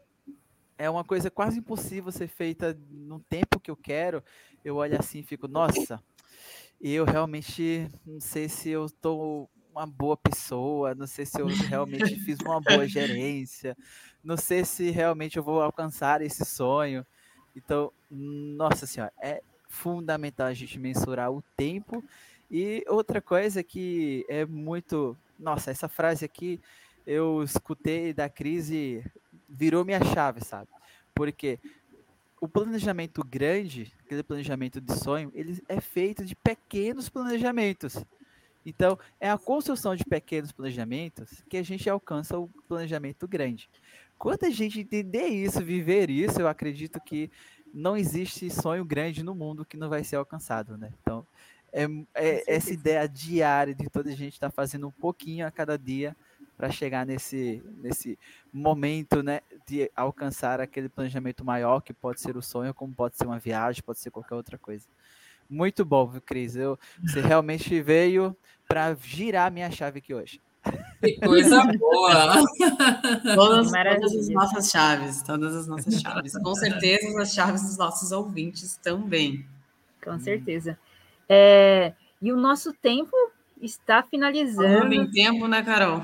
é 0.77 0.89
uma 0.89 1.03
coisa 1.03 1.31
quase 1.31 1.59
impossível 1.59 2.13
ser 2.13 2.29
feita 2.29 2.79
no 2.89 3.19
tempo 3.19 3.59
que 3.59 3.71
eu 3.71 3.77
quero, 3.77 4.23
eu 4.65 4.77
olho 4.77 4.97
assim 4.97 5.19
e 5.19 5.25
fico, 5.25 5.49
nossa, 5.49 6.01
eu 6.81 7.05
realmente 7.05 7.91
não 8.07 8.21
sei 8.21 8.49
se 8.49 8.69
eu 8.69 8.87
estou 8.87 9.51
uma 9.79 9.87
boa 9.87 10.17
pessoa, 10.17 10.95
não 10.95 11.07
sei 11.07 11.25
se 11.25 11.41
eu 11.41 11.47
realmente 11.47 12.17
fiz 12.21 12.41
uma 12.41 12.61
boa 12.61 12.87
gerência, 12.89 13.77
não 14.25 14.37
sei 14.37 14.65
se 14.65 14.91
realmente 14.91 15.37
eu 15.37 15.43
vou 15.43 15.63
alcançar 15.63 16.21
esse 16.21 16.45
sonho. 16.45 17.07
Então, 17.55 17.93
nossa 18.11 18.87
senhora, 18.87 19.13
é 19.21 19.41
fundamental 19.69 20.49
a 20.49 20.55
gente 20.55 20.79
mensurar 20.79 21.31
o 21.31 21.43
tempo. 21.57 22.03
E 22.51 22.85
outra 22.89 23.21
coisa 23.21 23.63
que 23.63 24.25
é 24.29 24.45
muito. 24.45 25.17
Nossa, 25.39 25.71
essa 25.71 25.89
frase 25.89 26.25
aqui 26.25 26.61
eu 27.07 27.43
escutei 27.43 28.13
da 28.13 28.29
crise, 28.29 29.05
virou 29.49 29.85
minha 29.85 30.03
chave, 30.05 30.45
sabe? 30.45 30.69
Porque 31.15 31.59
o 32.41 32.49
planejamento 32.49 33.23
grande, 33.25 33.93
aquele 34.05 34.23
planejamento 34.23 34.81
de 34.81 34.93
sonho, 34.99 35.31
ele 35.35 35.63
é 35.69 35.81
feito 35.81 36.25
de 36.25 36.35
pequenos 36.35 37.09
planejamentos. 37.09 37.97
Então, 38.65 38.99
é 39.21 39.31
a 39.31 39.39
construção 39.39 39.97
de 39.97 40.05
pequenos 40.05 40.53
planejamentos 40.53 41.43
que 41.49 41.57
a 41.57 41.63
gente 41.63 41.89
alcança 41.89 42.39
o 42.39 42.49
planejamento 42.69 43.27
grande. 43.27 43.69
Quando 44.19 44.45
a 44.45 44.51
gente 44.51 44.81
entender 44.81 45.27
isso, 45.27 45.65
viver 45.65 46.11
isso, 46.11 46.41
eu 46.41 46.49
acredito 46.49 47.01
que 47.01 47.31
não 47.73 47.97
existe 47.97 48.51
sonho 48.51 48.85
grande 48.85 49.23
no 49.23 49.35
mundo 49.35 49.65
que 49.65 49.77
não 49.77 49.89
vai 49.89 50.03
ser 50.03 50.17
alcançado, 50.17 50.77
né? 50.77 50.93
Então, 51.01 51.27
é, 51.73 51.87
é 52.15 52.45
essa 52.47 52.73
ideia 52.73 53.07
diária 53.09 53.75
de 53.75 53.89
toda 53.89 54.11
a 54.11 54.15
gente 54.15 54.35
estar 54.35 54.49
tá 54.49 54.55
fazendo 54.55 54.89
um 54.89 54.93
pouquinho 54.93 55.47
a 55.47 55.51
cada 55.51 55.79
dia 55.79 56.17
para 56.57 56.73
chegar 56.73 57.07
nesse, 57.07 57.63
nesse 57.77 58.19
momento, 58.53 59.23
né, 59.23 59.41
de 59.65 59.89
alcançar 59.95 60.61
aquele 60.61 60.89
planejamento 60.89 61.45
maior 61.45 61.81
que 61.81 61.93
pode 61.93 62.21
ser 62.21 62.37
o 62.37 62.43
sonho, 62.43 62.75
como 62.75 62.93
pode 62.93 63.17
ser 63.17 63.27
uma 63.27 63.39
viagem, 63.39 63.81
pode 63.81 64.01
ser 64.01 64.11
qualquer 64.11 64.35
outra 64.35 64.59
coisa. 64.59 64.85
Muito 65.49 65.85
bom, 65.85 66.07
viu, 66.07 66.21
Cris? 66.21 66.57
Eu, 66.57 66.79
você 67.03 67.21
realmente 67.21 67.81
veio 67.81 68.37
para 68.69 68.95
girar 69.03 69.51
minha 69.51 69.71
chave 69.71 69.99
aqui 69.99 70.13
hoje. 70.13 70.41
Que 71.01 71.19
coisa 71.21 71.65
boa! 71.79 72.35
Todas, 73.35 73.71
todas, 73.71 74.03
as 74.17 74.29
nossas 74.29 74.71
chaves, 74.71 75.23
todas 75.23 75.55
as 75.55 75.69
nossas 75.69 76.01
chaves. 76.01 76.33
Com 76.39 76.55
certeza 76.57 77.23
as 77.23 77.33
chaves 77.33 77.63
dos 77.63 77.79
nossos 77.79 78.13
ouvintes 78.13 78.77
também. 78.77 79.47
Com 80.05 80.19
certeza. 80.19 80.79
É, 81.29 81.93
e 82.21 82.33
o 82.33 82.37
nosso 82.37 82.73
tempo 82.73 83.17
está 83.63 84.03
finalizando. 84.03 84.69
Falando 84.69 84.93
em 84.93 85.11
tempo, 85.11 85.47
né, 85.47 85.63
Carol? 85.63 86.03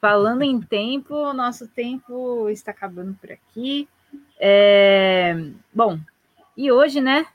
Falando 0.00 0.42
em 0.42 0.60
tempo, 0.60 1.14
o 1.14 1.34
nosso 1.34 1.66
tempo 1.68 2.48
está 2.48 2.70
acabando 2.70 3.14
por 3.14 3.32
aqui. 3.32 3.88
É, 4.38 5.34
bom, 5.74 5.98
e 6.56 6.70
hoje, 6.70 7.00
né, 7.00 7.26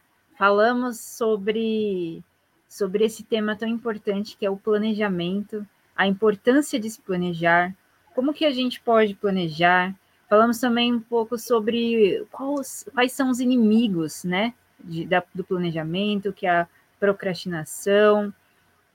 falamos 0.41 0.99
sobre, 0.99 2.23
sobre 2.67 3.05
esse 3.05 3.23
tema 3.23 3.55
tão 3.55 3.69
importante 3.69 4.35
que 4.35 4.43
é 4.43 4.49
o 4.49 4.57
planejamento 4.57 5.63
a 5.95 6.07
importância 6.07 6.79
de 6.79 6.89
se 6.89 6.99
planejar, 6.99 7.75
como 8.15 8.33
que 8.33 8.43
a 8.43 8.49
gente 8.49 8.81
pode 8.81 9.13
planejar. 9.13 9.93
Falamos 10.27 10.59
também 10.59 10.95
um 10.95 10.99
pouco 10.99 11.37
sobre 11.37 12.25
quais, 12.31 12.89
quais 12.91 13.11
são 13.11 13.29
os 13.29 13.39
inimigos, 13.39 14.23
né, 14.23 14.55
de, 14.83 15.05
da, 15.05 15.23
do 15.31 15.43
planejamento, 15.43 16.33
que 16.33 16.47
é 16.47 16.61
a 16.61 16.67
procrastinação, 16.99 18.33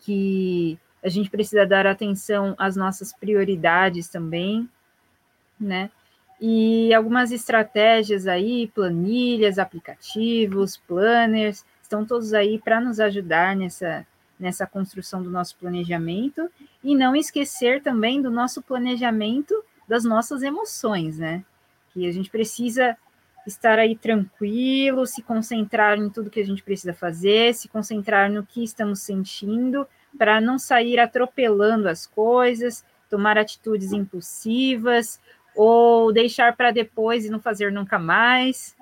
que 0.00 0.76
a 1.00 1.08
gente 1.08 1.30
precisa 1.30 1.64
dar 1.64 1.86
atenção 1.86 2.56
às 2.58 2.74
nossas 2.74 3.12
prioridades 3.12 4.08
também, 4.08 4.68
né? 5.60 5.92
E 6.40 6.92
algumas 6.92 7.32
estratégias 7.32 8.26
aí, 8.26 8.68
planilhas, 8.74 9.58
aplicativos, 9.58 10.76
planners, 10.76 11.64
estão 11.82 12.04
todos 12.04 12.34
aí 12.34 12.58
para 12.58 12.80
nos 12.80 13.00
ajudar 13.00 13.56
nessa, 13.56 14.06
nessa 14.38 14.66
construção 14.66 15.22
do 15.22 15.30
nosso 15.30 15.56
planejamento 15.56 16.50
e 16.84 16.94
não 16.94 17.16
esquecer 17.16 17.82
também 17.82 18.20
do 18.20 18.30
nosso 18.30 18.60
planejamento 18.60 19.54
das 19.88 20.04
nossas 20.04 20.42
emoções, 20.42 21.18
né? 21.18 21.44
Que 21.94 22.06
a 22.06 22.12
gente 22.12 22.28
precisa 22.28 22.96
estar 23.46 23.78
aí 23.78 23.96
tranquilo, 23.96 25.06
se 25.06 25.22
concentrar 25.22 25.98
em 25.98 26.10
tudo 26.10 26.30
que 26.30 26.40
a 26.40 26.44
gente 26.44 26.62
precisa 26.62 26.92
fazer, 26.92 27.54
se 27.54 27.68
concentrar 27.68 28.30
no 28.30 28.44
que 28.44 28.62
estamos 28.62 29.00
sentindo, 29.00 29.86
para 30.18 30.40
não 30.40 30.58
sair 30.58 30.98
atropelando 30.98 31.88
as 31.88 32.06
coisas, 32.06 32.84
tomar 33.08 33.38
atitudes 33.38 33.92
impulsivas 33.92 35.20
ou 35.56 36.12
deixar 36.12 36.54
para 36.54 36.70
depois 36.70 37.24
e 37.24 37.30
não 37.30 37.40
fazer 37.40 37.72
nunca 37.72 37.98
mais. 37.98 38.76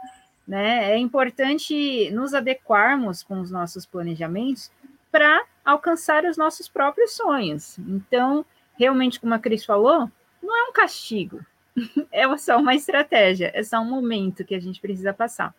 Né? 0.46 0.92
É 0.92 0.98
importante 0.98 2.10
nos 2.10 2.34
adequarmos 2.34 3.22
com 3.22 3.40
os 3.40 3.50
nossos 3.50 3.86
planejamentos 3.86 4.70
para 5.10 5.44
alcançar 5.64 6.24
os 6.24 6.36
nossos 6.36 6.68
próprios 6.68 7.12
sonhos. 7.12 7.78
Então, 7.78 8.44
realmente, 8.78 9.20
como 9.20 9.32
a 9.32 9.38
Cris 9.38 9.64
falou, 9.64 10.10
não 10.42 10.56
é 10.56 10.68
um 10.68 10.72
castigo, 10.72 11.40
é 12.12 12.36
só 12.36 12.58
uma 12.58 12.74
estratégia, 12.74 13.50
é 13.54 13.62
só 13.62 13.78
um 13.78 13.88
momento 13.88 14.44
que 14.44 14.54
a 14.54 14.60
gente 14.60 14.80
precisa 14.80 15.14
passar. 15.14 15.54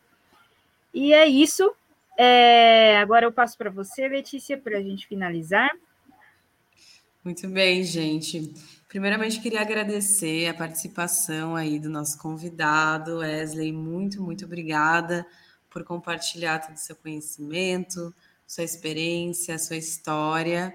E 0.93 1.13
é 1.13 1.25
isso. 1.25 1.73
É, 2.17 2.97
agora 2.97 3.25
eu 3.25 3.31
passo 3.31 3.57
para 3.57 3.69
você, 3.69 4.07
Letícia, 4.07 4.57
para 4.57 4.77
a 4.77 4.81
gente 4.81 5.07
finalizar. 5.07 5.71
Muito 7.23 7.47
bem, 7.47 7.83
gente. 7.83 8.53
Primeiramente, 8.95 9.41
queria 9.41 9.59
agradecer 9.59 10.47
a 10.47 10.53
participação 10.53 11.53
aí 11.53 11.77
do 11.77 11.89
nosso 11.89 12.17
convidado, 12.17 13.17
Wesley. 13.17 13.73
Muito, 13.73 14.23
muito 14.23 14.45
obrigada 14.45 15.27
por 15.69 15.83
compartilhar 15.83 16.59
todo 16.59 16.75
o 16.75 16.79
seu 16.79 16.95
conhecimento, 16.95 18.15
sua 18.47 18.63
experiência, 18.63 19.59
sua 19.59 19.75
história. 19.75 20.73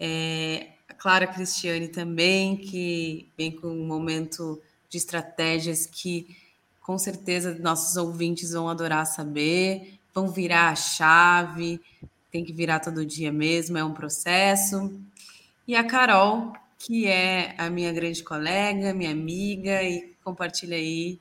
É, 0.00 0.70
a 0.88 0.94
Clara 0.94 1.24
Cristiane 1.24 1.86
também, 1.86 2.56
que 2.56 3.30
vem 3.38 3.52
com 3.52 3.68
um 3.68 3.86
momento 3.86 4.60
de 4.88 4.98
estratégias 4.98 5.86
que 5.86 6.36
com 6.82 6.98
certeza 6.98 7.56
nossos 7.60 7.96
ouvintes 7.96 8.50
vão 8.50 8.68
adorar 8.68 9.06
saber, 9.06 10.00
vão 10.12 10.26
virar 10.26 10.70
a 10.70 10.74
chave, 10.74 11.80
tem 12.28 12.44
que 12.44 12.52
virar 12.52 12.80
todo 12.80 13.06
dia 13.06 13.30
mesmo, 13.30 13.78
é 13.78 13.84
um 13.84 13.94
processo. 13.94 15.00
E 15.64 15.76
a 15.76 15.84
Carol, 15.84 16.52
que 16.78 17.06
é 17.06 17.54
a 17.58 17.70
minha 17.70 17.92
grande 17.92 18.22
colega, 18.22 18.92
minha 18.92 19.10
amiga 19.10 19.82
e 19.82 20.14
compartilha 20.22 20.76
aí 20.76 21.20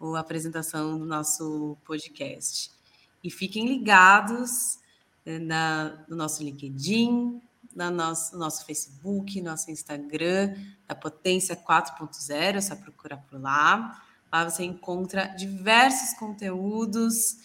a 0.00 0.18
apresentação 0.18 0.98
do 0.98 1.06
nosso 1.06 1.76
podcast. 1.84 2.70
E 3.22 3.30
fiquem 3.30 3.66
ligados 3.66 4.78
eh, 5.24 5.38
na, 5.38 6.04
no 6.08 6.16
nosso 6.16 6.42
LinkedIn, 6.42 7.40
no 7.74 7.90
nosso, 7.90 8.38
nosso 8.38 8.64
Facebook, 8.64 9.40
nosso 9.40 9.70
Instagram, 9.70 10.54
da 10.86 10.94
Potência 10.94 11.56
4.0, 11.56 12.56
é 12.56 12.60
só 12.60 12.76
procurar 12.76 13.18
por 13.18 13.40
lá. 13.40 14.02
Lá 14.32 14.48
você 14.48 14.64
encontra 14.64 15.26
diversos 15.26 16.18
conteúdos 16.18 17.38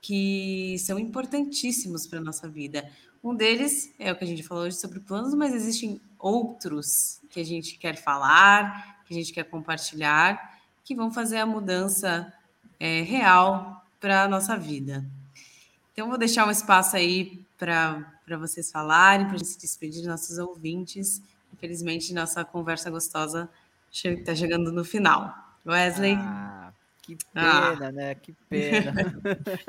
que 0.00 0.76
são 0.78 0.98
importantíssimos 0.98 2.06
para 2.06 2.18
a 2.18 2.22
nossa 2.22 2.48
vida. 2.48 2.90
Um 3.22 3.34
deles 3.34 3.92
é 3.98 4.12
o 4.12 4.16
que 4.16 4.24
a 4.24 4.26
gente 4.26 4.42
falou 4.42 4.64
hoje 4.64 4.76
sobre 4.76 5.00
planos, 5.00 5.34
mas 5.34 5.54
existem 5.54 6.00
outros 6.18 7.20
que 7.30 7.40
a 7.40 7.44
gente 7.44 7.78
quer 7.78 7.96
falar, 7.96 9.02
que 9.06 9.14
a 9.14 9.16
gente 9.16 9.32
quer 9.32 9.44
compartilhar 9.44 10.58
que 10.88 10.94
vão 10.94 11.12
fazer 11.12 11.36
a 11.36 11.44
mudança 11.44 12.32
é, 12.80 13.02
real 13.02 13.84
para 14.00 14.22
a 14.22 14.28
nossa 14.28 14.56
vida. 14.56 15.04
Então, 15.92 16.08
vou 16.08 16.16
deixar 16.16 16.48
um 16.48 16.50
espaço 16.50 16.96
aí 16.96 17.44
para 17.58 18.38
vocês 18.38 18.70
falarem, 18.72 19.26
para 19.26 19.34
a 19.34 19.38
gente 19.38 19.50
se 19.50 19.60
despedir 19.60 20.00
de 20.00 20.08
nossos 20.08 20.38
ouvintes. 20.38 21.20
Infelizmente, 21.52 22.14
nossa 22.14 22.42
conversa 22.42 22.88
gostosa 22.88 23.50
está 23.92 24.34
chegando 24.34 24.72
no 24.72 24.82
final. 24.82 25.34
Wesley? 25.66 26.14
Ah, 26.14 26.72
que 27.02 27.18
pena, 27.34 27.88
ah. 27.88 27.92
né? 27.92 28.14
Que 28.14 28.32
pena. 28.48 28.94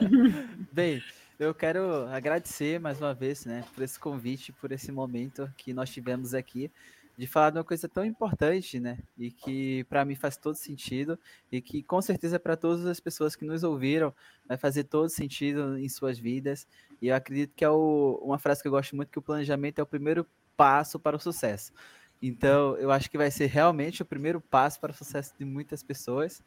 Bem, 0.72 1.04
eu 1.40 1.56
quero 1.56 2.06
agradecer 2.10 2.80
mais 2.82 3.00
uma 3.00 3.14
vez, 3.14 3.46
né, 3.46 3.64
por 3.74 3.82
esse 3.82 3.98
convite, 3.98 4.52
por 4.52 4.74
esse 4.74 4.92
momento 4.92 5.50
que 5.56 5.74
nós 5.74 5.90
tivemos 5.90 6.34
aqui 6.34 6.70
de 7.18 7.26
falar 7.28 7.50
de 7.50 7.58
uma 7.58 7.64
coisa 7.64 7.88
tão 7.88 8.06
importante, 8.06 8.80
né? 8.80 8.98
E 9.18 9.30
que 9.30 9.84
para 9.86 10.06
mim 10.06 10.16
faz 10.16 10.38
todo 10.38 10.56
sentido 10.56 11.20
e 11.52 11.62
que 11.62 11.84
com 11.84 12.02
certeza 12.02 12.40
para 12.40 12.56
todas 12.56 12.86
as 12.86 13.00
pessoas 13.00 13.36
que 13.36 13.44
nos 13.44 13.64
ouviram 13.64 14.14
vai 14.48 14.58
fazer 14.58 14.86
todo 14.86 15.10
sentido 15.10 15.78
em 15.78 15.90
suas 15.90 16.18
vidas. 16.18 16.66
E 17.02 17.08
eu 17.10 17.16
acredito 17.16 17.54
que 17.56 17.66
é 17.66 17.70
o, 17.70 18.20
uma 18.24 18.40
frase 18.40 18.62
que 18.62 18.70
eu 18.70 18.72
gosto 18.72 18.96
muito 18.96 19.10
que 19.10 19.20
o 19.20 19.22
planejamento 19.22 19.80
é 19.80 19.84
o 19.84 19.86
primeiro 19.86 20.26
passo 20.56 20.98
para 20.98 21.18
o 21.18 21.20
sucesso. 21.20 21.74
Então, 22.22 22.76
eu 22.78 22.92
acho 22.92 23.10
que 23.10 23.18
vai 23.18 23.32
ser 23.32 23.48
realmente 23.48 24.02
o 24.02 24.06
primeiro 24.06 24.42
passo 24.42 24.80
para 24.80 24.92
o 24.92 24.96
sucesso 24.96 25.34
de 25.38 25.46
muitas 25.46 25.84
pessoas. 25.84 26.42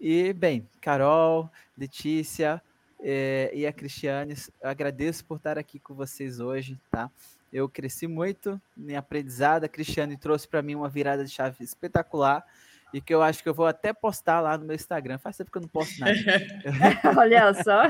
E, 0.00 0.32
bem, 0.32 0.68
Carol, 0.80 1.50
Letícia 1.76 2.62
é, 3.02 3.50
e 3.52 3.66
a 3.66 3.72
Cristiane, 3.72 4.34
agradeço 4.62 5.24
por 5.24 5.36
estar 5.36 5.58
aqui 5.58 5.80
com 5.80 5.92
vocês 5.92 6.38
hoje, 6.38 6.78
tá? 6.90 7.10
Eu 7.52 7.68
cresci 7.68 8.06
muito 8.06 8.60
em 8.78 8.96
aprendizado. 8.96 9.64
A 9.64 9.68
Cristiane 9.68 10.16
trouxe 10.16 10.46
para 10.46 10.62
mim 10.62 10.76
uma 10.76 10.88
virada 10.88 11.24
de 11.24 11.30
chave 11.30 11.62
espetacular 11.62 12.46
e 12.94 13.00
que 13.00 13.12
eu 13.12 13.20
acho 13.20 13.42
que 13.42 13.48
eu 13.48 13.54
vou 13.54 13.66
até 13.66 13.92
postar 13.92 14.40
lá 14.40 14.56
no 14.56 14.64
meu 14.64 14.76
Instagram. 14.76 15.18
Faz 15.18 15.36
tempo 15.36 15.50
que 15.50 15.58
eu 15.58 15.62
não 15.62 15.68
posto 15.68 15.98
nada. 15.98 16.14
Olha 17.18 17.52
só. 17.54 17.82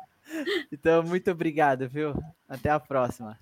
então, 0.72 1.02
muito 1.02 1.30
obrigado, 1.30 1.88
viu? 1.88 2.14
Até 2.48 2.70
a 2.70 2.80
próxima. 2.80 3.38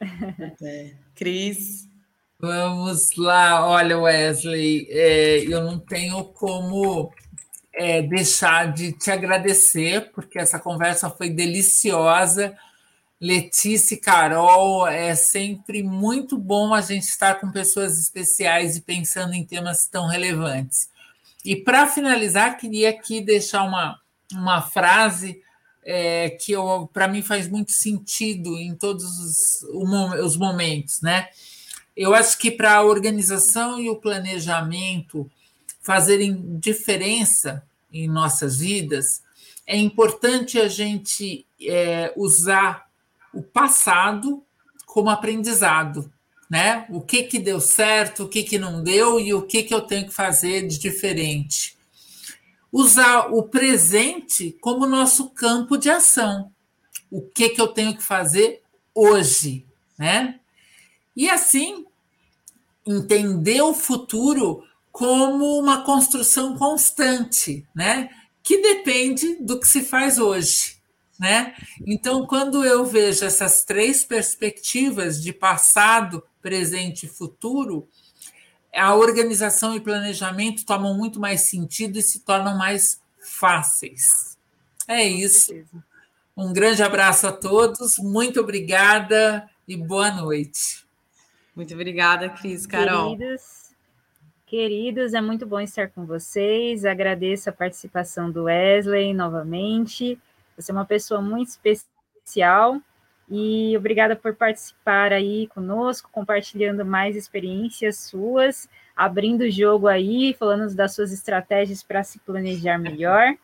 Até. 0.00 0.96
Cris. 1.14 1.88
Vamos 2.38 3.16
lá. 3.16 3.66
Olha, 3.66 3.98
Wesley, 3.98 4.86
é, 4.90 5.38
eu 5.44 5.62
não 5.62 5.78
tenho 5.78 6.24
como 6.24 7.12
é, 7.74 8.02
deixar 8.02 8.72
de 8.72 8.92
te 8.92 9.10
agradecer, 9.10 10.10
porque 10.12 10.38
essa 10.38 10.58
conversa 10.58 11.08
foi 11.10 11.30
deliciosa 11.30 12.56
Letícia 13.22 13.94
e 13.94 13.98
Carol, 13.98 14.84
é 14.84 15.14
sempre 15.14 15.80
muito 15.80 16.36
bom 16.36 16.74
a 16.74 16.80
gente 16.80 17.04
estar 17.04 17.36
com 17.36 17.52
pessoas 17.52 17.96
especiais 18.00 18.76
e 18.76 18.80
pensando 18.80 19.32
em 19.32 19.44
temas 19.44 19.86
tão 19.86 20.08
relevantes. 20.08 20.90
E 21.44 21.54
para 21.54 21.86
finalizar, 21.86 22.56
queria 22.56 22.90
aqui 22.90 23.20
deixar 23.20 23.62
uma, 23.62 23.96
uma 24.32 24.60
frase 24.60 25.40
é, 25.84 26.30
que 26.30 26.54
para 26.92 27.06
mim 27.06 27.22
faz 27.22 27.46
muito 27.46 27.70
sentido 27.70 28.58
em 28.58 28.74
todos 28.74 29.04
os, 29.04 29.62
os 30.24 30.36
momentos, 30.36 31.00
né? 31.00 31.28
Eu 31.96 32.16
acho 32.16 32.36
que 32.36 32.50
para 32.50 32.74
a 32.74 32.82
organização 32.82 33.78
e 33.78 33.88
o 33.88 34.00
planejamento 34.00 35.30
fazerem 35.82 36.58
diferença 36.58 37.62
em 37.92 38.08
nossas 38.08 38.58
vidas, 38.58 39.22
é 39.66 39.76
importante 39.76 40.58
a 40.58 40.68
gente 40.68 41.46
é, 41.60 42.12
usar 42.16 42.88
o 43.32 43.42
passado 43.42 44.42
como 44.86 45.10
aprendizado, 45.10 46.12
né? 46.48 46.86
O 46.90 47.00
que 47.00 47.22
que 47.24 47.38
deu 47.38 47.60
certo, 47.60 48.24
o 48.24 48.28
que 48.28 48.42
que 48.42 48.58
não 48.58 48.82
deu 48.82 49.18
e 49.18 49.32
o 49.32 49.42
que 49.42 49.62
que 49.62 49.74
eu 49.74 49.80
tenho 49.80 50.06
que 50.06 50.14
fazer 50.14 50.66
de 50.66 50.78
diferente. 50.78 51.76
Usar 52.70 53.32
o 53.32 53.42
presente 53.42 54.56
como 54.60 54.86
nosso 54.86 55.30
campo 55.30 55.76
de 55.76 55.90
ação. 55.90 56.50
O 57.10 57.22
que 57.22 57.50
que 57.50 57.60
eu 57.60 57.68
tenho 57.68 57.96
que 57.96 58.02
fazer 58.02 58.62
hoje, 58.94 59.66
né? 59.98 60.38
E 61.16 61.28
assim 61.28 61.86
entender 62.86 63.62
o 63.62 63.74
futuro 63.74 64.64
como 64.92 65.58
uma 65.58 65.82
construção 65.82 66.56
constante, 66.56 67.66
né? 67.74 68.10
Que 68.42 68.60
depende 68.60 69.36
do 69.36 69.58
que 69.58 69.66
se 69.66 69.82
faz 69.82 70.18
hoje. 70.18 70.76
Né? 71.18 71.54
Então, 71.86 72.26
quando 72.26 72.64
eu 72.64 72.84
vejo 72.84 73.24
essas 73.24 73.64
três 73.64 74.04
perspectivas 74.04 75.22
de 75.22 75.32
passado, 75.32 76.22
presente 76.40 77.06
e 77.06 77.08
futuro, 77.08 77.88
a 78.74 78.94
organização 78.94 79.76
e 79.76 79.80
planejamento 79.80 80.66
tomam 80.66 80.96
muito 80.96 81.20
mais 81.20 81.42
sentido 81.42 81.98
e 81.98 82.02
se 82.02 82.20
tornam 82.20 82.58
mais 82.58 83.00
fáceis. 83.20 84.36
É 84.88 85.04
isso. 85.04 85.52
Um 86.36 86.52
grande 86.52 86.82
abraço 86.82 87.26
a 87.26 87.32
todos, 87.32 87.98
muito 87.98 88.40
obrigada 88.40 89.48
e 89.68 89.76
boa 89.76 90.10
noite. 90.10 90.84
Muito 91.54 91.72
obrigada, 91.74 92.30
Cris, 92.30 92.66
Carol. 92.66 93.16
Queridos, 93.16 93.61
queridos, 94.52 95.14
é 95.14 95.20
muito 95.22 95.46
bom 95.46 95.60
estar 95.60 95.88
com 95.88 96.04
vocês. 96.04 96.84
Agradeço 96.84 97.48
a 97.48 97.52
participação 97.54 98.30
do 98.30 98.42
Wesley 98.42 99.14
novamente. 99.14 100.18
Você 100.54 100.70
é 100.70 100.74
uma 100.74 100.84
pessoa 100.84 101.22
muito 101.22 101.48
especial 101.48 102.78
e 103.30 103.74
obrigada 103.78 104.14
por 104.14 104.36
participar 104.36 105.10
aí 105.10 105.46
conosco, 105.46 106.10
compartilhando 106.12 106.84
mais 106.84 107.16
experiências 107.16 107.96
suas, 108.00 108.68
abrindo 108.94 109.40
o 109.40 109.50
jogo 109.50 109.88
aí, 109.88 110.36
falando 110.38 110.74
das 110.74 110.94
suas 110.94 111.14
estratégias 111.14 111.82
para 111.82 112.02
se 112.02 112.18
planejar 112.18 112.76
melhor. 112.76 113.34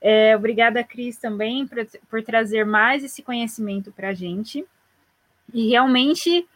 É, 0.00 0.34
obrigada, 0.34 0.82
Cris, 0.82 1.18
também 1.18 1.66
por, 1.66 1.86
por 2.08 2.22
trazer 2.22 2.64
mais 2.64 3.04
esse 3.04 3.22
conhecimento 3.22 3.92
para 3.92 4.08
a 4.08 4.14
gente. 4.14 4.64
E 5.52 5.68
realmente 5.68 6.48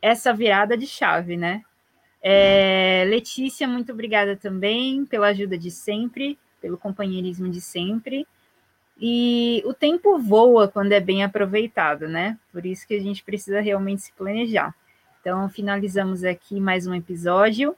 essa 0.00 0.32
virada 0.32 0.78
de 0.78 0.86
chave, 0.86 1.36
né? 1.36 1.62
É, 2.26 3.04
Letícia, 3.06 3.68
muito 3.68 3.92
obrigada 3.92 4.34
também 4.34 5.04
pela 5.04 5.26
ajuda 5.26 5.58
de 5.58 5.70
sempre, 5.70 6.38
pelo 6.58 6.78
companheirismo 6.78 7.50
de 7.50 7.60
sempre. 7.60 8.26
E 8.98 9.62
o 9.66 9.74
tempo 9.74 10.18
voa 10.18 10.66
quando 10.66 10.92
é 10.92 11.00
bem 11.00 11.22
aproveitado, 11.22 12.08
né? 12.08 12.38
Por 12.50 12.64
isso 12.64 12.88
que 12.88 12.94
a 12.94 13.00
gente 13.00 13.22
precisa 13.22 13.60
realmente 13.60 14.00
se 14.00 14.12
planejar. 14.12 14.74
Então, 15.20 15.50
finalizamos 15.50 16.24
aqui 16.24 16.58
mais 16.58 16.86
um 16.86 16.94
episódio. 16.94 17.76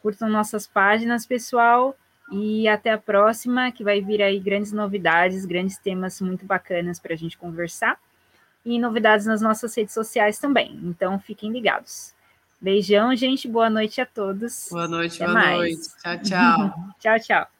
Curtam 0.00 0.28
nossas 0.28 0.68
páginas, 0.68 1.26
pessoal, 1.26 1.96
e 2.30 2.68
até 2.68 2.92
a 2.92 2.98
próxima, 2.98 3.72
que 3.72 3.82
vai 3.82 4.00
vir 4.00 4.22
aí 4.22 4.38
grandes 4.38 4.70
novidades, 4.70 5.44
grandes 5.44 5.78
temas 5.78 6.20
muito 6.20 6.46
bacanas 6.46 7.00
para 7.00 7.14
a 7.14 7.16
gente 7.16 7.36
conversar. 7.36 7.98
e 8.64 8.78
novidades 8.78 9.26
nas 9.26 9.40
nossas 9.40 9.74
redes 9.74 9.94
sociais 9.94 10.38
também. 10.38 10.78
Então 10.84 11.18
fiquem 11.18 11.50
ligados. 11.50 12.14
Beijão, 12.60 13.14
gente. 13.16 13.48
Boa 13.48 13.70
noite 13.70 14.00
a 14.00 14.06
todos. 14.06 14.68
Boa 14.70 14.86
noite, 14.86 15.22
Até 15.22 15.32
boa 15.32 15.34
mais. 15.34 15.58
noite. 15.58 15.88
Tchau, 16.02 16.18
tchau. 16.22 16.74
tchau, 17.00 17.20
tchau. 17.20 17.59